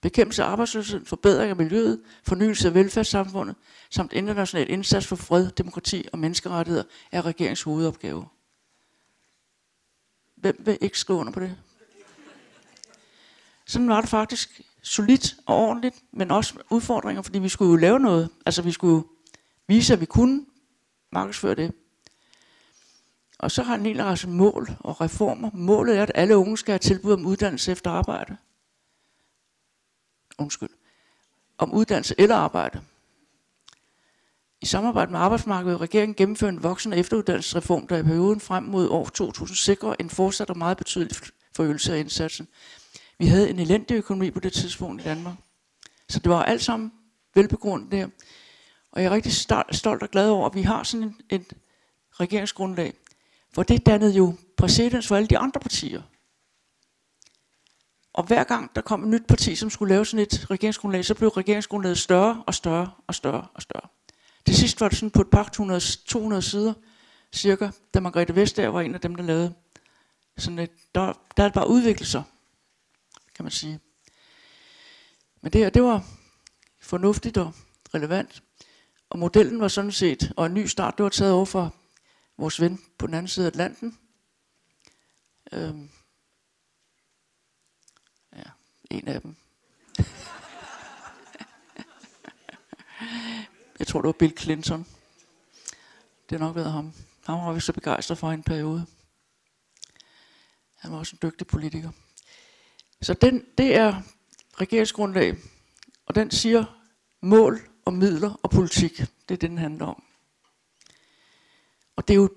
Bekæmpelse 0.01 0.43
af 0.43 0.49
arbejdsløshed, 0.49 1.05
forbedring 1.05 1.51
af 1.51 1.57
miljøet, 1.57 2.01
fornyelse 2.25 2.69
af 2.69 2.75
velfærdssamfundet, 2.75 3.57
samt 3.91 4.13
international 4.13 4.71
indsats 4.71 5.07
for 5.07 5.17
fred, 5.17 5.51
demokrati 5.51 6.09
og 6.13 6.19
menneskerettigheder 6.19 6.85
er 7.13 7.27
regeringens 7.27 7.63
hovedopgave. 7.63 8.27
Hvem 10.37 10.57
vil 10.59 10.79
ikke 10.81 10.99
skrive 10.99 11.19
under 11.19 11.33
på 11.33 11.41
det? 11.41 11.57
Sådan 13.67 13.89
var 13.89 14.01
det 14.01 14.11
faktisk 14.11 14.61
solidt 14.83 15.37
og 15.47 15.57
ordentligt, 15.57 15.97
men 16.13 16.31
også 16.31 16.55
udfordringer, 16.71 17.23
fordi 17.23 17.39
vi 17.39 17.49
skulle 17.49 17.71
jo 17.71 17.77
lave 17.77 18.01
noget. 18.01 18.29
Altså 18.47 18.63
vi 18.63 18.73
skulle 18.73 19.05
vise, 19.69 19.93
at 19.93 20.01
vi 20.01 20.07
kunne 20.07 20.47
markedsføre 21.13 21.55
det. 21.55 21.73
Og 23.41 23.51
så 23.51 23.63
har 23.63 23.75
en 23.75 23.87
hel 23.87 24.03
række 24.03 24.29
mål 24.29 24.69
og 24.81 25.01
reformer. 25.01 25.51
Målet 25.55 25.99
er, 25.99 26.03
at 26.03 26.13
alle 26.15 26.37
unge 26.37 26.59
skal 26.59 26.73
have 26.73 26.79
tilbud 26.79 27.13
om 27.13 27.27
uddannelse 27.27 27.73
efter 27.73 27.91
arbejde. 27.91 28.37
Undskyld. 30.39 30.69
Om 31.59 31.73
uddannelse 31.73 32.15
eller 32.19 32.37
arbejde. 32.37 32.81
I 34.61 34.67
samarbejde 34.67 35.13
med 35.13 35.21
arbejdsmarkedet 35.21 35.71
vil 35.71 35.79
regeringen 35.79 36.15
gennemføre 36.15 36.51
en 36.51 36.63
voksen- 36.63 36.93
efteruddannelsesreform, 36.93 37.87
der 37.87 37.97
i 37.97 38.03
perioden 38.03 38.41
frem 38.41 38.65
mod 38.65 38.89
år 38.89 39.09
2000 39.09 39.57
sikrer 39.57 39.95
en 40.01 40.11
fortsat 40.11 40.51
og 40.51 40.59
meget 40.59 40.77
betydelig 40.77 41.17
forøgelse 41.57 41.95
af 41.95 41.99
indsatsen. 41.99 42.49
Vi 43.19 43.27
havde 43.27 43.51
en 43.51 43.59
elendig 43.59 43.95
økonomi 43.95 44.31
på 44.31 44.41
det 44.41 44.53
tidspunkt 44.53 45.03
i 45.03 45.05
Danmark. 45.05 45.35
Så 46.09 46.19
det 46.19 46.31
var 46.31 46.43
alt 46.43 46.63
sammen 46.63 46.93
velbegrundet 47.35 47.93
der. 47.93 48.09
Og 48.93 49.03
jeg 49.03 49.09
er 49.09 49.15
rigtig 49.15 49.33
stolt 49.73 50.03
og 50.03 50.11
glad 50.11 50.29
over, 50.29 50.49
at 50.49 50.55
vi 50.55 50.63
har 50.63 50.83
sådan 50.83 51.03
en, 51.07 51.17
en 51.31 51.47
regeringsgrundlag. 52.13 52.95
For 53.53 53.63
det 53.63 53.87
dannede 53.87 54.15
jo 54.15 54.35
præcedens 54.57 55.09
for 55.09 55.17
alle 55.17 55.29
de 55.29 55.39
andre 55.39 55.61
partier. 55.61 56.03
Og 58.13 58.25
hver 58.25 58.45
gang 58.45 58.75
der 58.75 58.81
kom 58.81 59.03
et 59.03 59.09
nyt 59.09 59.27
parti, 59.29 59.55
som 59.55 59.71
skulle 59.71 59.95
lave 59.95 60.07
sådan 60.07 60.27
et 60.27 60.51
regeringsgrundlag, 60.51 61.05
så 61.05 61.15
blev 61.15 61.29
regeringsgrundlaget 61.29 61.99
større 61.99 62.45
og 62.47 62.55
større 62.55 62.93
og 63.07 63.15
større 63.15 63.47
og 63.55 63.63
større. 63.63 63.89
Det 64.47 64.57
sidste 64.57 64.81
var 64.81 64.89
det 64.89 64.99
sådan 64.99 65.11
på 65.11 65.21
et 65.21 65.31
par 65.31 65.49
200, 65.53 65.81
200 65.81 66.43
sider, 66.43 66.75
cirka, 67.33 67.71
da 67.95 68.01
Margrethe 68.01 68.37
Vestager 68.37 68.69
var 68.69 68.81
en 68.81 68.95
af 68.95 69.01
dem, 69.01 69.15
der 69.15 69.23
lavede 69.23 69.55
sådan 70.37 70.59
et, 70.59 70.71
der, 70.95 71.13
der 71.37 71.45
er 71.45 71.51
bare 71.51 71.69
udviklet 71.69 72.09
sig, 72.09 72.23
kan 73.35 73.45
man 73.45 73.53
sige. 73.53 73.81
Men 75.43 75.53
det 75.53 75.61
her, 75.61 75.71
det 75.71 75.83
var 75.83 76.05
fornuftigt 76.81 77.37
og 77.37 77.53
relevant. 77.95 78.43
Og 79.11 79.19
modellen 79.19 79.61
var 79.61 79.69
sådan 79.69 79.93
set, 79.93 80.33
og 80.37 80.47
en 80.47 80.55
ny 80.55 80.67
start, 80.67 80.99
det 80.99 81.05
var 81.05 81.11
taget 81.11 81.33
over 81.33 81.45
for 81.45 81.75
vores 82.41 82.61
ven 82.61 82.81
på 82.99 83.07
den 83.07 83.15
anden 83.15 83.29
side 83.29 83.47
af 83.47 83.51
Atlanten. 83.51 83.99
Øhm, 85.53 85.91
ja, 88.37 88.43
en 88.91 89.09
af 89.09 89.21
dem. 89.21 89.37
Jeg 93.79 93.87
tror, 93.87 94.01
det 94.01 94.07
var 94.07 94.13
Bill 94.13 94.39
Clinton. 94.39 94.87
Det 96.31 96.39
har 96.39 96.47
nok 96.47 96.57
været 96.57 96.73
ham. 96.73 96.93
Han 97.27 97.35
var 97.35 97.53
vi 97.53 97.61
så 97.61 97.73
begejstret 97.73 98.19
for 98.19 98.31
en 98.31 98.43
periode. 98.43 98.87
Han 100.77 100.93
var 100.93 100.99
også 100.99 101.17
en 101.17 101.29
dygtig 101.29 101.47
politiker. 101.47 101.91
Så 103.03 103.15
den, 103.15 103.45
det 103.59 103.77
er 103.77 104.03
regeringsgrundlag, 104.61 105.37
og 106.07 106.15
den 106.15 106.31
siger 106.31 106.81
mål 107.21 107.61
og 107.85 107.93
midler 107.93 108.41
og 108.43 108.51
politik. 108.51 108.97
Det 108.97 109.09
er 109.29 109.37
det, 109.37 109.41
den 109.41 109.59
handler 109.59 109.87
om. 109.87 110.10
Og 112.01 112.09
det 112.09 112.15
er 112.15 112.19
jo 112.19 112.31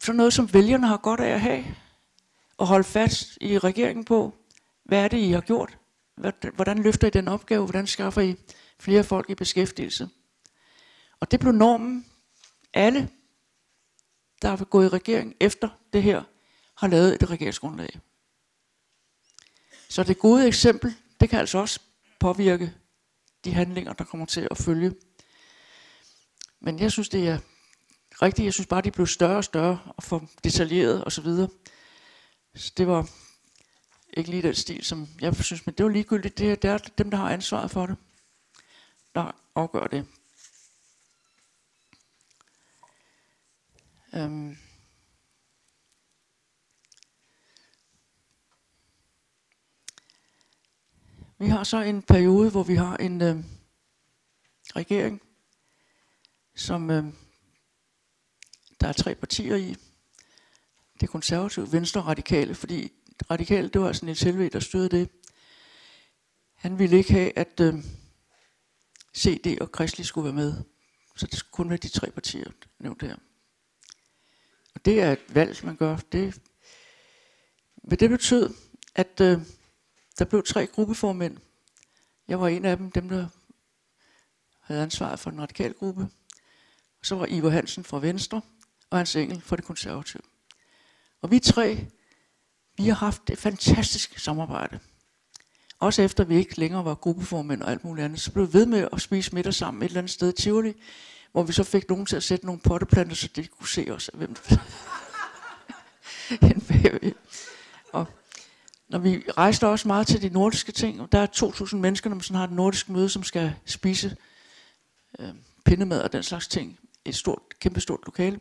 sådan 0.00 0.16
noget, 0.16 0.32
som 0.32 0.54
vælgerne 0.54 0.86
har 0.86 0.96
godt 0.96 1.20
af 1.20 1.28
at 1.28 1.40
have. 1.40 1.64
Og 2.56 2.66
holde 2.66 2.84
fast 2.84 3.38
i 3.40 3.58
regeringen 3.58 4.04
på, 4.04 4.34
hvad 4.84 5.04
er 5.04 5.08
det, 5.08 5.18
I 5.18 5.30
har 5.30 5.40
gjort? 5.40 5.78
Hvordan 6.54 6.82
løfter 6.82 7.06
I 7.06 7.10
den 7.10 7.28
opgave? 7.28 7.64
Hvordan 7.64 7.86
skaffer 7.86 8.20
I 8.20 8.36
flere 8.78 9.04
folk 9.04 9.30
i 9.30 9.34
beskæftigelse? 9.34 10.08
Og 11.20 11.30
det 11.30 11.40
blev 11.40 11.52
normen. 11.52 12.06
Alle, 12.74 13.10
der 14.42 14.48
har 14.48 14.64
gået 14.64 14.84
i 14.84 14.88
regering 14.88 15.34
efter 15.40 15.68
det 15.92 16.02
her, 16.02 16.22
har 16.76 16.88
lavet 16.88 17.14
et 17.14 17.30
regeringsgrundlag. 17.30 18.00
Så 19.88 20.02
det 20.02 20.18
gode 20.18 20.46
eksempel, 20.46 20.94
det 21.20 21.30
kan 21.30 21.38
altså 21.38 21.58
også 21.58 21.80
påvirke 22.20 22.74
de 23.44 23.52
handlinger, 23.52 23.92
der 23.92 24.04
kommer 24.04 24.26
til 24.26 24.48
at 24.50 24.58
følge. 24.58 24.94
Men 26.60 26.78
jeg 26.78 26.92
synes, 26.92 27.08
det 27.08 27.28
er 27.28 27.38
rigtigt. 28.22 28.44
Jeg 28.44 28.54
synes 28.54 28.66
bare, 28.66 28.80
de 28.80 28.90
blev 28.90 29.06
større 29.06 29.36
og 29.36 29.44
større 29.44 29.78
og 29.96 30.02
for 30.02 30.28
detaljeret 30.44 31.04
og 31.04 31.12
så 31.12 31.22
videre. 31.22 31.48
Så 32.54 32.72
det 32.76 32.86
var 32.86 33.10
ikke 34.12 34.30
lige 34.30 34.42
den 34.42 34.54
stil, 34.54 34.84
som 34.84 35.08
jeg 35.20 35.36
synes, 35.36 35.66
men 35.66 35.74
det 35.74 35.84
var 35.84 35.90
ligegyldigt. 35.90 36.38
Det 36.38 36.50
er, 36.50 36.54
det 36.54 36.70
er 36.70 36.78
dem, 36.78 37.10
der 37.10 37.18
har 37.18 37.30
ansvaret 37.30 37.70
for 37.70 37.86
det, 37.86 37.96
der 39.14 39.32
afgør 39.54 39.86
det. 39.86 40.06
Øhm. 44.14 44.58
Vi 51.38 51.48
har 51.48 51.64
så 51.64 51.82
en 51.82 52.02
periode, 52.02 52.50
hvor 52.50 52.62
vi 52.62 52.74
har 52.74 52.96
en 52.96 53.22
øh, 53.22 53.44
regering, 54.76 55.22
som 56.54 56.90
øh, 56.90 57.04
der 58.80 58.88
er 58.88 58.92
tre 58.92 59.14
partier 59.14 59.56
i. 59.56 59.76
Det 60.94 61.02
er 61.02 61.06
konservative, 61.06 61.72
venstre 61.72 62.00
og 62.00 62.06
radikale, 62.06 62.54
fordi 62.54 62.92
radikale, 63.30 63.68
det 63.68 63.80
var 63.80 63.92
sådan 63.92 64.08
et 64.08 64.22
helvede, 64.22 64.50
der 64.50 64.60
styrede 64.60 64.88
det. 64.88 65.08
Han 66.54 66.78
ville 66.78 66.96
ikke 66.96 67.12
have, 67.12 67.38
at 67.38 67.60
øh, 67.60 67.74
CD 69.16 69.58
og 69.60 69.72
Kristelig 69.72 70.06
skulle 70.06 70.24
være 70.24 70.34
med. 70.34 70.54
Så 71.16 71.26
det 71.26 71.38
skulle 71.38 71.52
kun 71.52 71.68
være 71.68 71.78
de 71.78 71.88
tre 71.88 72.10
partier, 72.10 72.50
nævnt 72.78 73.02
her. 73.02 73.16
Og 74.74 74.84
det 74.84 75.02
er 75.02 75.12
et 75.12 75.34
valg, 75.34 75.64
man 75.64 75.76
gør. 75.76 75.96
Det, 76.12 76.40
men 77.82 77.98
det 77.98 78.10
betød, 78.10 78.54
at 78.94 79.20
øh, 79.20 79.38
der 80.18 80.24
blev 80.24 80.42
tre 80.42 80.66
gruppeformænd. 80.66 81.38
Jeg 82.28 82.40
var 82.40 82.48
en 82.48 82.64
af 82.64 82.76
dem, 82.76 82.90
dem 82.90 83.08
der 83.08 83.28
havde 84.60 84.82
ansvaret 84.82 85.18
for 85.18 85.30
den 85.30 85.40
radikale 85.40 85.74
gruppe. 85.74 86.02
Og 87.00 87.06
så 87.06 87.14
var 87.14 87.26
Ivo 87.26 87.48
Hansen 87.48 87.84
fra 87.84 87.98
Venstre, 87.98 88.42
og 88.90 88.98
Hans 88.98 89.16
Engel 89.16 89.40
for 89.40 89.56
det 89.56 89.64
konservative. 89.64 90.22
Og 91.22 91.30
vi 91.30 91.38
tre, 91.38 91.86
vi 92.76 92.88
har 92.88 92.94
haft 92.94 93.30
et 93.30 93.38
fantastisk 93.38 94.18
samarbejde. 94.18 94.78
Også 95.80 96.02
efter 96.02 96.24
vi 96.24 96.36
ikke 96.36 96.60
længere 96.60 96.84
var 96.84 96.94
gruppeformænd 96.94 97.62
og 97.62 97.70
alt 97.70 97.84
muligt 97.84 98.04
andet, 98.04 98.20
så 98.20 98.32
blev 98.32 98.46
vi 98.46 98.52
ved 98.52 98.66
med 98.66 98.88
at 98.92 99.00
spise 99.00 99.34
middag 99.34 99.54
sammen 99.54 99.82
et 99.82 99.86
eller 99.86 100.00
andet 100.00 100.12
sted 100.12 100.28
i 100.28 100.42
Tivoli, 100.42 100.74
hvor 101.32 101.42
vi 101.42 101.52
så 101.52 101.64
fik 101.64 101.88
nogen 101.88 102.06
til 102.06 102.16
at 102.16 102.22
sætte 102.22 102.46
nogle 102.46 102.60
potteplanter, 102.60 103.14
så 103.14 103.28
de 103.36 103.46
kunne 103.46 103.68
se 103.68 103.86
os, 103.90 104.10
hvem 104.14 104.34
det 104.34 104.60
og 107.92 108.06
når 108.88 108.98
vi 108.98 109.22
rejste 109.38 109.66
også 109.66 109.88
meget 109.88 110.06
til 110.06 110.22
de 110.22 110.28
nordiske 110.28 110.72
ting, 110.72 111.00
og 111.00 111.12
der 111.12 111.18
er 111.18 111.26
2.000 111.26 111.76
mennesker, 111.76 112.10
når 112.10 112.14
man 112.14 112.22
sådan 112.22 112.36
har 112.36 112.44
et 112.44 112.52
nordisk 112.52 112.88
møde, 112.88 113.08
som 113.08 113.22
skal 113.22 113.54
spise 113.64 114.16
øh, 115.18 115.28
pindemad 115.64 116.00
og 116.02 116.12
den 116.12 116.22
slags 116.22 116.48
ting. 116.48 116.78
Et 117.04 117.16
stort, 117.16 117.42
kæmpestort 117.60 118.00
lokale. 118.06 118.40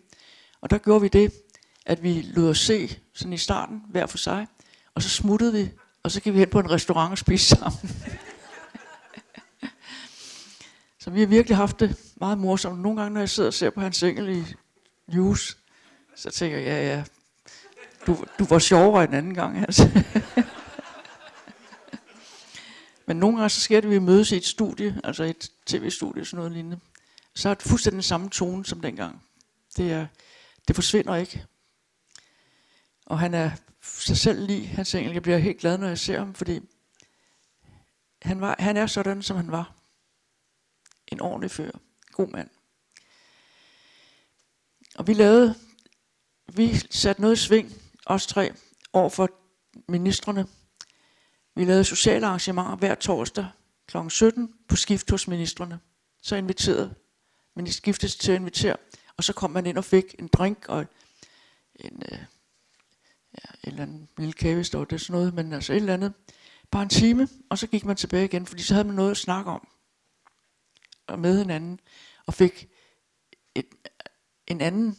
Og 0.61 0.69
der 0.69 0.77
gjorde 0.77 1.01
vi 1.01 1.07
det, 1.07 1.33
at 1.85 2.03
vi 2.03 2.21
lod 2.21 2.49
os 2.49 2.59
se 2.59 2.99
sådan 3.13 3.33
i 3.33 3.37
starten, 3.37 3.81
hver 3.89 4.05
for 4.05 4.17
sig, 4.17 4.47
og 4.95 5.01
så 5.01 5.09
smuttede 5.09 5.53
vi, 5.53 5.69
og 6.03 6.11
så 6.11 6.21
gik 6.21 6.33
vi 6.33 6.39
hen 6.39 6.49
på 6.49 6.59
en 6.59 6.71
restaurant 6.71 7.11
og 7.11 7.17
spiste 7.17 7.47
sammen. 7.47 7.79
så 10.99 11.09
vi 11.09 11.19
har 11.19 11.27
virkelig 11.27 11.57
haft 11.57 11.79
det 11.79 11.95
meget 12.15 12.37
morsomt. 12.37 12.81
Nogle 12.81 13.01
gange, 13.01 13.13
når 13.13 13.21
jeg 13.21 13.29
sidder 13.29 13.49
og 13.49 13.53
ser 13.53 13.69
på 13.69 13.81
hans 13.81 14.03
engel 14.03 14.37
i 14.37 14.43
News, 15.07 15.57
så 16.15 16.29
tænker 16.29 16.57
jeg, 16.57 16.65
ja, 16.65 16.95
ja, 16.95 17.03
du, 18.07 18.25
du 18.39 18.45
var 18.45 18.59
sjovere 18.59 19.03
en 19.03 19.13
anden 19.13 19.33
gang, 19.33 19.57
altså. 19.57 19.89
Men 23.07 23.17
nogle 23.17 23.37
gange 23.37 23.49
så 23.49 23.61
sker 23.61 23.81
det, 23.81 23.87
at 23.87 23.93
vi 23.93 23.99
mødes 23.99 24.31
i 24.31 24.35
et 24.35 24.45
studie, 24.45 25.01
altså 25.03 25.23
et 25.23 25.51
tv-studie, 25.65 26.25
sådan 26.25 26.37
noget 26.37 26.51
lignende. 26.51 26.79
Så 27.35 27.49
er 27.49 27.53
det 27.53 27.63
fuldstændig 27.63 27.95
den 27.95 28.03
samme 28.03 28.29
tone 28.29 28.65
som 28.65 28.81
dengang. 28.81 29.23
Det, 29.77 29.91
er, 29.91 30.07
det 30.67 30.75
forsvinder 30.75 31.15
ikke. 31.15 31.45
Og 33.05 33.19
han 33.19 33.33
er 33.33 33.51
sig 33.81 34.17
selv 34.17 34.45
lige, 34.45 34.67
han 34.67 34.85
siger, 34.85 35.11
jeg 35.11 35.21
bliver 35.21 35.37
helt 35.37 35.59
glad, 35.59 35.77
når 35.77 35.87
jeg 35.87 35.99
ser 35.99 36.19
ham, 36.19 36.33
fordi 36.33 36.59
han, 38.21 38.41
var, 38.41 38.55
han 38.59 38.77
er 38.77 38.87
sådan, 38.87 39.23
som 39.23 39.37
han 39.37 39.51
var. 39.51 39.73
En 41.07 41.21
ordentlig 41.21 41.51
fører. 41.51 41.79
God 42.11 42.27
mand. 42.27 42.49
Og 44.95 45.07
vi 45.07 45.13
lavede, 45.13 45.55
vi 46.53 46.75
satte 46.91 47.21
noget 47.21 47.35
i 47.35 47.39
sving, 47.39 47.73
os 48.05 48.27
tre, 48.27 48.53
over 48.93 49.09
for 49.09 49.29
ministerne. 49.87 50.47
Vi 51.55 51.65
lavede 51.65 51.83
sociale 51.83 52.25
arrangementer 52.25 52.75
hver 52.75 52.95
torsdag 52.95 53.47
kl. 53.87 53.97
17 54.09 54.53
på 54.67 54.75
skift 54.75 55.11
hos 55.11 55.27
ministerne. 55.27 55.79
Så 56.21 56.35
inviterede 56.35 56.95
man 57.57 57.67
skiftes 57.71 58.15
til 58.15 58.31
at 58.31 58.39
invitere, 58.39 58.77
og 59.17 59.23
så 59.23 59.33
kom 59.33 59.51
man 59.51 59.65
ind 59.65 59.77
og 59.77 59.85
fik 59.85 60.15
en 60.19 60.27
drink 60.27 60.65
og 60.69 60.85
en, 61.75 62.03
øh, 62.11 62.19
ja, 63.33 63.49
en 63.63 63.69
eller 63.69 63.83
anden 63.83 64.09
lille 64.17 64.33
kage, 64.33 64.63
står 64.63 64.85
det 64.85 65.01
sådan 65.01 65.19
noget, 65.19 65.33
men 65.33 65.53
altså 65.53 65.73
et 65.73 65.77
eller 65.77 65.93
andet. 65.93 66.13
Bare 66.71 66.83
en 66.83 66.89
time, 66.89 67.27
og 67.49 67.57
så 67.57 67.67
gik 67.67 67.85
man 67.85 67.95
tilbage 67.95 68.25
igen, 68.25 68.45
fordi 68.45 68.63
så 68.63 68.73
havde 68.73 68.87
man 68.87 68.95
noget 68.95 69.11
at 69.11 69.17
snakke 69.17 69.51
om. 69.51 69.67
Og 71.07 71.19
med 71.19 71.37
hinanden, 71.37 71.79
og 72.25 72.33
fik 72.33 72.67
et, 73.55 73.67
en 74.47 74.61
anden 74.61 74.97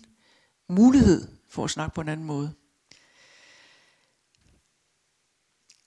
mulighed 0.68 1.28
for 1.48 1.64
at 1.64 1.70
snakke 1.70 1.94
på 1.94 2.00
en 2.00 2.08
anden 2.08 2.26
måde. 2.26 2.54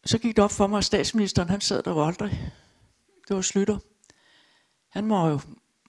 så 0.05 0.17
gik 0.17 0.35
det 0.35 0.43
op 0.43 0.51
for 0.51 0.67
mig, 0.67 0.77
at 0.77 0.85
statsministeren, 0.85 1.49
han 1.49 1.61
sad 1.61 1.83
der 1.83 1.91
jo 1.91 2.05
aldrig. 2.05 2.53
Det 3.27 3.35
var 3.35 3.41
Slytter. 3.41 3.77
Han 4.89 5.05
må 5.05 5.27
jo 5.27 5.39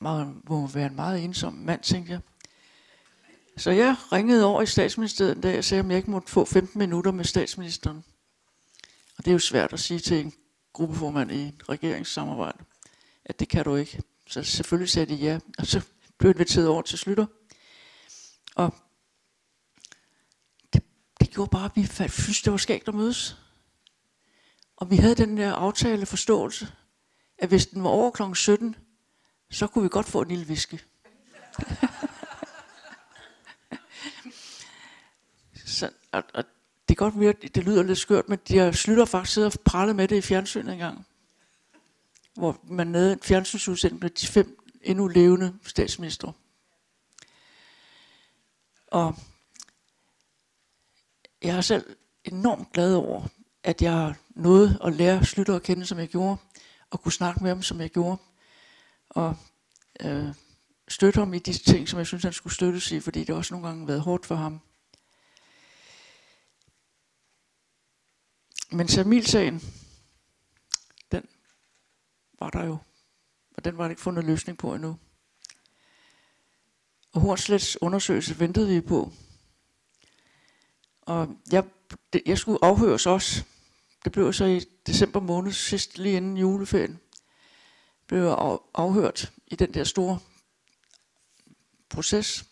må, 0.01 0.25
må 0.49 0.67
være 0.67 0.87
en 0.87 0.97
meget 0.97 1.25
ensom 1.25 1.53
mand, 1.53 1.83
tænkte 1.83 2.13
jeg. 2.13 2.21
Så 3.57 3.71
jeg 3.71 3.97
ringede 4.13 4.45
over 4.45 4.63
i 4.63 4.67
statsministeriet 4.67 5.37
en 5.37 5.43
dag 5.43 5.59
og 5.59 5.65
sagde, 5.65 5.81
om 5.81 5.91
jeg 5.91 5.97
ikke 5.97 6.11
måtte 6.11 6.31
få 6.31 6.45
15 6.45 6.79
minutter 6.79 7.13
med 7.13 7.25
statsministeren. 7.25 8.05
Og 9.19 9.25
det 9.25 9.31
er 9.31 9.33
jo 9.33 9.39
svært 9.39 9.73
at 9.73 9.81
sige 9.81 10.01
til 10.01 10.21
en 10.21 10.33
gruppeformand 10.73 11.33
i 11.33 11.49
et 11.49 11.69
regeringssamarbejde, 11.69 12.59
at 13.25 13.41
det 13.41 13.49
kan 13.49 13.65
du 13.65 13.77
ikke. 13.77 14.03
Så 14.27 14.43
selvfølgelig 14.43 14.91
sagde 14.91 15.15
de 15.15 15.21
ja, 15.21 15.39
og 15.59 15.67
så 15.67 15.81
blev 16.19 16.29
jeg 16.29 16.37
inviteret 16.37 16.69
over 16.69 16.83
til 16.83 16.99
Slytter. 16.99 17.27
Og 18.55 18.75
det, 20.73 20.83
det 21.21 21.31
gjorde 21.31 21.51
bare, 21.51 21.65
at 21.65 21.77
vi 21.77 22.09
synes, 22.09 22.43
det 22.43 22.51
var 22.51 22.57
skægt 22.57 22.89
at 22.89 22.95
mødes. 22.95 23.37
Og 24.77 24.91
vi 24.91 24.97
havde 24.97 25.15
den 25.15 25.37
der 25.37 25.53
aftale 25.53 26.07
forståelse, 26.07 26.69
at 27.39 27.49
hvis 27.49 27.67
den 27.67 27.83
var 27.83 27.91
over 27.91 28.11
kl. 28.11 28.23
17, 28.35 28.77
så 29.51 29.67
kunne 29.67 29.83
vi 29.83 29.89
godt 29.89 30.07
få 30.07 30.23
en 30.23 30.29
lille 30.29 30.47
viske. 30.47 30.81
Så, 35.73 35.91
og, 36.13 36.25
og 36.35 36.45
det 36.89 36.99
kan 36.99 37.05
godt 37.05 37.21
virke, 37.21 37.49
det 37.49 37.65
lyder 37.65 37.83
lidt 37.83 37.99
skørt, 37.99 38.29
men 38.29 38.39
de 38.49 38.59
har 38.59 38.73
slutter 38.73 39.05
faktisk 39.05 39.35
siddet 39.35 39.57
og 39.57 39.61
prallet 39.65 39.97
med 39.97 40.09
det 40.09 40.17
i 40.17 40.21
fjernsynet 40.21 40.73
engang. 40.73 41.07
Hvor 42.35 42.61
man 42.65 42.87
nede 42.87 43.13
en 43.13 43.21
fjernsynsudsendelse 43.23 44.03
med 44.03 44.11
de 44.11 44.27
fem 44.27 44.59
endnu 44.83 45.09
levende 45.09 45.55
statsminister. 45.67 46.33
Og 48.87 49.15
jeg 51.43 51.57
er 51.57 51.61
selv 51.61 51.97
enormt 52.25 52.73
glad 52.73 52.95
over, 52.95 53.29
at 53.63 53.83
jeg 53.83 54.15
nåede 54.31 54.79
at 54.85 54.93
lære 54.93 55.25
Slytter 55.25 55.57
at 55.57 55.63
kende, 55.63 55.87
som 55.87 55.99
jeg 55.99 56.09
gjorde, 56.09 56.37
og 56.91 57.03
kunne 57.03 57.13
snakke 57.13 57.43
med 57.43 57.51
ham, 57.51 57.63
som 57.63 57.81
jeg 57.81 57.91
gjorde, 57.91 58.17
og 59.11 59.37
øh, 60.01 60.35
støtte 60.89 61.19
ham 61.19 61.35
i 61.35 61.39
de 61.39 61.53
ting, 61.53 61.89
som 61.89 61.99
jeg 61.99 62.07
synes, 62.07 62.23
han 62.23 62.33
skulle 62.33 62.55
støttes 62.55 62.93
i, 62.93 63.01
fordi 63.01 63.25
det 63.25 63.35
også 63.35 63.55
nogle 63.55 63.67
gange 63.67 63.81
har 63.81 63.87
været 63.87 64.01
hårdt 64.01 64.27
for 64.27 64.35
ham. 64.35 64.61
Men 68.73 68.89
Samil-sagen, 68.89 69.63
den 71.13 71.29
var 72.39 72.51
der 72.51 72.65
jo, 72.65 72.79
og 73.57 73.65
den 73.65 73.79
var 73.79 73.85
der 73.85 73.91
ikke 73.91 74.03
fundet 74.03 74.25
løsning 74.25 74.59
på 74.59 74.75
endnu. 74.75 74.99
Og 77.13 77.21
Hornslets 77.21 77.83
undersøgelse 77.83 78.41
ventede 78.41 78.69
vi 78.69 78.81
på. 78.81 79.13
Og 81.01 81.37
jeg, 81.53 81.65
det, 82.13 82.23
jeg 82.27 82.39
skulle 82.39 82.59
afhøres 82.63 83.07
også. 83.07 83.45
Det 84.05 84.13
blev 84.13 84.33
så 84.33 84.45
i 84.45 84.61
december 84.87 85.21
måned, 85.21 85.53
sidst 85.53 85.99
lige 85.99 86.17
inden 86.17 86.37
juleferien, 86.37 87.01
blev 88.07 88.19
jeg 88.19 88.59
afhørt 88.75 89.33
i 89.47 89.57
den 89.57 89.75
der 89.75 89.85
store 89.85 90.19
proces. 91.89 92.45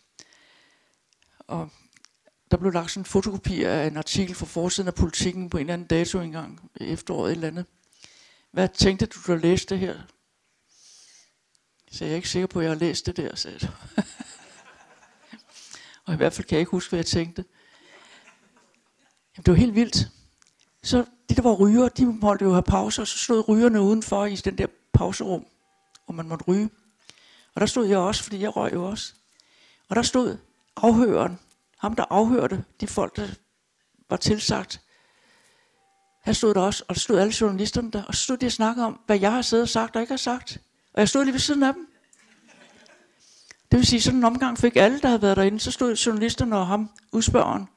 Og 1.39 1.69
der 2.51 2.57
blev 2.57 2.73
lagt 2.73 2.91
sådan 2.91 3.01
en 3.01 3.05
fotokopi 3.05 3.63
af 3.63 3.87
en 3.87 3.97
artikel 3.97 4.35
fra 4.35 4.45
forsiden 4.45 4.87
af 4.87 4.95
politikken 4.95 5.49
på 5.49 5.57
en 5.57 5.61
eller 5.61 5.73
anden 5.73 5.87
dato 5.87 6.19
engang, 6.19 6.71
efteråret 6.75 7.31
et 7.31 7.35
eller 7.35 7.47
andet. 7.47 7.65
Hvad 8.51 8.69
tænkte 8.69 9.05
du, 9.05 9.19
du 9.27 9.35
læste 9.35 9.75
det 9.75 9.79
her? 9.79 10.01
Så 11.91 12.05
jeg 12.05 12.11
er 12.11 12.15
ikke 12.15 12.29
sikker 12.29 12.47
på, 12.47 12.59
at 12.59 12.63
jeg 12.63 12.71
har 12.71 12.79
læst 12.79 13.05
det 13.05 13.17
der, 13.17 13.35
sagde 13.35 13.57
jeg. 13.61 13.71
og 16.05 16.13
i 16.13 16.17
hvert 16.17 16.33
fald 16.33 16.47
kan 16.47 16.55
jeg 16.55 16.59
ikke 16.59 16.71
huske, 16.71 16.89
hvad 16.89 16.99
jeg 16.99 17.05
tænkte. 17.05 17.45
Jamen, 19.37 19.45
det 19.45 19.51
var 19.51 19.57
helt 19.57 19.75
vildt. 19.75 20.07
Så 20.83 21.05
de, 21.29 21.35
der 21.35 21.41
var 21.41 21.53
ryger, 21.53 21.89
de 21.89 22.05
måtte 22.05 22.45
jo 22.45 22.51
have 22.51 22.63
pauser, 22.63 23.01
og 23.01 23.07
så 23.07 23.17
stod 23.17 23.49
rygerne 23.49 23.81
udenfor 23.81 24.25
i 24.25 24.35
den 24.35 24.57
der 24.57 24.67
pauserum, 24.93 25.45
hvor 26.05 26.13
man 26.13 26.27
måtte 26.27 26.45
ryge. 26.47 26.69
Og 27.55 27.61
der 27.61 27.67
stod 27.67 27.87
jeg 27.87 27.97
også, 27.97 28.23
fordi 28.23 28.39
jeg 28.39 28.55
røg 28.55 28.73
jo 28.73 28.85
også. 28.85 29.13
Og 29.89 29.95
der 29.95 30.01
stod 30.01 30.37
afhøren, 30.75 31.39
ham 31.81 31.95
der 31.95 32.05
afhørte 32.09 32.63
de 32.81 32.87
folk, 32.87 33.15
der 33.15 33.27
var 34.09 34.17
tilsagt. 34.17 34.81
han 36.21 36.35
stod 36.35 36.53
der 36.53 36.61
også, 36.61 36.83
og 36.87 36.95
der 36.95 36.99
stod 36.99 37.19
alle 37.19 37.33
journalisterne 37.41 37.91
der, 37.91 38.03
og 38.03 38.15
så 38.15 38.23
stod 38.23 38.37
de 38.37 38.45
og 38.45 38.51
snakkede 38.51 38.85
om, 38.85 38.99
hvad 39.05 39.19
jeg 39.19 39.31
har 39.31 39.41
siddet 39.41 39.63
og 39.63 39.69
sagt 39.69 39.95
og 39.95 40.01
ikke 40.01 40.11
har 40.11 40.17
sagt. 40.17 40.57
Og 40.93 40.99
jeg 40.99 41.09
stod 41.09 41.23
lige 41.23 41.33
ved 41.33 41.39
siden 41.39 41.63
af 41.63 41.73
dem. 41.73 41.87
Det 43.71 43.77
vil 43.77 43.85
sige, 43.85 44.01
sådan 44.01 44.17
en 44.17 44.23
omgang 44.23 44.57
fik 44.57 44.75
alle, 44.75 44.99
der 45.01 45.07
havde 45.07 45.21
været 45.21 45.37
derinde, 45.37 45.59
så 45.59 45.71
stod 45.71 45.95
journalisterne 45.95 46.57
og 46.57 46.67
ham, 46.67 46.89
udspørgeren, 47.11 47.67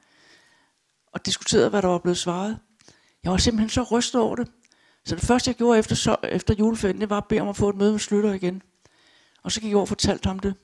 og 1.11 1.25
diskuterede, 1.25 1.69
hvad 1.69 1.81
der 1.81 1.87
var 1.87 1.97
blevet 1.97 2.17
svaret. 2.17 2.59
Jeg 3.23 3.31
var 3.31 3.37
simpelthen 3.37 3.69
så 3.69 3.83
rystet 3.83 4.21
over 4.21 4.35
det. 4.35 4.51
Så 5.05 5.15
det 5.15 5.23
første, 5.23 5.49
jeg 5.49 5.55
gjorde 5.55 5.79
efter, 5.79 5.95
så, 5.95 6.15
efter 6.23 6.53
juleferien, 6.53 7.01
det 7.01 7.09
var 7.09 7.17
at 7.17 7.27
bede 7.27 7.41
om 7.41 7.49
at 7.49 7.57
få 7.57 7.69
et 7.69 7.75
møde 7.75 7.91
med 7.91 7.99
Slytter 7.99 8.33
igen. 8.33 8.61
Og 9.43 9.51
så 9.51 9.61
gik 9.61 9.69
jeg 9.69 9.75
over 9.75 9.83
og 9.83 9.87
fortalte 9.87 10.27
ham 10.27 10.39
det. 10.39 10.55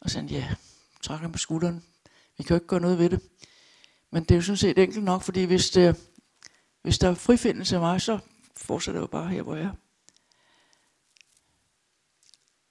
Og 0.00 0.10
sagde 0.10 0.26
ja, 0.26 0.54
trak 1.02 1.20
ham 1.20 1.32
på 1.32 1.38
skulderen. 1.38 1.84
Vi 2.38 2.44
kan 2.44 2.54
jo 2.54 2.56
ikke 2.56 2.66
gøre 2.66 2.80
noget 2.80 2.98
ved 2.98 3.10
det. 3.10 3.20
Men 4.10 4.22
det 4.22 4.30
er 4.30 4.34
jo 4.36 4.42
sådan 4.42 4.56
set 4.56 4.78
enkelt 4.78 5.04
nok, 5.04 5.22
fordi 5.22 5.44
hvis, 5.44 5.70
det, 5.70 6.10
hvis 6.82 6.98
der 6.98 7.08
er 7.08 7.14
frifindelse 7.14 7.74
af 7.76 7.80
mig, 7.80 8.00
så 8.00 8.18
fortsætter 8.56 9.00
jeg 9.00 9.02
jo 9.02 9.10
bare 9.10 9.28
her, 9.28 9.42
hvor 9.42 9.56
jeg 9.56 9.64
er. 9.64 9.72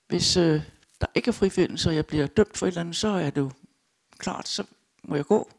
Hvis 0.08 0.38
øh, 0.38 0.62
der 1.02 1.08
ikke 1.16 1.28
er 1.28 1.32
frifindelse, 1.32 1.90
og 1.90 1.96
jeg 1.96 2.06
bliver 2.06 2.28
dømt 2.28 2.58
for 2.58 2.66
et 2.66 2.72
eller 2.72 2.82
andet, 2.82 2.96
så 2.96 3.08
er 3.08 3.30
det 3.30 3.42
jo 3.42 3.52
klart, 4.18 4.48
så 4.48 4.64
må 5.04 5.16
jeg 5.16 5.26
gå. 5.26 5.52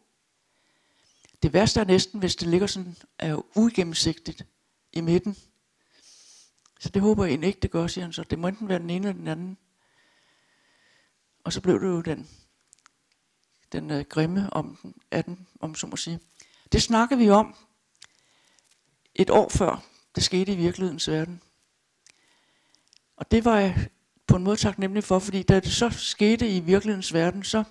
Det 1.42 1.52
værste 1.52 1.80
er 1.80 1.84
næsten, 1.84 2.20
hvis 2.20 2.36
det 2.36 2.48
ligger 2.48 2.66
sådan, 2.66 2.96
er 3.18 3.58
uigennemsigtigt 3.58 4.46
i 4.92 5.00
midten. 5.00 5.36
Så 6.80 6.88
det 6.88 7.02
håber 7.02 7.24
jeg 7.24 7.30
egentlig 7.30 7.48
ikke, 7.48 7.60
det 7.60 7.70
gør, 7.70 7.86
siger 7.86 8.04
han 8.04 8.12
så. 8.12 8.22
Det 8.22 8.38
må 8.38 8.48
enten 8.48 8.68
være 8.68 8.78
den 8.78 8.90
ene 8.90 9.08
eller 9.08 9.18
den 9.18 9.28
anden. 9.28 9.58
Og 11.44 11.52
så 11.52 11.60
blev 11.60 11.80
det 11.80 11.86
jo 11.86 12.00
den, 12.00 12.28
den 13.72 13.90
øh, 13.90 14.04
grimme 14.04 14.52
om, 14.52 14.78
den, 14.82 14.94
af 15.10 15.24
den, 15.24 15.46
om 15.60 15.74
så 15.74 15.86
må 15.86 15.96
sige. 15.96 16.20
Det 16.72 16.82
snakkede 16.82 17.20
vi 17.20 17.30
om 17.30 17.54
et 19.14 19.30
år 19.30 19.48
før 19.48 19.84
det 20.14 20.24
skete 20.24 20.52
i 20.52 20.56
virkelighedens 20.56 21.08
verden. 21.08 21.42
Og 23.16 23.30
det 23.30 23.44
var 23.44 23.58
jeg 23.58 23.88
på 24.26 24.36
en 24.36 24.44
måde 24.44 24.56
taknemmelig 24.56 25.04
for, 25.04 25.18
fordi 25.18 25.42
da 25.42 25.60
det 25.60 25.72
så 25.72 25.90
skete 25.90 26.56
i 26.56 26.60
virkelighedens 26.60 27.12
verden, 27.12 27.44
så 27.44 27.64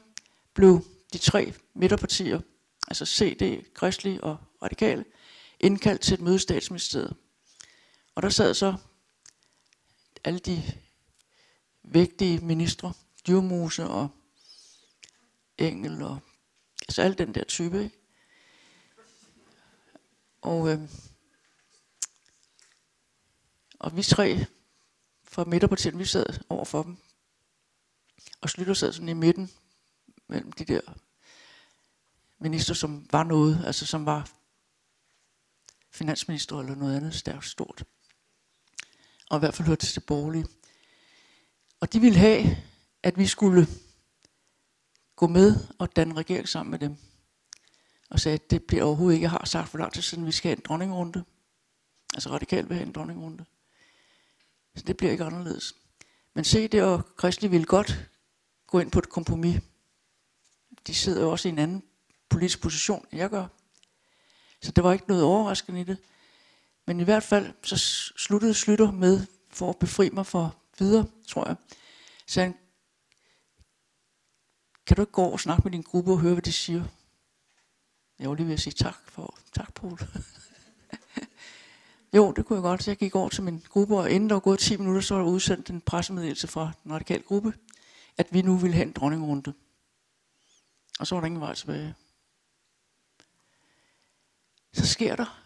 blev 0.54 0.86
de 1.14 1.18
tre 1.18 1.54
midterpartier 1.74 2.42
altså 2.88 3.06
CD, 3.06 3.74
Kristelig 3.74 4.24
og 4.24 4.38
Radikale, 4.64 5.06
indkaldt 5.60 6.02
til 6.02 6.14
et 6.14 6.22
møde 6.22 6.36
i 6.36 6.40
statsministeriet. 6.40 7.16
Og 8.16 8.24
der 8.24 8.30
sad 8.30 8.54
så 8.54 8.76
alle 10.24 10.40
de 10.40 10.64
vigtige 11.84 12.40
ministre, 12.40 12.94
Djurmose 13.28 13.88
og 13.88 14.10
Engel 15.58 16.02
og 16.02 16.20
altså 16.82 17.02
alt 17.02 17.18
den 17.18 17.36
der 17.36 17.44
type. 17.44 17.84
Ikke? 17.84 17.98
Og, 20.42 20.70
øh, 20.70 20.80
og 23.80 23.98
vi 23.98 24.04
tre 24.04 24.46
fra 25.24 25.44
midterpartiet, 25.44 26.00
vi 26.00 26.06
sad 26.06 26.26
over 26.50 26.66
for 26.66 26.84
dem. 26.84 26.98
Og 28.42 28.50
Slytter 28.50 28.74
sad 28.74 28.94
sådan 28.94 29.10
i 29.10 29.14
midten 29.14 29.52
mellem 30.28 30.52
de 30.52 30.66
der 30.66 30.82
minister, 32.40 32.74
som 32.74 33.08
var 33.12 33.24
noget, 33.24 33.64
altså 33.66 33.86
som 33.86 34.06
var 34.06 34.30
finansminister 35.92 36.60
eller 36.60 36.76
noget 36.76 36.98
andet 36.98 37.16
stærkt 37.16 37.46
stort. 37.46 37.84
Og 39.30 39.38
i 39.38 39.40
hvert 39.40 39.54
fald 39.54 39.68
hørte 39.68 39.86
til 39.86 39.96
det 39.96 40.06
borgerlige. 40.06 40.46
Og 41.80 41.94
de 41.94 42.00
ville 42.00 42.20
have, 42.20 42.58
at 43.04 43.18
vi 43.18 43.28
skulle 43.28 43.68
gå 45.16 45.28
med 45.28 45.56
og 45.80 45.96
danne 45.96 46.14
regering 46.14 46.50
sammen 46.50 46.72
med 46.72 46.80
dem. 46.80 46.98
Og 48.10 48.20
sagde, 48.20 48.36
at 48.36 48.52
det 48.52 48.64
bliver 48.64 48.84
overhovedet 48.84 49.16
ikke, 49.16 49.24
jeg 49.24 49.32
har 49.32 49.46
sagt 49.46 49.70
for 49.70 49.78
lang 49.78 49.94
tid 49.94 50.02
siden, 50.02 50.26
vi 50.26 50.32
skal 50.32 50.50
have 50.50 50.58
en 50.58 50.64
dronningrunde. 50.66 51.24
Altså 52.14 52.30
radikalt 52.30 52.70
vil 52.70 52.78
have 52.78 52.88
en 52.88 52.94
dronningrunde. 52.94 53.46
Så 54.76 54.84
det 54.88 54.98
bliver 54.98 55.12
ikke 55.12 55.24
anderledes. 55.24 55.76
Men 56.34 56.44
se 56.44 56.68
det, 56.68 56.84
og 56.84 57.16
kristne 57.16 57.50
ville 57.50 57.66
godt 57.66 58.10
gå 58.68 58.80
ind 58.80 58.92
på 58.92 59.00
et 59.00 59.10
kompromis. 59.10 59.62
De 60.88 60.96
sidder 60.96 61.22
jo 61.22 61.32
også 61.32 61.48
i 61.48 61.52
en 61.52 61.60
anden 61.60 61.84
politisk 62.30 62.62
position, 62.62 63.06
end 63.12 63.20
jeg 63.22 63.30
gør. 63.30 63.48
Så 64.62 64.72
det 64.72 64.84
var 64.84 64.94
ikke 64.94 65.08
noget 65.08 65.24
overraskende 65.24 65.82
i 65.82 65.84
det. 65.84 65.98
Men 66.88 67.00
i 67.00 67.04
hvert 67.04 67.24
fald, 67.24 67.54
så 67.64 67.78
sluttede 68.18 68.54
Slytter 68.54 68.92
med, 68.92 69.26
for 69.50 69.70
at 69.70 69.80
befri 69.80 70.10
mig 70.10 70.26
for 70.26 70.56
videre, 70.80 71.06
tror 71.28 71.48
jeg. 71.48 71.56
Så 72.28 72.42
han, 72.42 72.56
kan 74.88 74.96
du 74.96 75.02
ikke 75.02 75.12
gå 75.12 75.24
og 75.24 75.40
snakke 75.40 75.62
med 75.64 75.72
din 75.72 75.82
gruppe 75.82 76.12
og 76.12 76.20
høre, 76.20 76.34
hvad 76.34 76.42
de 76.42 76.52
siger? 76.52 76.84
Jeg 78.20 78.30
var 78.30 78.36
lige 78.36 78.48
ved 78.48 78.54
at 78.54 78.60
sige 78.60 78.74
tak 78.74 79.10
for, 79.10 79.38
tak 79.54 79.74
Paul. 79.74 80.00
jo, 82.16 82.32
det 82.32 82.46
kunne 82.46 82.58
jeg 82.58 82.64
godt. 82.64 82.84
Så 82.84 82.92
jeg 82.92 82.98
gik 82.98 83.16
over 83.16 83.30
til 83.30 83.44
min 83.44 83.66
gruppe, 83.70 83.98
og 83.98 84.12
inden 84.12 84.30
der 84.30 84.36
var 84.36 84.40
gået 84.40 84.60
10 84.60 84.78
minutter, 84.78 85.02
så 85.02 85.16
var 85.16 85.22
der 85.22 85.30
udsendt 85.30 85.70
en 85.70 85.82
pressemeddelelse 85.82 86.48
fra 86.48 86.72
den 86.84 86.94
radikale 86.94 87.24
gruppe, 87.24 87.54
at 88.18 88.28
vi 88.32 88.42
nu 88.42 88.58
ville 88.58 88.76
have 88.76 88.88
en 88.88 88.94
dronningrunde. 88.94 89.54
Og 91.00 91.08
så 91.08 91.16
var 91.16 91.22
der 91.22 91.26
ingen 91.26 91.42
vej 91.42 91.54
tilbage 91.54 91.96
så 94.76 94.86
sker 94.86 95.16
der, 95.16 95.42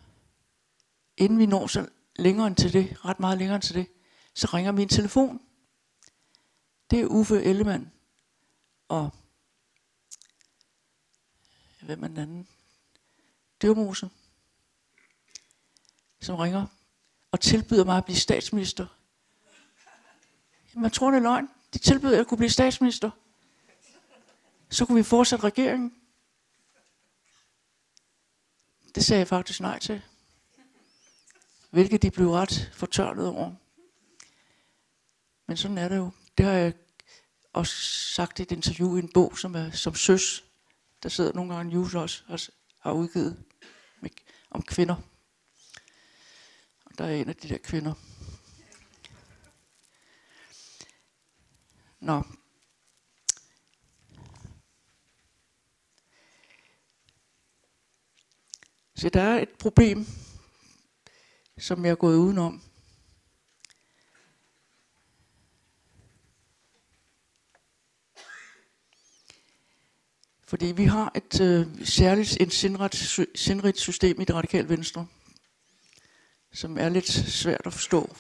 inden 1.18 1.40
vi 1.40 1.46
når 1.46 1.68
så 1.68 1.88
længere 2.16 2.48
end 2.48 2.56
til 2.56 2.74
det, 2.74 3.06
ret 3.06 3.20
meget 3.20 3.38
længere 3.38 3.56
end 3.56 3.64
til 3.64 3.76
det, 3.76 3.88
så 4.34 4.50
ringer 4.54 4.72
min 4.72 4.90
telefon. 4.90 5.42
Det 6.92 7.00
er 7.00 7.06
Uffe 7.06 7.44
Ellemann 7.44 7.92
og 8.88 9.10
hvem 11.90 12.04
er 12.04 12.08
den 12.08 12.18
anden? 12.18 12.48
Dyrmose, 13.62 14.10
som 16.20 16.36
ringer 16.36 16.66
og 17.32 17.40
tilbyder 17.40 17.86
mig 17.86 17.98
at 17.98 18.06
blive 18.06 18.18
statsminister. 18.18 18.88
Man 20.74 20.92
tror, 20.92 21.12
det 21.12 21.18
er 21.18 21.22
løgn. 21.22 21.50
De 21.74 21.78
tilbyder, 21.78 22.12
at 22.12 22.18
jeg 22.18 22.28
kunne 22.28 22.38
blive 22.38 22.50
statsminister. 22.50 23.12
Så 24.70 24.86
kunne 24.86 24.98
vi 24.98 25.04
fortsætte 25.04 25.46
regeringen. 25.46 25.96
Det 28.96 29.06
sagde 29.06 29.20
jeg 29.20 29.28
faktisk 29.28 29.62
nej 29.62 29.80
til. 29.80 30.02
Hvilket 31.70 32.02
de 32.02 32.12
blev 32.12 32.32
ret 32.32 32.72
fortørnet 32.74 33.28
over. 33.28 33.54
Men 35.48 35.58
sådan 35.58 35.78
er 35.78 35.90
det 35.90 35.98
jo. 35.98 36.12
Det 36.38 36.46
har 36.46 36.54
jeg 36.54 36.74
også 37.54 37.76
sagt 38.14 38.40
i 38.40 38.42
et 38.42 38.52
interview 38.52 38.96
i 38.96 39.00
en 39.00 39.12
bog, 39.14 39.38
som 39.38 39.56
er 39.56 39.72
som 39.72 39.96
søs 39.96 40.49
der 41.04 41.10
sidder 41.10 41.34
nogle 41.34 41.56
gange 41.56 41.74
News 41.74 41.96
også, 41.96 42.24
også 42.28 42.52
har 42.80 42.92
udgivet 42.92 43.44
med, 44.02 44.10
om 44.52 44.62
kvinder. 44.62 44.96
Og 46.86 46.98
der 46.98 47.06
er 47.06 47.16
en 47.16 47.30
af 47.30 47.36
de 47.36 47.50
der 47.50 47.58
kvinder. 47.58 47.94
Nå. 52.00 52.24
Så 58.96 59.10
der 59.10 59.22
er 59.22 59.40
et 59.40 59.50
problem, 59.50 60.06
som 61.58 61.86
jeg 61.86 61.92
er 61.92 61.96
gået 61.96 62.18
udenom. 62.18 62.69
Fordi 70.50 70.66
vi 70.66 70.86
har 70.86 71.12
et 71.16 71.42
øh, 71.42 71.86
særligt 71.86 72.38
et 72.42 72.54
sindret, 72.54 73.20
sindrigt 73.36 73.80
system 73.80 74.22
i 74.22 74.26
det 74.26 74.36
radikale 74.36 74.70
venstre, 74.70 75.08
som 76.54 76.78
er 76.78 76.90
lidt 76.90 77.12
svært 77.12 77.62
at 77.66 77.74
forstå, 77.74 78.16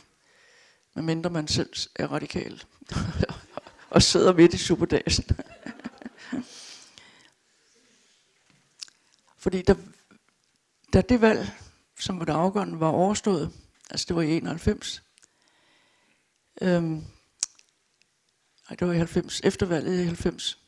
medmindre 0.96 1.30
man 1.30 1.48
selv 1.48 1.74
er 1.96 2.08
radikal 2.08 2.64
og 3.90 4.02
sidder 4.02 4.34
midt 4.34 4.54
i 4.54 4.58
superdagen. 4.58 5.24
Fordi 9.44 9.62
da, 9.62 9.76
da 10.94 11.02
det 11.02 11.22
valg, 11.22 11.52
som 12.00 12.20
var 12.20 12.26
det 12.26 12.34
afgørende, 12.34 12.80
var 12.80 12.90
overstået, 12.90 13.52
altså 13.90 14.06
det 14.08 14.16
var 14.16 14.22
i 14.22 14.38
91, 14.38 15.04
øhm, 16.62 16.90
nej, 18.70 18.76
det 18.80 18.88
var 18.88 18.94
i 18.94 18.98
90, 18.98 19.42
efter 19.44 19.66
valget 19.66 20.02
i 20.02 20.06
90, 20.06 20.60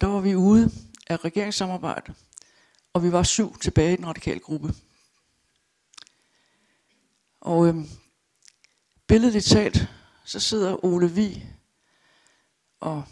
der 0.00 0.06
var 0.06 0.20
vi 0.20 0.34
ude 0.34 0.70
af 1.06 1.24
regeringssamarbejde, 1.24 2.14
og 2.92 3.02
vi 3.02 3.12
var 3.12 3.22
syv 3.22 3.58
tilbage 3.58 3.92
i 3.92 3.96
den 3.96 4.06
radikale 4.06 4.40
gruppe. 4.40 4.74
Og 7.40 7.66
øhm, 7.66 7.86
billedligt 9.06 9.44
talt, 9.44 9.88
så 10.24 10.40
sidder 10.40 10.84
Ole 10.84 11.10
Vi 11.10 11.46
og 12.80 13.04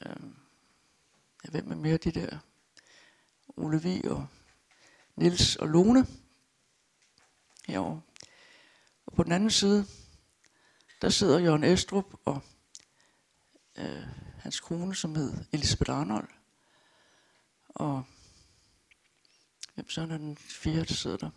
øhm, 0.00 0.36
ja, 1.44 1.50
hvem 1.50 1.70
er 1.70 1.76
mere 1.76 1.96
de 1.96 2.12
der? 2.12 2.38
Ole 3.56 3.82
Vi 3.82 4.02
og 4.04 4.26
Nils 5.16 5.56
og 5.56 5.68
Lone 5.68 6.06
herovre. 7.66 8.02
Og 9.06 9.12
på 9.12 9.22
den 9.22 9.32
anden 9.32 9.50
side, 9.50 9.86
der 11.02 11.08
sidder 11.08 11.38
Jørgen 11.38 11.64
Estrup 11.64 12.14
og 12.24 12.40
øh, 13.78 14.02
hans 14.38 14.60
kone, 14.60 14.94
som 14.94 15.14
hed 15.14 15.32
Elisabeth 15.52 15.90
Arnold. 15.90 16.28
Og 17.68 18.04
jamen, 19.76 19.90
så 19.90 20.00
er 20.00 20.06
den 20.06 20.36
fjerde, 20.36 20.84
der 20.84 20.94
sidder 20.94 21.16
der? 21.16 21.30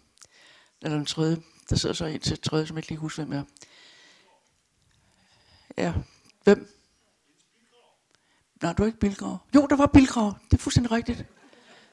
Eller 0.82 0.98
den 0.98 1.06
tredje. 1.06 1.42
Der 1.70 1.76
sidder 1.76 1.96
så 1.96 2.06
en 2.06 2.20
til 2.20 2.42
tredje, 2.42 2.68
som 2.68 2.78
jeg 2.78 2.80
ikke 2.80 2.90
lige 2.90 3.00
husker, 3.00 3.26
hvem 3.26 3.40
er. 3.40 3.44
Ja, 5.78 5.94
hvem? 6.44 6.78
Nej, 8.62 8.74
du 8.74 8.84
er 8.84 8.88
ikke 8.88 9.00
Bilgrav. 9.00 9.38
Jo, 9.56 9.68
der 9.70 9.76
var 9.76 9.88
Bilgrav. 9.88 10.34
Det 10.52 10.58
er 10.58 10.62
fuldstændig 10.62 10.92
rigtigt. 10.92 11.26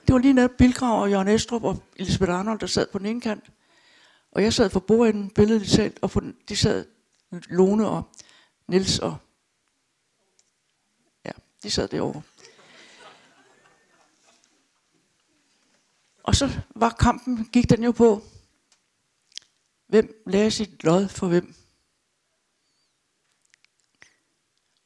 Det 0.07 0.12
var 0.12 0.18
lige 0.18 0.32
netop 0.32 0.51
Bilgrav 0.59 1.03
og 1.03 1.11
Jørgen 1.11 1.28
Estrup 1.28 1.64
og 1.64 1.82
Elisabeth 1.96 2.32
Arnold, 2.32 2.59
der 2.59 2.66
sad 2.66 2.86
på 2.92 2.99
den 2.99 3.07
ene 3.07 3.20
kant. 3.20 3.51
Og 4.32 4.42
jeg 4.42 4.55
sad 4.55 4.70
for 4.70 4.80
bordenden, 4.80 5.30
billedet 5.30 5.68
talt, 5.68 5.99
og 6.03 6.11
på 6.11 6.20
den, 6.20 6.36
de 6.49 6.57
sad 6.57 6.84
Lone 7.30 7.88
og 7.88 8.03
Nils 8.68 8.99
og 8.99 9.16
de 11.62 11.70
sad 11.70 11.88
derovre. 11.88 12.22
Og 16.22 16.34
så 16.34 16.61
var 16.74 16.90
kampen, 16.90 17.48
gik 17.52 17.70
den 17.70 17.84
jo 17.84 17.92
på, 17.92 18.22
hvem 19.86 20.22
lagde 20.26 20.50
sit 20.50 20.84
lod 20.84 21.09
for 21.09 21.28
hvem. 21.28 21.54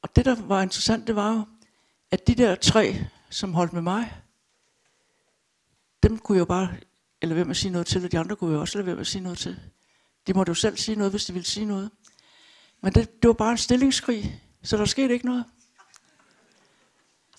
Og 0.02 0.16
det, 0.16 0.24
der 0.24 0.42
var 0.42 0.62
interessant, 0.62 1.06
det 1.06 1.16
var 1.16 1.32
jo, 1.32 1.44
at 2.10 2.26
de 2.26 2.34
der 2.34 2.54
tre, 2.54 3.06
som 3.30 3.54
holdt 3.54 3.72
med 3.72 3.82
mig, 3.82 4.22
dem 6.02 6.18
kunne 6.18 6.36
jeg 6.36 6.40
jo 6.40 6.44
bare 6.44 6.76
eller 7.22 7.34
hvem 7.34 7.50
at 7.50 7.56
sige 7.56 7.70
noget 7.70 7.86
til, 7.86 8.04
og 8.04 8.12
de 8.12 8.18
andre 8.18 8.36
kunne 8.36 8.54
jo 8.54 8.60
også 8.60 8.78
lade 8.78 8.86
være 8.86 8.94
med 8.94 9.00
at 9.00 9.06
sige 9.06 9.22
noget 9.22 9.38
til. 9.38 9.60
De 10.26 10.32
måtte 10.32 10.50
jo 10.50 10.54
selv 10.54 10.76
sige 10.76 10.96
noget, 10.96 11.12
hvis 11.12 11.24
de 11.24 11.32
ville 11.32 11.46
sige 11.46 11.66
noget. 11.66 11.90
Men 12.80 12.92
det, 12.92 13.22
det 13.22 13.28
var 13.28 13.34
bare 13.34 13.50
en 13.50 13.58
stillingskrig, 13.58 14.42
så 14.62 14.76
der 14.76 14.84
skete 14.84 15.14
ikke 15.14 15.26
noget. 15.26 15.44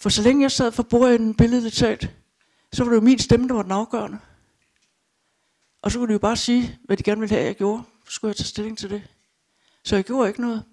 For 0.03 0.09
så 0.09 0.21
længe 0.21 0.41
jeg 0.41 0.51
sad 0.51 0.71
for 0.71 0.83
bordenden 0.83 1.35
billedet 1.35 1.73
talt, 1.73 2.09
så 2.73 2.83
var 2.83 2.91
det 2.91 2.95
jo 2.95 3.01
min 3.01 3.19
stemme, 3.19 3.47
der 3.47 3.53
var 3.53 3.61
den 3.61 3.71
afgørende. 3.71 4.19
Og 5.81 5.91
så 5.91 5.99
kunne 5.99 6.07
de 6.07 6.13
jo 6.13 6.19
bare 6.19 6.37
sige, 6.37 6.79
hvad 6.83 6.97
de 6.97 7.03
gerne 7.03 7.19
ville 7.19 7.35
have, 7.35 7.45
jeg 7.45 7.55
gjorde. 7.55 7.83
Så 8.05 8.11
skulle 8.11 8.29
jeg 8.29 8.35
tage 8.35 8.45
stilling 8.45 8.77
til 8.77 8.89
det. 8.89 9.03
Så 9.83 9.95
jeg 9.95 10.05
gjorde 10.05 10.27
ikke 10.27 10.41
noget. 10.41 10.63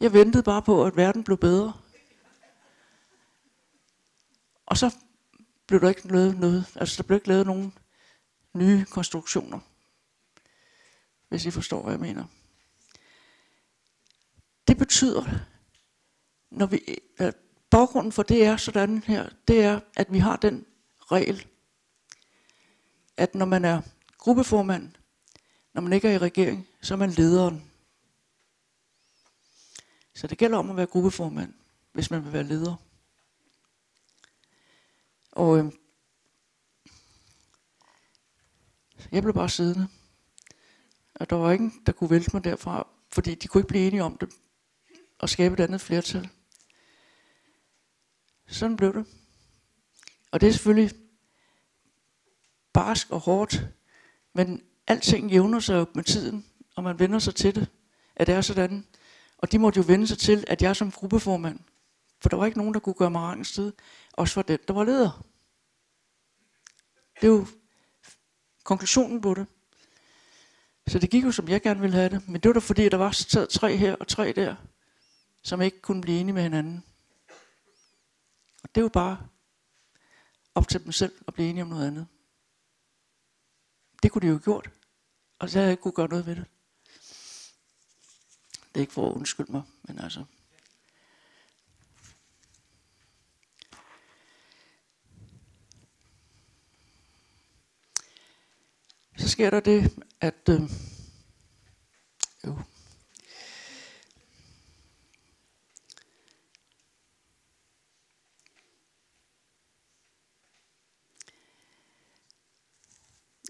Jeg 0.00 0.12
ventede 0.12 0.42
bare 0.42 0.62
på, 0.62 0.84
at 0.84 0.96
verden 0.96 1.24
blev 1.24 1.38
bedre. 1.38 1.72
Og 4.66 4.76
så 4.76 4.96
blev 5.66 5.80
der 5.80 5.88
ikke 5.88 6.08
lavet 6.08 6.38
noget. 6.38 6.66
Altså, 6.74 7.02
der 7.02 7.06
blev 7.06 7.16
ikke 7.16 7.28
lavet 7.28 7.46
nogen 7.46 7.74
nye 8.54 8.84
konstruktioner. 8.84 9.60
Hvis 11.28 11.46
I 11.46 11.50
forstår, 11.50 11.82
hvad 11.82 11.92
jeg 11.92 12.00
mener. 12.00 12.24
Det 14.68 14.78
betyder, 14.78 15.24
når 16.50 16.66
vi, 16.66 16.80
øh, 17.20 17.32
baggrunden 17.70 18.12
for 18.12 18.22
det 18.22 18.44
er 18.44 18.56
sådan 18.56 19.02
her, 19.02 19.28
det 19.48 19.62
er, 19.62 19.80
at 19.96 20.12
vi 20.12 20.18
har 20.18 20.36
den 20.36 20.66
regel, 20.98 21.46
at 23.16 23.34
når 23.34 23.46
man 23.46 23.64
er 23.64 23.82
gruppeformand, 24.18 24.92
når 25.74 25.82
man 25.82 25.92
ikke 25.92 26.08
er 26.08 26.12
i 26.12 26.18
regering, 26.18 26.68
så 26.82 26.94
er 26.94 26.98
man 26.98 27.10
lederen. 27.10 27.70
Så 30.14 30.26
det 30.26 30.38
gælder 30.38 30.58
om 30.58 30.70
at 30.70 30.76
være 30.76 30.86
gruppeformand, 30.86 31.54
hvis 31.92 32.10
man 32.10 32.24
vil 32.24 32.32
være 32.32 32.42
leder. 32.42 32.76
Og 35.32 35.58
øh, 35.58 35.72
jeg 39.12 39.22
blev 39.22 39.34
bare 39.34 39.48
siddende. 39.48 39.88
Og 41.14 41.30
der 41.30 41.36
var 41.36 41.52
ingen, 41.52 41.82
der 41.86 41.92
kunne 41.92 42.10
vælte 42.10 42.30
mig 42.32 42.44
derfra, 42.44 42.86
fordi 43.12 43.34
de 43.34 43.48
kunne 43.48 43.58
ikke 43.60 43.68
blive 43.68 43.86
enige 43.86 44.04
om 44.04 44.18
det 44.18 44.32
og 45.18 45.28
skabe 45.28 45.54
et 45.54 45.60
andet 45.60 45.80
flertal. 45.80 46.28
Sådan 48.46 48.76
blev 48.76 48.94
det. 48.94 49.06
Og 50.30 50.40
det 50.40 50.48
er 50.48 50.52
selvfølgelig 50.52 50.90
barsk 52.72 53.10
og 53.10 53.20
hårdt, 53.20 53.66
men 54.34 54.62
alting 54.86 55.30
jævner 55.30 55.60
sig 55.60 55.76
op 55.76 55.96
med 55.96 56.04
tiden, 56.04 56.46
og 56.76 56.82
man 56.82 56.98
vender 56.98 57.18
sig 57.18 57.34
til 57.34 57.54
det, 57.54 57.68
at 58.16 58.26
det 58.26 58.34
er 58.34 58.40
sådan. 58.40 58.86
Og 59.38 59.52
de 59.52 59.58
måtte 59.58 59.80
jo 59.80 59.84
vende 59.86 60.06
sig 60.06 60.18
til, 60.18 60.44
at 60.46 60.62
jeg 60.62 60.76
som 60.76 60.90
gruppeformand, 60.90 61.60
for 62.20 62.28
der 62.28 62.36
var 62.36 62.46
ikke 62.46 62.58
nogen, 62.58 62.74
der 62.74 62.80
kunne 62.80 62.94
gøre 62.94 63.10
mig 63.10 63.22
rangens 63.22 63.48
sted, 63.48 63.72
også 64.12 64.34
for 64.34 64.42
den, 64.42 64.58
der 64.68 64.74
var 64.74 64.84
leder. 64.84 65.26
Det 67.20 67.26
er 67.26 67.32
jo 67.32 67.46
konklusionen 68.64 69.20
på 69.20 69.34
det. 69.34 69.46
Så 70.86 70.98
det 70.98 71.10
gik 71.10 71.24
jo, 71.24 71.30
som 71.30 71.48
jeg 71.48 71.62
gerne 71.62 71.80
ville 71.80 71.96
have 71.96 72.08
det. 72.08 72.28
Men 72.28 72.40
det 72.40 72.48
var 72.48 72.52
da 72.52 72.58
fordi, 72.58 72.88
der 72.88 72.96
var 72.96 73.46
tre 73.50 73.76
her 73.76 73.94
og 73.94 74.08
tre 74.08 74.32
der, 74.32 74.56
som 75.46 75.62
ikke 75.62 75.80
kunne 75.80 76.02
blive 76.02 76.20
enige 76.20 76.34
med 76.34 76.42
hinanden. 76.42 76.84
Og 78.62 78.74
det 78.74 78.80
er 78.80 78.82
jo 78.82 78.88
bare 78.88 79.28
op 80.54 80.68
til 80.68 80.84
dem 80.84 80.92
selv 80.92 81.12
at 81.26 81.34
blive 81.34 81.48
enige 81.48 81.62
om 81.62 81.68
noget 81.68 81.86
andet. 81.86 82.06
Det 84.02 84.12
kunne 84.12 84.22
de 84.22 84.26
jo 84.26 84.32
have 84.32 84.42
gjort. 84.42 84.70
Og 85.38 85.50
så 85.50 85.58
havde 85.58 85.66
jeg 85.66 85.72
ikke 85.72 85.82
kunne 85.82 85.92
gøre 85.92 86.08
noget 86.08 86.26
ved 86.26 86.36
det. 86.36 86.44
Det 88.68 88.76
er 88.76 88.80
ikke 88.80 88.92
for 88.92 89.10
at 89.10 89.14
undskylde 89.14 89.52
mig, 89.52 89.62
men 89.82 89.98
altså. 89.98 90.24
Så 99.16 99.28
sker 99.28 99.50
der 99.50 99.60
det, 99.60 100.04
at 100.20 100.48
øh, 100.48 100.60
jo, 102.46 102.62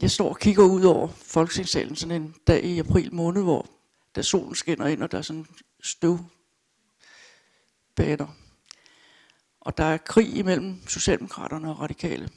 jeg 0.02 0.10
står 0.10 0.28
og 0.28 0.38
kigger 0.38 0.64
ud 0.64 0.84
over 0.84 1.08
Folketingssalen 1.08 1.96
sådan 1.96 2.22
en 2.22 2.34
dag 2.46 2.64
i 2.64 2.78
april 2.78 3.14
måned, 3.14 3.42
hvor 3.42 3.66
der 4.14 4.22
solen 4.22 4.54
skinner 4.54 4.86
ind, 4.86 5.02
og 5.02 5.12
der 5.12 5.18
er 5.18 5.22
sådan 5.22 5.46
støvbaner. 5.82 6.26
Og 9.60 9.78
der 9.78 9.84
er 9.84 9.96
krig 9.96 10.36
imellem 10.36 10.88
Socialdemokraterne 10.88 11.70
og 11.70 11.80
Radikale. 11.80 12.30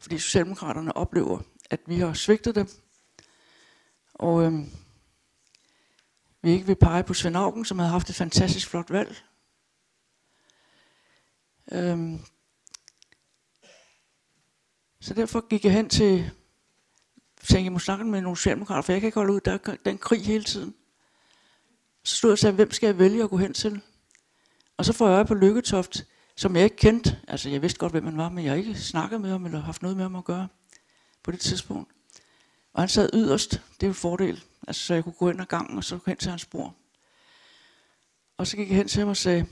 Fordi 0.00 0.18
Socialdemokraterne 0.18 0.96
oplever, 0.96 1.40
at 1.70 1.80
vi 1.86 1.98
har 1.98 2.12
svigtet 2.12 2.54
dem. 2.54 2.68
Og 4.14 4.42
øhm, 4.42 4.70
vi 6.42 6.50
ikke 6.50 6.66
vil 6.66 6.76
pege 6.76 7.02
på 7.02 7.14
Svend 7.14 7.36
Augen, 7.36 7.64
som 7.64 7.78
havde 7.78 7.90
haft 7.90 8.10
et 8.10 8.16
fantastisk 8.16 8.68
flot 8.68 8.90
valg. 8.90 9.16
Øhm, 11.72 12.20
så 15.02 15.14
derfor 15.14 15.48
gik 15.48 15.64
jeg 15.64 15.72
hen 15.72 15.88
til, 15.88 16.30
tænkte, 17.44 17.64
jeg 17.64 17.72
må 17.72 17.78
snakke 17.78 18.04
med 18.04 18.20
nogle 18.20 18.36
socialdemokrater, 18.36 18.82
for 18.82 18.92
jeg 18.92 19.00
kan 19.00 19.08
ikke 19.08 19.18
holde 19.18 19.32
ud, 19.32 19.40
der 19.40 19.52
er 19.52 19.76
den 19.84 19.98
krig 19.98 20.26
hele 20.26 20.44
tiden. 20.44 20.74
Så 22.04 22.16
stod 22.16 22.30
jeg 22.30 22.32
og 22.32 22.38
sagde, 22.38 22.54
hvem 22.54 22.70
skal 22.70 22.86
jeg 22.86 22.98
vælge 22.98 23.22
at 23.22 23.30
gå 23.30 23.36
hen 23.36 23.54
til? 23.54 23.80
Og 24.76 24.84
så 24.84 24.92
får 24.92 25.06
jeg 25.06 25.14
øje 25.14 25.24
på 25.24 25.34
Lykketoft, 25.34 26.06
som 26.36 26.56
jeg 26.56 26.64
ikke 26.64 26.76
kendte. 26.76 27.20
Altså, 27.28 27.48
jeg 27.48 27.62
vidste 27.62 27.78
godt, 27.78 27.92
hvem 27.92 28.04
han 28.04 28.16
var, 28.16 28.28
men 28.28 28.44
jeg 28.44 28.52
har 28.52 28.58
ikke 28.58 28.74
snakket 28.74 29.20
med 29.20 29.30
ham, 29.30 29.44
eller 29.44 29.60
haft 29.60 29.82
noget 29.82 29.96
med 29.96 30.04
ham 30.04 30.16
at 30.16 30.24
gøre 30.24 30.48
på 31.22 31.30
det 31.30 31.40
tidspunkt. 31.40 31.92
Og 32.72 32.82
han 32.82 32.88
sad 32.88 33.10
yderst, 33.14 33.50
det 33.50 33.82
er 33.82 33.86
jo 33.86 33.90
en 33.90 33.94
fordel. 33.94 34.44
Altså, 34.68 34.86
så 34.86 34.94
jeg 34.94 35.04
kunne 35.04 35.12
gå 35.12 35.30
ind 35.30 35.40
ad 35.40 35.46
gangen, 35.46 35.76
og 35.76 35.84
så 35.84 35.96
gå 35.96 36.02
hen 36.06 36.16
til 36.16 36.30
hans 36.30 36.46
bord. 36.46 36.74
Og 38.36 38.46
så 38.46 38.56
gik 38.56 38.68
jeg 38.68 38.76
hen 38.76 38.88
til 38.88 38.98
ham 38.98 39.08
og 39.08 39.16
sagde, 39.16 39.46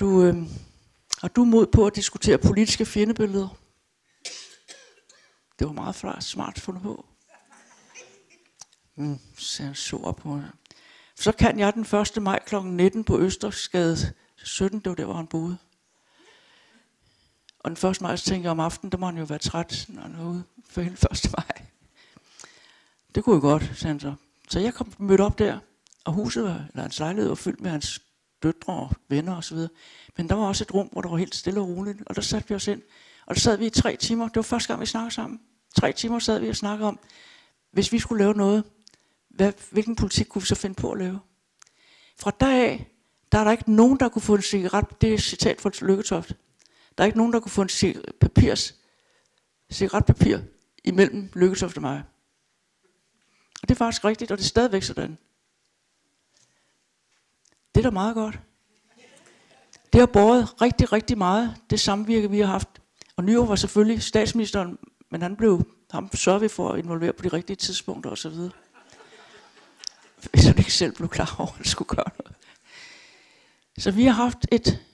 du, 0.00 0.22
øh, 0.22 0.36
har 1.20 1.28
du 1.28 1.44
mod 1.44 1.66
på 1.66 1.86
at 1.86 1.96
diskutere 1.96 2.38
politiske 2.38 2.86
fjendebilleder? 2.86 3.65
Det 5.58 5.66
var 5.66 5.72
meget 5.72 6.24
smart 6.24 6.60
fundet 6.60 6.82
på. 6.82 7.06
Mm, 8.96 9.18
så 9.38 9.62
han 9.62 9.74
så 9.74 9.96
op 9.96 10.16
på 10.16 10.28
mig. 10.28 10.50
Så 11.14 11.32
kan 11.32 11.58
jeg 11.58 11.72
den 11.72 11.82
1. 12.16 12.22
maj 12.22 12.42
kl. 12.46 12.56
19 12.56 13.04
på 13.04 13.20
Østersgade 13.20 13.96
17, 14.36 14.80
det 14.80 14.88
var 14.88 14.94
der, 14.94 15.04
hvor 15.04 15.14
han 15.14 15.26
boede. 15.26 15.58
Og 17.58 17.70
den 17.70 17.90
1. 17.90 18.00
maj, 18.00 18.16
så 18.16 18.24
tænkte 18.24 18.44
jeg 18.44 18.50
om 18.50 18.60
aftenen, 18.60 18.92
der 18.92 18.98
må 18.98 19.06
han 19.06 19.18
jo 19.18 19.24
være 19.24 19.38
træt, 19.38 19.86
når 19.88 20.02
han 20.02 20.14
er 20.14 20.24
ude 20.24 20.44
for 20.68 20.80
hele 20.80 20.96
1. 21.12 21.32
maj. 21.36 21.66
Det 23.14 23.24
kunne 23.24 23.34
jeg 23.34 23.40
godt, 23.40 23.62
sagde 23.62 23.92
han 23.92 24.00
så. 24.00 24.14
Så 24.48 24.60
jeg 24.60 24.74
kom 24.74 24.92
mødt 24.98 25.20
op 25.20 25.38
der, 25.38 25.58
og 26.04 26.12
huset 26.12 26.44
var, 26.44 26.66
eller 26.70 26.82
hans 26.82 26.98
lejlighed 26.98 27.28
var 27.28 27.34
fyldt 27.34 27.60
med 27.60 27.70
hans 27.70 28.02
døtre 28.42 28.72
og 28.72 28.90
venner 29.08 29.36
osv. 29.36 29.58
Men 30.16 30.28
der 30.28 30.34
var 30.34 30.46
også 30.46 30.64
et 30.64 30.74
rum, 30.74 30.88
hvor 30.92 31.00
der 31.00 31.08
var 31.08 31.16
helt 31.16 31.34
stille 31.34 31.60
og 31.60 31.68
roligt, 31.68 32.02
og 32.06 32.16
der 32.16 32.22
satte 32.22 32.48
vi 32.48 32.54
os 32.54 32.68
ind. 32.68 32.82
Og 33.26 33.36
så 33.36 33.42
sad 33.42 33.56
vi 33.56 33.66
i 33.66 33.70
tre 33.70 33.96
timer. 33.96 34.28
Det 34.28 34.36
var 34.36 34.42
første 34.42 34.68
gang, 34.68 34.80
vi 34.80 34.86
snakkede 34.86 35.14
sammen. 35.14 35.40
Tre 35.76 35.92
timer 35.92 36.18
sad 36.18 36.40
vi 36.40 36.48
og 36.48 36.56
snakkede 36.56 36.88
om, 36.88 36.98
hvis 37.72 37.92
vi 37.92 37.98
skulle 37.98 38.24
lave 38.24 38.34
noget, 38.34 38.64
hvad, 39.28 39.52
hvilken 39.70 39.96
politik 39.96 40.26
kunne 40.26 40.42
vi 40.42 40.46
så 40.46 40.54
finde 40.54 40.74
på 40.74 40.92
at 40.92 40.98
lave? 40.98 41.20
Fra 42.18 42.30
dag 42.30 42.92
der 43.32 43.38
er 43.38 43.44
der 43.44 43.50
ikke 43.50 43.72
nogen, 43.72 44.00
der 44.00 44.08
kunne 44.08 44.22
få 44.22 44.34
en 44.34 44.42
cigaret, 44.42 45.00
det 45.00 45.10
er 45.10 45.14
et 45.14 45.22
citat 45.22 45.60
fra 45.60 45.70
Lykketoft, 45.80 46.32
der 46.98 47.04
er 47.04 47.06
ikke 47.06 47.18
nogen, 47.18 47.32
der 47.32 47.40
kunne 47.40 47.50
få 47.50 47.62
en 47.62 47.68
papirs, 48.20 48.74
cigaretpapir 49.72 50.38
imellem 50.84 51.30
Lykketoft 51.34 51.76
og 51.76 51.82
mig. 51.82 52.04
Og 53.62 53.68
det 53.68 53.70
er 53.70 53.78
faktisk 53.78 54.04
rigtigt, 54.04 54.30
og 54.30 54.38
det 54.38 54.44
er 54.44 54.48
stadigvæk 54.48 54.82
sådan. 54.82 55.18
Det 57.74 57.80
er 57.80 57.82
da 57.82 57.90
meget 57.90 58.14
godt. 58.14 58.40
Det 59.92 60.00
har 60.00 60.06
båret 60.06 60.62
rigtig, 60.62 60.92
rigtig 60.92 61.18
meget, 61.18 61.56
det 61.70 61.80
samvirke, 61.80 62.30
vi 62.30 62.40
har 62.40 62.46
haft. 62.46 62.82
Og 63.16 63.24
Nyrup 63.24 63.48
var 63.48 63.56
selvfølgelig 63.56 64.02
statsministeren, 64.02 64.78
men 65.10 65.22
han 65.22 65.36
blev, 65.36 65.66
ham 65.90 66.10
sørger 66.14 66.38
vi 66.38 66.48
for 66.48 66.70
at 66.70 66.78
involvere 66.78 67.12
på 67.12 67.22
de 67.22 67.28
rigtige 67.28 67.56
tidspunkter 67.56 68.10
osv. 68.10 68.34
Hvis 70.30 70.44
han 70.44 70.58
ikke 70.58 70.72
selv 70.72 70.94
blev 70.94 71.08
klar 71.08 71.36
over, 71.38 71.48
at 71.48 71.56
han 71.56 71.64
skulle 71.64 71.88
gøre 71.88 72.10
noget. 72.18 72.36
Så 73.78 73.90
vi 73.90 74.04
har 74.04 74.12
haft 74.12 74.46
et 74.52 74.84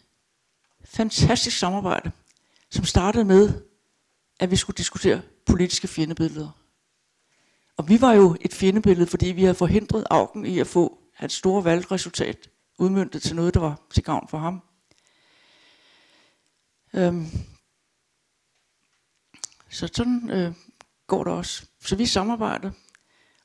fantastisk 0.85 1.59
samarbejde, 1.59 2.13
som 2.71 2.85
startede 2.85 3.25
med, 3.25 3.63
at 4.41 4.51
vi 4.51 4.57
skulle 4.57 4.77
diskutere 4.77 5.23
politiske 5.47 5.89
fjendebilleder. 5.89 6.51
Og 7.77 7.89
vi 7.89 8.01
var 8.01 8.13
jo 8.13 8.37
et 8.41 8.55
fjendebillede, 8.55 9.07
fordi 9.07 9.27
vi 9.27 9.43
havde 9.43 9.55
forhindret 9.55 10.07
Augen 10.11 10.47
i 10.47 10.59
at 10.59 10.67
få 10.67 10.99
hans 11.15 11.33
store 11.33 11.65
valgresultat 11.65 12.51
udmyndtet 12.79 13.23
til 13.23 13.37
noget, 13.37 13.55
der 13.55 13.61
var 13.61 13.81
til 13.91 14.03
gavn 14.03 14.29
for 14.29 14.39
ham. 14.39 14.63
Øhm. 16.95 17.27
Så 19.73 19.89
sådan 19.93 20.31
øh, 20.31 20.53
går 21.07 21.25
det 21.25 21.33
også. 21.33 21.67
Så 21.81 21.97
vi 21.97 22.07
samarbejder 22.07 22.71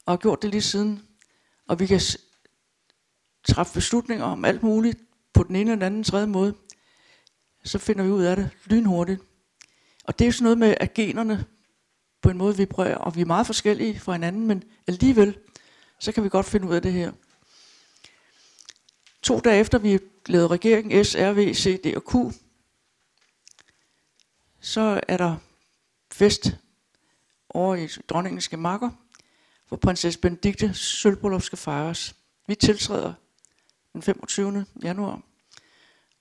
og 0.05 0.13
har 0.13 0.17
gjort 0.17 0.41
det 0.41 0.49
lige 0.49 0.61
siden. 0.61 1.07
Og 1.67 1.79
vi 1.79 1.87
kan 1.87 2.01
træffe 3.47 3.73
beslutninger 3.73 4.25
om 4.25 4.45
alt 4.45 4.63
muligt 4.63 4.99
på 5.33 5.43
den 5.43 5.55
ene 5.55 5.71
eller 5.71 5.85
anden 5.85 6.03
tredje 6.03 6.27
måde. 6.27 6.55
Så 7.63 7.77
finder 7.77 8.03
vi 8.03 8.09
ud 8.09 8.23
af 8.23 8.35
det 8.35 8.49
lynhurtigt. 8.65 9.21
Og 10.03 10.19
det 10.19 10.25
er 10.25 10.27
jo 10.27 10.31
sådan 10.31 10.43
noget 10.43 10.57
med, 10.57 10.75
at 10.79 10.93
generne 10.93 11.45
på 12.21 12.29
en 12.29 12.37
måde 12.37 12.57
vibrerer, 12.57 12.97
og 12.97 13.15
vi 13.15 13.21
er 13.21 13.25
meget 13.25 13.45
forskellige 13.45 13.99
fra 13.99 14.13
hinanden, 14.13 14.47
men 14.47 14.63
alligevel, 14.87 15.37
så 15.99 16.11
kan 16.11 16.23
vi 16.23 16.29
godt 16.29 16.45
finde 16.45 16.67
ud 16.67 16.75
af 16.75 16.81
det 16.81 16.93
her. 16.93 17.11
To 19.21 19.39
dage 19.39 19.59
efter 19.59 19.77
vi 19.77 19.99
lavede 20.25 20.47
regeringen 20.47 21.05
S, 21.05 21.15
R, 21.15 21.33
V, 21.33 21.53
C, 21.53 21.81
D 21.81 21.95
og 21.95 22.03
Q, 22.03 22.35
så 24.59 25.01
er 25.07 25.17
der 25.17 25.35
fest 26.17 26.57
over 27.49 27.75
i 27.75 27.87
dronningens 27.87 28.47
gemakker, 28.47 28.89
hvor 29.67 29.77
prinsesse 29.77 30.19
Benedikte 30.19 30.73
sølvbryllup 30.73 31.41
skal 31.41 31.57
fejres. 31.57 32.15
Vi 32.47 32.55
tiltræder 32.55 33.13
den 33.93 34.01
25. 34.01 34.65
januar, 34.83 35.21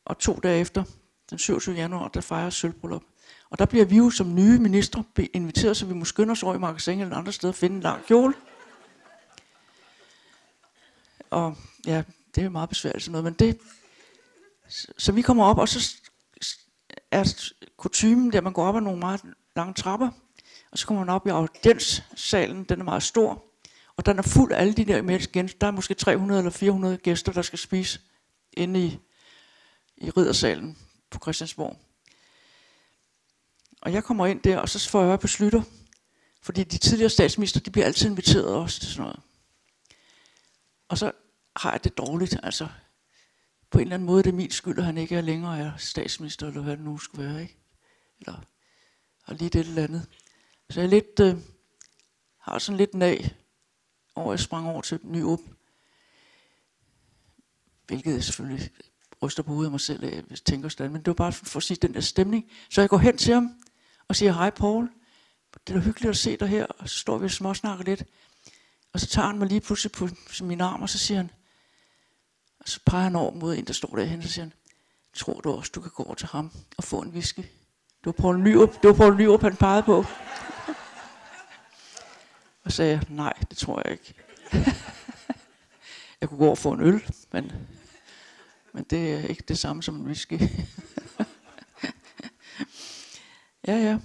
og 0.04 0.18
to 0.18 0.40
dage 0.42 0.60
efter, 0.60 0.84
den 1.30 1.38
27. 1.38 1.74
januar, 1.74 2.08
der 2.08 2.20
fejres 2.20 2.54
sølvbryllup. 2.54 3.02
Og 3.50 3.58
der 3.58 3.66
bliver 3.66 3.84
vi 3.84 3.96
jo 3.96 4.10
som 4.10 4.34
nye 4.34 4.58
ministre 4.58 5.04
inviteret, 5.32 5.76
så 5.76 5.86
vi 5.86 5.94
må 5.94 6.04
skynde 6.04 6.32
os 6.32 6.42
over 6.42 6.54
i 6.54 6.58
magasin 6.58 7.00
eller 7.00 7.16
andre 7.16 7.32
steder 7.32 7.52
og 7.52 7.54
finde 7.54 7.76
en 7.76 7.82
lang 7.82 8.04
kjole. 8.06 8.34
Og 11.30 11.56
ja, 11.86 12.02
det 12.34 12.44
er 12.44 12.48
meget 12.48 12.68
besværligt 12.68 13.04
sådan 13.04 13.12
noget, 13.12 13.24
men 13.24 13.34
det... 13.34 13.60
Så 14.98 15.12
vi 15.12 15.22
kommer 15.22 15.44
op, 15.44 15.58
og 15.58 15.68
så 15.68 15.96
er 17.10 17.50
kutumen 17.76 18.32
der, 18.32 18.40
man 18.40 18.52
går 18.52 18.66
op 18.66 18.76
ad 18.76 18.80
nogle 18.80 18.98
meget 18.98 19.20
lange 19.56 19.74
trapper, 19.74 20.10
og 20.70 20.78
så 20.78 20.86
kommer 20.86 21.04
man 21.04 21.14
op 21.14 21.26
i 21.26 21.30
audienssalen, 21.30 22.64
den 22.64 22.80
er 22.80 22.84
meget 22.84 23.02
stor, 23.02 23.44
og 23.96 24.06
den 24.06 24.18
er 24.18 24.22
fuld 24.22 24.52
af 24.52 24.60
alle 24.60 24.72
de 24.72 24.84
der 24.84 25.02
mennesker. 25.02 25.48
Der 25.60 25.66
er 25.66 25.70
måske 25.70 25.94
300 25.94 26.38
eller 26.40 26.50
400 26.50 26.96
gæster, 26.96 27.32
der 27.32 27.42
skal 27.42 27.58
spise 27.58 28.00
inde 28.52 28.84
i, 28.84 28.98
i 29.96 30.10
riddersalen 30.10 30.78
på 31.10 31.18
Christiansborg. 31.22 31.76
Og 33.82 33.92
jeg 33.92 34.04
kommer 34.04 34.26
ind 34.26 34.40
der, 34.40 34.58
og 34.58 34.68
så 34.68 34.90
får 34.90 34.98
jeg 34.98 35.08
høre 35.08 35.18
på 35.18 35.26
Slytter, 35.26 35.62
fordi 36.42 36.64
de 36.64 36.78
tidligere 36.78 37.10
statsminister, 37.10 37.60
de 37.60 37.70
bliver 37.70 37.86
altid 37.86 38.10
inviteret 38.10 38.54
også 38.54 38.80
til 38.80 38.88
sådan 38.88 39.02
noget. 39.02 39.20
Og 40.88 40.98
så 40.98 41.12
har 41.56 41.70
jeg 41.70 41.84
det 41.84 41.98
dårligt, 41.98 42.36
altså 42.42 42.68
på 43.70 43.78
en 43.78 43.82
eller 43.82 43.94
anden 43.94 44.06
måde 44.06 44.22
det 44.22 44.30
er 44.30 44.34
min 44.34 44.50
skyld, 44.50 44.78
at 44.78 44.84
han 44.84 44.98
ikke 44.98 45.16
er 45.16 45.20
længere 45.20 45.58
er 45.58 45.72
statsminister, 45.76 46.46
eller 46.46 46.62
hvad 46.62 46.76
det 46.76 46.84
nu 46.84 46.98
skulle 46.98 47.28
være, 47.28 47.42
ikke? 47.42 47.58
Eller 48.20 48.40
og 49.26 49.34
lige 49.34 49.50
det 49.50 49.60
eller 49.60 49.82
andet. 49.82 50.06
Så 50.70 50.80
jeg 50.80 50.88
lidt, 50.88 51.20
øh, 51.20 51.36
har 52.38 52.58
sådan 52.58 52.76
lidt 52.76 52.94
nag 52.94 53.36
over, 54.14 54.32
jeg 54.32 54.40
sprang 54.40 54.68
over 54.68 54.80
til 54.80 55.00
ny 55.02 55.24
op. 55.24 55.40
Hvilket 57.86 58.14
jeg 58.14 58.24
selvfølgelig 58.24 58.70
ryster 59.22 59.42
på 59.42 59.50
hovedet 59.50 59.66
af 59.66 59.70
mig 59.70 59.80
selv, 59.80 60.04
øh, 60.04 60.22
jeg 60.30 60.38
tænker 60.44 60.68
sådan, 60.68 60.92
men 60.92 61.00
det 61.00 61.06
var 61.06 61.14
bare 61.14 61.32
for 61.32 61.56
at 61.56 61.62
sige 61.62 61.78
den 61.82 61.94
der 61.94 62.00
stemning. 62.00 62.50
Så 62.70 62.80
jeg 62.80 62.90
går 62.90 62.98
hen 62.98 63.18
til 63.18 63.34
ham 63.34 63.50
og 64.08 64.16
siger, 64.16 64.32
hej 64.32 64.50
Paul, 64.50 64.90
det 65.66 65.74
er 65.74 65.78
da 65.78 65.84
hyggeligt 65.84 66.10
at 66.10 66.16
se 66.16 66.36
dig 66.36 66.48
her, 66.48 66.66
og 66.66 66.88
så 66.88 66.96
står 66.98 67.18
vi 67.18 67.24
og 67.24 67.30
småsnakker 67.30 67.84
lidt. 67.84 68.04
Og 68.92 69.00
så 69.00 69.06
tager 69.06 69.26
han 69.26 69.38
mig 69.38 69.48
lige 69.48 69.60
pludselig 69.60 69.92
på 69.92 70.08
min 70.40 70.60
arm, 70.60 70.82
og 70.82 70.88
så 70.88 70.98
siger 70.98 71.16
han, 71.18 71.30
og 72.60 72.68
så 72.68 72.80
peger 72.86 73.02
han 73.02 73.16
over 73.16 73.34
mod 73.34 73.56
en, 73.56 73.64
der 73.64 73.72
står 73.72 73.96
derhen, 73.96 74.18
og 74.18 74.24
så 74.24 74.28
siger 74.30 74.44
han, 74.44 74.52
tror 75.14 75.40
du 75.40 75.50
også, 75.50 75.72
du 75.74 75.80
kan 75.80 75.90
gå 75.90 76.02
over 76.02 76.14
til 76.14 76.28
ham 76.28 76.52
og 76.76 76.84
få 76.84 77.02
en 77.02 77.10
whisky? 77.10 77.44
Det 78.06 78.18
var 78.18 78.22
Poul 78.22 78.40
Nyrup, 78.40 78.82
det 78.82 78.88
var 78.88 78.94
Poul 78.94 79.16
Nyrup 79.16 79.42
han 79.42 79.56
pegede 79.56 79.82
på. 79.82 80.04
og 82.64 82.72
sagde 82.72 82.92
jeg, 82.92 83.02
nej, 83.08 83.32
det 83.50 83.58
tror 83.58 83.82
jeg 83.84 83.92
ikke. 83.92 84.14
jeg 86.20 86.28
kunne 86.28 86.38
gå 86.38 86.44
over 86.44 86.50
og 86.50 86.58
få 86.58 86.72
en 86.72 86.80
øl, 86.80 87.02
men, 87.32 87.52
men 88.72 88.84
det 88.84 89.14
er 89.14 89.18
ikke 89.18 89.44
det 89.48 89.58
samme 89.58 89.82
som 89.82 89.96
en 89.96 90.06
whisky. 90.06 90.40
ja, 93.68 93.76
ja. 93.76 93.98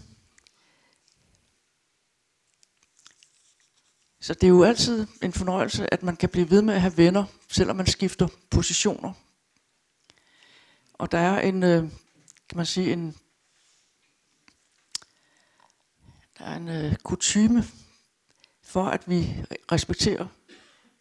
Så 4.22 4.34
det 4.34 4.44
er 4.44 4.48
jo 4.48 4.64
altid 4.64 5.08
en 5.22 5.34
fornøjelse, 5.34 5.94
at 5.94 6.04
man 6.04 6.16
kan 6.16 6.30
blive 6.30 6.50
ved 6.50 6.62
med 6.62 6.74
at 6.74 6.82
have 6.82 6.98
venner, 6.98 7.24
selvom 7.48 7.76
man 7.76 7.88
skifter 7.88 8.28
positioner. 8.50 9.14
Og 10.94 11.12
der 11.12 11.18
er 11.18 11.42
en, 11.42 11.64
øh, 11.64 11.82
kan 12.50 12.58
man 12.58 12.66
sige, 12.66 12.94
en, 12.94 13.16
der 16.42 16.48
er 16.48 16.58
en 16.58 16.70
øh, 16.70 16.96
kutume 16.96 17.64
for, 18.64 18.86
at 18.86 19.10
vi 19.10 19.46
respekterer, 19.72 20.28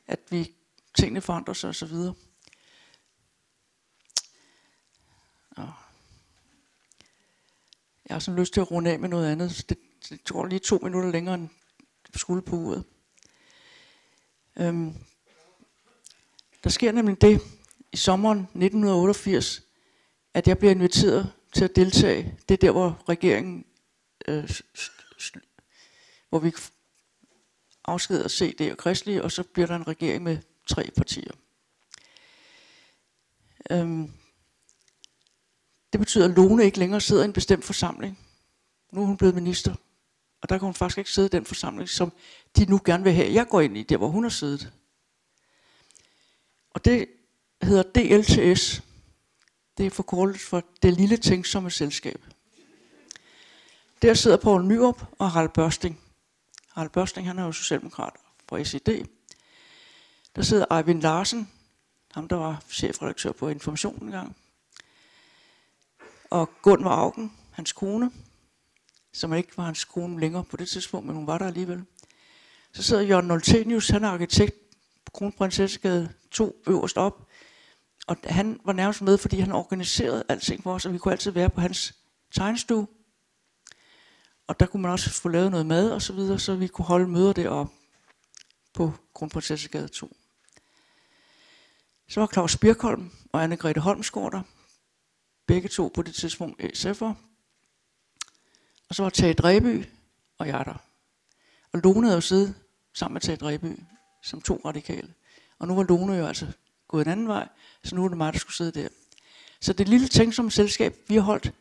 at 0.06 0.20
vi 0.30 0.54
tingene 0.98 1.20
forandrer 1.20 1.54
sig 1.54 1.68
osv. 1.68 1.94
Jeg 8.08 8.14
har 8.14 8.18
sådan 8.18 8.40
lyst 8.40 8.52
til 8.52 8.60
at 8.60 8.70
runde 8.70 8.90
af 8.90 8.98
med 8.98 9.08
noget 9.08 9.32
andet, 9.32 9.52
så 9.52 9.64
det, 9.68 9.78
det 10.08 10.22
tror 10.22 10.46
lige 10.46 10.58
to 10.58 10.78
minutter 10.82 11.10
længere 11.10 11.34
end 11.34 11.48
skulle 12.14 12.42
på 12.42 12.56
uret. 12.56 12.84
Øhm, 14.56 14.94
der 16.64 16.70
sker 16.70 16.92
nemlig 16.92 17.20
det 17.20 17.40
i 17.92 17.96
sommeren 17.96 18.38
1988, 18.38 19.62
at 20.34 20.48
jeg 20.48 20.58
bliver 20.58 20.70
inviteret 20.70 21.32
til 21.52 21.64
at 21.64 21.76
deltage. 21.76 22.38
Det 22.48 22.54
er 22.54 22.58
der, 22.58 22.70
hvor 22.70 23.02
regeringen, 23.08 23.64
øh, 24.28 24.50
hvor 26.28 26.38
vi 26.38 26.52
afskeder 27.84 28.28
CD 28.28 28.70
og 28.70 28.78
kristelige, 28.78 29.22
og 29.22 29.32
så 29.32 29.42
bliver 29.42 29.66
der 29.66 29.76
en 29.76 29.88
regering 29.88 30.22
med 30.22 30.38
tre 30.66 30.90
partier. 30.96 31.32
Øhm, 33.70 34.12
det 35.92 36.00
betyder, 36.00 36.28
at 36.28 36.36
Lone 36.36 36.64
ikke 36.64 36.78
længere 36.78 37.00
sidder 37.00 37.22
i 37.22 37.24
en 37.24 37.32
bestemt 37.32 37.64
forsamling. 37.64 38.18
Nu 38.92 39.02
er 39.02 39.06
hun 39.06 39.16
blevet 39.16 39.34
minister, 39.34 39.74
og 40.42 40.48
der 40.48 40.58
kan 40.58 40.66
hun 40.66 40.74
faktisk 40.74 40.98
ikke 40.98 41.10
sidde 41.10 41.26
i 41.26 41.30
den 41.30 41.44
forsamling, 41.44 41.88
som 41.88 42.12
de 42.56 42.64
nu 42.64 42.80
gerne 42.84 43.04
vil 43.04 43.12
have. 43.12 43.32
Jeg 43.32 43.48
går 43.48 43.60
ind 43.60 43.76
i 43.76 43.82
der, 43.82 43.96
hvor 43.96 44.08
hun 44.08 44.22
har 44.22 44.30
siddet. 44.30 44.72
Og 46.70 46.84
det 46.84 47.06
hedder 47.62 47.82
DLTS. 47.82 48.82
Det 49.78 49.86
er 49.86 49.90
forkortet 49.90 50.40
for 50.40 50.64
det 50.82 50.94
lille 50.94 51.16
tænksomme 51.16 51.70
selskab. 51.70 52.24
Der 54.02 54.14
sidder 54.14 54.36
Poul 54.36 54.64
Nyrup 54.64 55.06
og 55.18 55.30
Harald 55.30 55.48
Børsting. 55.48 56.00
Harald 56.72 56.90
Børsting, 56.90 57.26
han 57.26 57.38
er 57.38 57.44
jo 57.44 57.52
socialdemokrat 57.52 58.12
fra 58.48 58.64
SED. 58.64 59.04
Der 60.36 60.42
sidder 60.42 60.76
Eivind 60.76 61.02
Larsen, 61.02 61.50
ham 62.12 62.28
der 62.28 62.36
var 62.36 62.62
chefredaktør 62.70 63.32
på 63.32 63.48
Information 63.48 64.02
engang. 64.02 64.36
Og 66.30 66.50
Gunvar 66.62 66.90
Augen, 66.90 67.32
hans 67.50 67.72
kone, 67.72 68.10
som 69.12 69.34
ikke 69.34 69.56
var 69.56 69.64
hans 69.64 69.84
kone 69.84 70.20
længere 70.20 70.44
på 70.44 70.56
det 70.56 70.68
tidspunkt, 70.68 71.06
men 71.06 71.16
hun 71.16 71.26
var 71.26 71.38
der 71.38 71.46
alligevel. 71.46 71.84
Så 72.72 72.82
sidder 72.82 73.02
Jørgen 73.02 73.26
Noltenius, 73.26 73.88
han 73.88 74.04
er 74.04 74.08
arkitekt 74.08 74.56
på 75.04 75.10
Kronprinsessegade 75.12 76.12
2 76.30 76.62
øverst 76.66 76.96
op. 76.96 77.28
Og 78.06 78.16
han 78.24 78.60
var 78.64 78.72
nærmest 78.72 79.02
med, 79.02 79.18
fordi 79.18 79.40
han 79.40 79.52
organiserede 79.52 80.24
alting 80.28 80.62
for 80.62 80.74
os, 80.74 80.86
og 80.86 80.92
vi 80.92 80.98
kunne 80.98 81.12
altid 81.12 81.30
være 81.30 81.50
på 81.50 81.60
hans 81.60 81.94
tegnestue. 82.30 82.86
Og 84.50 84.60
der 84.60 84.66
kunne 84.66 84.82
man 84.82 84.90
også 84.90 85.10
få 85.10 85.28
lavet 85.28 85.50
noget 85.50 85.66
mad 85.66 85.90
og 85.90 86.02
så 86.02 86.12
videre, 86.12 86.38
så 86.38 86.54
vi 86.54 86.66
kunne 86.66 86.84
holde 86.84 87.08
møder 87.08 87.32
deroppe 87.32 87.72
på 88.72 88.92
Kronprinsessegade 89.14 89.88
2. 89.88 90.16
Så 92.08 92.20
var 92.20 92.28
Claus 92.32 92.56
Birkholm 92.56 93.10
og 93.32 93.44
Anne-Grethe 93.44 93.80
Holmsgaard 93.80 94.32
der. 94.32 94.42
Begge 95.46 95.68
to 95.68 95.90
på 95.94 96.02
det 96.02 96.14
tidspunkt 96.14 96.62
SF'er. 96.62 97.14
Og 98.88 98.94
så 98.94 99.02
var 99.02 99.10
Tage 99.10 99.34
Dreby 99.34 99.84
og 100.38 100.48
jeg 100.48 100.64
der. 100.66 100.82
Og 101.72 101.80
Lone 101.84 102.06
havde 102.06 102.16
jo 102.16 102.20
siddet 102.20 102.54
sammen 102.94 103.14
med 103.14 103.20
Tage 103.20 103.36
Dreby 103.36 103.80
som 104.22 104.40
to 104.40 104.60
radikale. 104.64 105.14
Og 105.58 105.68
nu 105.68 105.74
var 105.74 105.82
Lone 105.82 106.14
jo 106.14 106.26
altså 106.26 106.46
gået 106.88 107.04
en 107.04 107.12
anden 107.12 107.28
vej, 107.28 107.48
så 107.84 107.94
nu 107.94 108.02
var 108.02 108.08
det 108.08 108.18
mig, 108.18 108.32
der 108.32 108.38
skulle 108.38 108.56
sidde 108.56 108.82
der. 108.82 108.88
Så 109.60 109.72
det 109.72 109.88
lille 109.88 110.08
tænksomme 110.08 110.50
selskab, 110.50 110.96
vi 111.08 111.14
har 111.14 111.22
holdt 111.22 111.52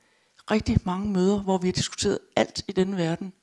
rigtig 0.52 0.78
mange 0.84 1.10
møder, 1.10 1.40
hvor 1.40 1.58
vi 1.58 1.68
har 1.68 1.72
diskuteret 1.72 2.20
alt 2.36 2.64
i 2.68 2.72
denne 2.72 2.98
verden. 2.98 3.34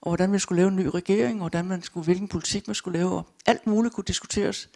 Og 0.00 0.10
hvordan 0.10 0.30
man 0.30 0.40
skulle 0.40 0.56
lave 0.56 0.68
en 0.68 0.76
ny 0.76 0.86
regering, 0.86 1.34
og 1.34 1.40
hvordan 1.40 1.64
man 1.64 1.82
skulle, 1.82 2.04
hvilken 2.04 2.28
politik 2.28 2.66
man 2.66 2.74
skulle 2.74 2.98
lave, 2.98 3.12
og 3.12 3.26
alt 3.46 3.66
muligt 3.66 3.94
kunne 3.94 4.04
diskuteres. 4.04 4.68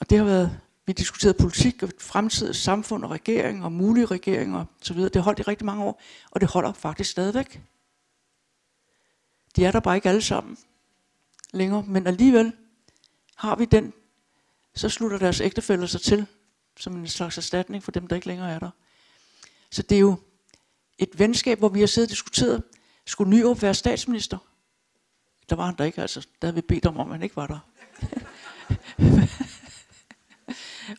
Og 0.00 0.10
det 0.10 0.18
har 0.18 0.24
været, 0.24 0.60
vi 0.86 0.92
diskuterede 0.92 1.38
politik 1.38 1.82
og 1.82 1.90
fremtidens 1.98 2.56
samfund 2.56 3.04
og 3.04 3.10
regering 3.10 3.64
og 3.64 3.72
mulige 3.72 4.06
regeringer 4.06 4.58
og 4.58 4.66
så 4.82 4.94
videre. 4.94 5.08
Det 5.08 5.22
holdt 5.22 5.38
i 5.38 5.42
rigtig 5.42 5.66
mange 5.66 5.84
år, 5.84 6.02
og 6.30 6.40
det 6.40 6.48
holder 6.48 6.72
faktisk 6.72 7.10
stadigvæk. 7.10 7.62
De 9.56 9.64
er 9.64 9.70
der 9.70 9.80
bare 9.80 9.96
ikke 9.96 10.08
alle 10.08 10.22
sammen 10.22 10.58
længere, 11.52 11.82
men 11.82 12.06
alligevel 12.06 12.52
har 13.36 13.56
vi 13.56 13.64
den, 13.64 13.92
så 14.74 14.88
slutter 14.88 15.18
deres 15.18 15.40
ægtefælder 15.40 15.86
sig 15.86 16.00
til, 16.00 16.26
som 16.76 16.96
en 16.96 17.08
slags 17.08 17.36
erstatning 17.36 17.82
for 17.82 17.90
dem, 17.90 18.06
der 18.06 18.16
ikke 18.16 18.28
længere 18.28 18.50
er 18.50 18.58
der. 18.58 18.70
Så 19.70 19.82
det 19.82 19.96
er 19.96 20.00
jo 20.00 20.16
et 20.98 21.18
venskab, 21.18 21.58
hvor 21.58 21.68
vi 21.68 21.80
har 21.80 21.86
siddet 21.86 22.08
og 22.08 22.10
diskuteret, 22.10 22.62
skulle 23.06 23.30
Nyrup 23.30 23.62
være 23.62 23.74
statsminister? 23.74 24.38
Der 25.50 25.56
var 25.56 25.66
han 25.66 25.74
der 25.78 25.84
ikke, 25.84 26.02
altså. 26.02 26.20
Der 26.20 26.46
havde 26.48 26.54
vi 26.54 26.60
bedt 26.60 26.86
om, 26.86 26.96
om 26.96 27.10
han 27.10 27.22
ikke 27.22 27.36
var 27.36 27.46
der. 27.46 27.58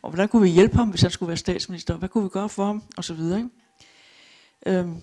og 0.02 0.10
hvordan 0.10 0.28
kunne 0.28 0.42
vi 0.42 0.48
hjælpe 0.48 0.76
ham, 0.76 0.90
hvis 0.90 1.02
han 1.02 1.10
skulle 1.10 1.28
være 1.28 1.36
statsminister? 1.36 1.96
Hvad 1.96 2.08
kunne 2.08 2.24
vi 2.24 2.30
gøre 2.30 2.48
for 2.48 2.64
ham? 2.64 2.82
Og 2.96 3.04
så 3.04 3.14
videre. 3.14 3.38
Ikke? 3.38 3.50
Øhm. 4.66 5.00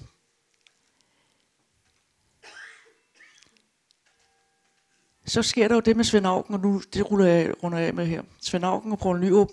Så 5.25 5.43
sker 5.43 5.67
der 5.67 5.75
jo 5.75 5.81
det 5.81 5.95
med 5.95 6.03
Svend 6.03 6.27
Auken, 6.27 6.53
og 6.53 6.61
nu 6.61 6.81
det 6.93 7.11
ruller 7.11 7.25
jeg 7.25 7.63
runder 7.63 7.79
af 7.79 7.93
med 7.93 8.05
her. 8.05 8.23
Svend 8.41 8.65
Auken 8.65 8.91
og 8.91 8.99
Poul 8.99 9.19
Nyrup 9.19 9.49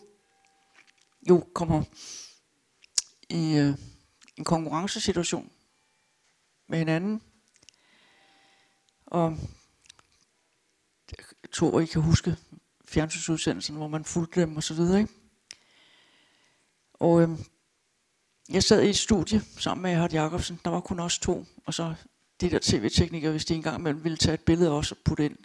jo 1.28 1.44
kommer 1.54 1.82
i 3.30 3.56
øh, 3.56 3.74
en 4.38 4.44
konkurrencesituation 4.44 5.50
med 6.66 6.78
hinanden. 6.78 7.22
Og 9.06 9.38
jeg 11.42 11.50
tror, 11.52 11.80
I 11.80 11.86
kan 11.86 12.02
huske 12.02 12.36
fjernsynsudsendelsen, 12.88 13.76
hvor 13.76 13.88
man 13.88 14.04
fulgte 14.04 14.40
dem 14.40 14.56
og 14.56 14.62
så 14.62 14.74
videre. 14.74 15.00
Ikke? 15.00 15.12
Og 16.94 17.22
øhm, 17.22 17.38
jeg 18.48 18.64
sad 18.64 18.82
i 18.82 18.88
et 18.88 18.96
studie 18.96 19.40
sammen 19.40 19.82
med 19.82 19.94
Hart 19.94 20.14
Jacobsen. 20.14 20.60
Der 20.64 20.70
var 20.70 20.80
kun 20.80 21.00
os 21.00 21.18
to. 21.18 21.46
Og 21.66 21.74
så 21.74 21.94
de 22.40 22.50
der 22.50 22.58
tv-teknikere, 22.62 23.30
hvis 23.30 23.44
de 23.44 23.54
engang 23.54 23.78
imellem 23.78 24.04
ville 24.04 24.18
tage 24.18 24.34
et 24.34 24.44
billede 24.44 24.70
også 24.70 24.94
og 24.94 24.98
putte 25.04 25.24
ind. 25.24 25.36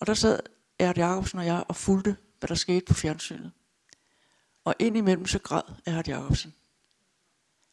Og 0.00 0.06
der 0.06 0.14
sad 0.14 0.40
Erhard 0.78 0.96
Jacobsen 0.96 1.38
og 1.38 1.46
jeg 1.46 1.64
og 1.68 1.76
fulgte, 1.76 2.16
hvad 2.38 2.48
der 2.48 2.54
skete 2.54 2.84
på 2.86 2.94
fjernsynet. 2.94 3.52
Og 4.64 4.74
indimellem 4.78 5.26
så 5.26 5.38
græd 5.38 5.62
Erhard 5.86 6.08
Jacobsen. 6.08 6.54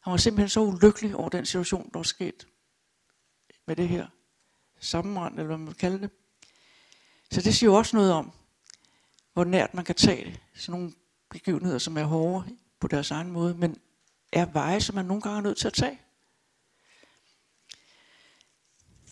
Han 0.06 0.10
var 0.10 0.16
simpelthen 0.16 0.48
så 0.48 0.60
ulykkelig 0.60 1.16
over 1.16 1.28
den 1.28 1.46
situation, 1.46 1.90
der 1.92 1.98
var 1.98 2.02
sket 2.02 2.46
med 3.66 3.76
det 3.76 3.88
her 3.88 4.06
sammenrend, 4.80 5.34
eller 5.34 5.46
hvad 5.46 5.58
man 5.58 5.66
vil 5.66 5.74
kalde 5.74 6.00
det. 6.00 6.10
Så 7.30 7.40
det 7.40 7.54
siger 7.54 7.70
jo 7.70 7.74
også 7.74 7.96
noget 7.96 8.12
om, 8.12 8.32
hvor 9.32 9.44
nært 9.44 9.74
man 9.74 9.84
kan 9.84 9.94
tage 9.94 10.40
sådan 10.54 10.80
nogle 10.80 10.94
begivenheder, 11.30 11.78
som 11.78 11.96
er 11.96 12.04
hårde 12.04 12.56
på 12.80 12.88
deres 12.88 13.10
egen 13.10 13.30
måde, 13.30 13.54
men 13.54 13.80
er 14.32 14.44
veje, 14.44 14.80
som 14.80 14.94
man 14.94 15.04
nogle 15.04 15.22
gange 15.22 15.38
er 15.38 15.42
nødt 15.42 15.58
til 15.58 15.66
at 15.66 15.72
tage. 15.72 16.00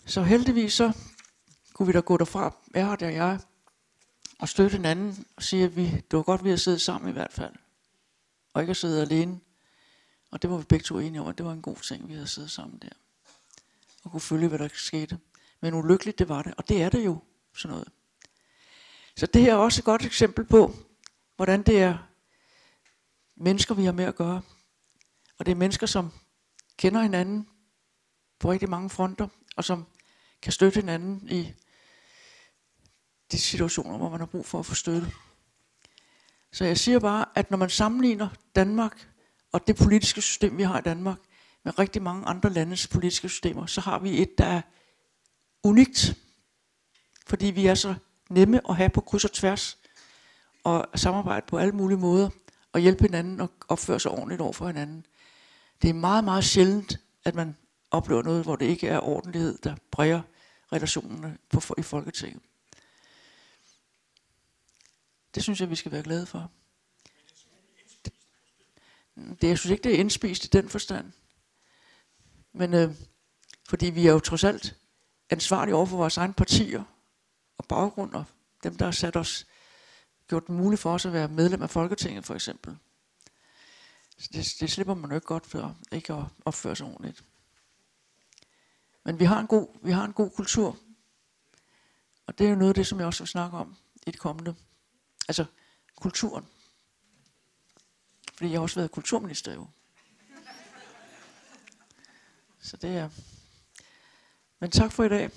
Så 0.07 0.23
heldigvis 0.23 0.73
så 0.73 0.93
kunne 1.73 1.87
vi 1.87 1.93
da 1.93 2.01
gå 2.01 2.17
derfra, 2.17 2.57
Erhard 2.75 3.03
og 3.03 3.15
jeg, 3.15 3.41
og 4.39 4.49
støtte 4.49 4.77
hinanden 4.77 5.27
og 5.37 5.43
sige, 5.43 5.65
at 5.65 5.77
vi, 5.77 5.91
det 5.91 6.17
var 6.17 6.23
godt, 6.23 6.41
at 6.41 6.45
vi 6.45 6.51
har 6.51 6.57
siddet 6.57 6.81
sammen 6.81 7.11
i 7.11 7.13
hvert 7.13 7.33
fald. 7.33 7.55
Og 8.53 8.63
ikke 8.63 8.71
at 8.71 8.77
sidde 8.77 9.03
alene. 9.03 9.41
Og 10.35 10.43
det 10.43 10.51
var 10.51 10.57
vi 10.57 10.65
begge 10.65 10.83
to 10.83 10.99
enige 10.99 11.21
om, 11.21 11.27
at 11.27 11.39
det 11.39 11.47
var 11.47 11.53
en 11.53 11.63
god 11.63 11.77
ting, 11.77 12.09
vi 12.09 12.13
havde 12.13 12.27
siddet 12.27 12.51
sammen 12.51 12.79
der. 12.79 12.89
Og 14.05 14.11
kunne 14.11 14.21
følge, 14.21 14.49
hvad 14.49 14.59
der 14.59 14.69
skete. 14.75 15.19
Men 15.61 15.75
ulykkeligt 15.75 16.19
det 16.19 16.29
var 16.29 16.43
det, 16.43 16.55
og 16.55 16.69
det 16.69 16.83
er 16.83 16.89
det 16.89 17.05
jo, 17.05 17.23
sådan 17.57 17.73
noget. 17.73 17.89
Så 19.17 19.27
det 19.27 19.43
her 19.43 19.53
er 19.53 19.57
også 19.57 19.81
et 19.81 19.85
godt 19.85 20.05
eksempel 20.05 20.45
på, 20.45 20.75
hvordan 21.37 21.63
det 21.63 21.83
er 21.83 21.99
mennesker, 23.37 23.75
vi 23.75 23.85
har 23.85 23.93
med 23.93 24.05
at 24.05 24.17
gøre. 24.17 24.43
Og 25.39 25.47
det 25.47 25.53
er 25.53 25.57
mennesker, 25.57 25.87
som 25.87 26.13
kender 26.77 27.03
hinanden 27.03 27.49
på 28.39 28.51
rigtig 28.51 28.71
mange 28.71 28.91
fronter, 28.91 29.29
og 29.57 29.65
som 29.65 29.87
kan 30.43 30.53
støtte 30.53 30.81
hinanden 30.81 31.29
i 31.31 31.53
de 33.33 33.39
situationer, 33.39 33.99
hvor 33.99 34.09
man 34.09 34.21
har 34.21 34.27
brug 34.27 34.47
for 34.47 34.59
at 34.59 34.67
få 34.67 34.75
støtte. 34.75 35.13
Så 36.53 36.65
jeg 36.65 36.79
siger 36.79 36.99
bare, 36.99 37.25
at 37.35 37.51
når 37.51 37.59
man 37.59 37.71
sammenligner 37.71 38.29
Danmark 38.55 39.14
og 39.55 39.67
det 39.67 39.77
politiske 39.77 40.23
system, 40.23 40.59
vi 40.59 40.63
har 40.63 40.79
i 40.79 40.83
Danmark, 40.83 41.19
med 41.65 41.79
rigtig 41.79 42.03
mange 42.03 42.27
andre 42.27 42.51
landes 42.51 42.87
politiske 42.89 43.29
systemer, 43.29 43.67
så 43.67 43.81
har 43.81 43.99
vi 43.99 44.23
et, 44.23 44.39
der 44.39 44.45
er 44.45 44.61
unikt. 45.63 46.17
Fordi 47.27 47.47
vi 47.47 47.67
er 47.67 47.75
så 47.75 47.95
nemme 48.31 48.71
at 48.71 48.77
have 48.77 48.91
på 48.91 49.01
kryds 49.01 49.25
og 49.25 49.33
tværs, 49.33 49.79
og 50.65 50.87
samarbejde 50.95 51.47
på 51.47 51.59
alle 51.59 51.73
mulige 51.73 51.99
måder, 51.99 52.31
og 52.73 52.81
hjælpe 52.81 53.05
hinanden 53.05 53.41
og 53.41 53.51
opføre 53.69 54.01
sig 54.01 54.11
ordentligt 54.11 54.41
over 54.41 54.53
for 54.53 54.67
hinanden. 54.67 55.07
Det 55.83 55.91
er 55.91 55.95
meget, 55.95 56.25
meget 56.25 56.45
sjældent, 56.45 57.01
at 57.25 57.35
man 57.35 57.57
oplever 57.91 58.23
noget, 58.23 58.45
hvor 58.45 58.57
det 58.57 58.67
ikke 58.67 58.89
er 58.89 59.01
ordentlighed, 59.01 59.59
der 59.59 59.75
præger 59.91 60.23
relationerne 60.73 61.39
på, 61.51 61.75
i 61.79 61.83
Folketinget. 61.83 62.43
Det 65.35 65.43
synes 65.43 65.61
jeg, 65.61 65.71
vi 65.71 65.77
skal 65.77 65.93
være 65.93 66.03
glade 66.03 66.27
for. 66.27 66.51
Det, 69.17 69.49
jeg 69.49 69.59
synes 69.59 69.71
ikke, 69.71 69.85
det 69.85 69.95
er 69.95 69.99
indspist 69.99 70.45
i 70.45 70.49
den 70.49 70.69
forstand. 70.69 71.13
Men 72.53 72.75
øh, 72.75 72.95
fordi 73.69 73.87
vi 73.87 74.07
er 74.07 74.13
jo 74.13 74.19
trods 74.19 74.45
alt 74.45 74.77
ansvarlige 75.31 75.75
over 75.75 75.87
for 75.87 75.97
vores 75.97 76.17
egne 76.17 76.35
partier 76.35 76.85
og 77.59 77.65
baggrund, 77.69 78.15
og 78.15 78.25
dem, 78.63 78.77
der 78.77 78.85
har 78.85 78.93
sat 78.93 79.17
os, 79.17 79.47
gjort 80.29 80.47
det 80.47 80.55
muligt 80.55 80.81
for 80.81 80.95
os 80.95 81.07
at 81.07 81.13
være 81.13 81.29
medlem 81.29 81.63
af 81.63 81.71
Folketinget, 81.71 82.25
for 82.25 82.35
eksempel. 82.35 82.77
Så 84.19 84.29
det, 84.33 84.57
det 84.61 84.71
slipper 84.71 84.95
man 84.95 85.11
jo 85.11 85.17
ikke 85.17 85.27
godt 85.27 85.47
for, 85.47 85.77
ikke 85.93 86.13
at 86.13 86.25
opføre 86.45 86.77
sig 86.77 86.87
ordentligt. 86.87 87.25
Men 89.05 89.19
vi 89.19 89.25
har 89.25 89.41
en 89.41 89.47
god, 89.47 89.69
vi 89.83 89.93
har 89.93 90.05
en 90.05 90.13
god 90.13 90.31
kultur. 90.31 90.79
Og 92.27 92.39
det 92.39 92.47
er 92.47 92.51
jo 92.51 92.57
noget 92.57 92.69
af 92.71 92.75
det, 92.75 92.87
som 92.87 92.99
jeg 92.99 93.07
også 93.07 93.23
vil 93.23 93.29
snakke 93.29 93.57
om 93.57 93.77
i 94.07 94.11
det 94.11 94.19
kommende. 94.21 94.55
Altså 95.29 95.45
kulturen. 95.97 96.47
Fordi 98.37 98.51
jeg 98.51 98.59
har 98.59 98.63
også 98.63 98.81
været 98.81 98.91
kulturminister 98.91 99.55
jo. 99.55 99.67
Så 102.61 102.77
det 102.77 102.97
er... 102.97 103.09
Men 104.61 104.71
tak 104.71 104.93
for 104.93 105.05
i 105.05 105.09
dag. 105.09 105.31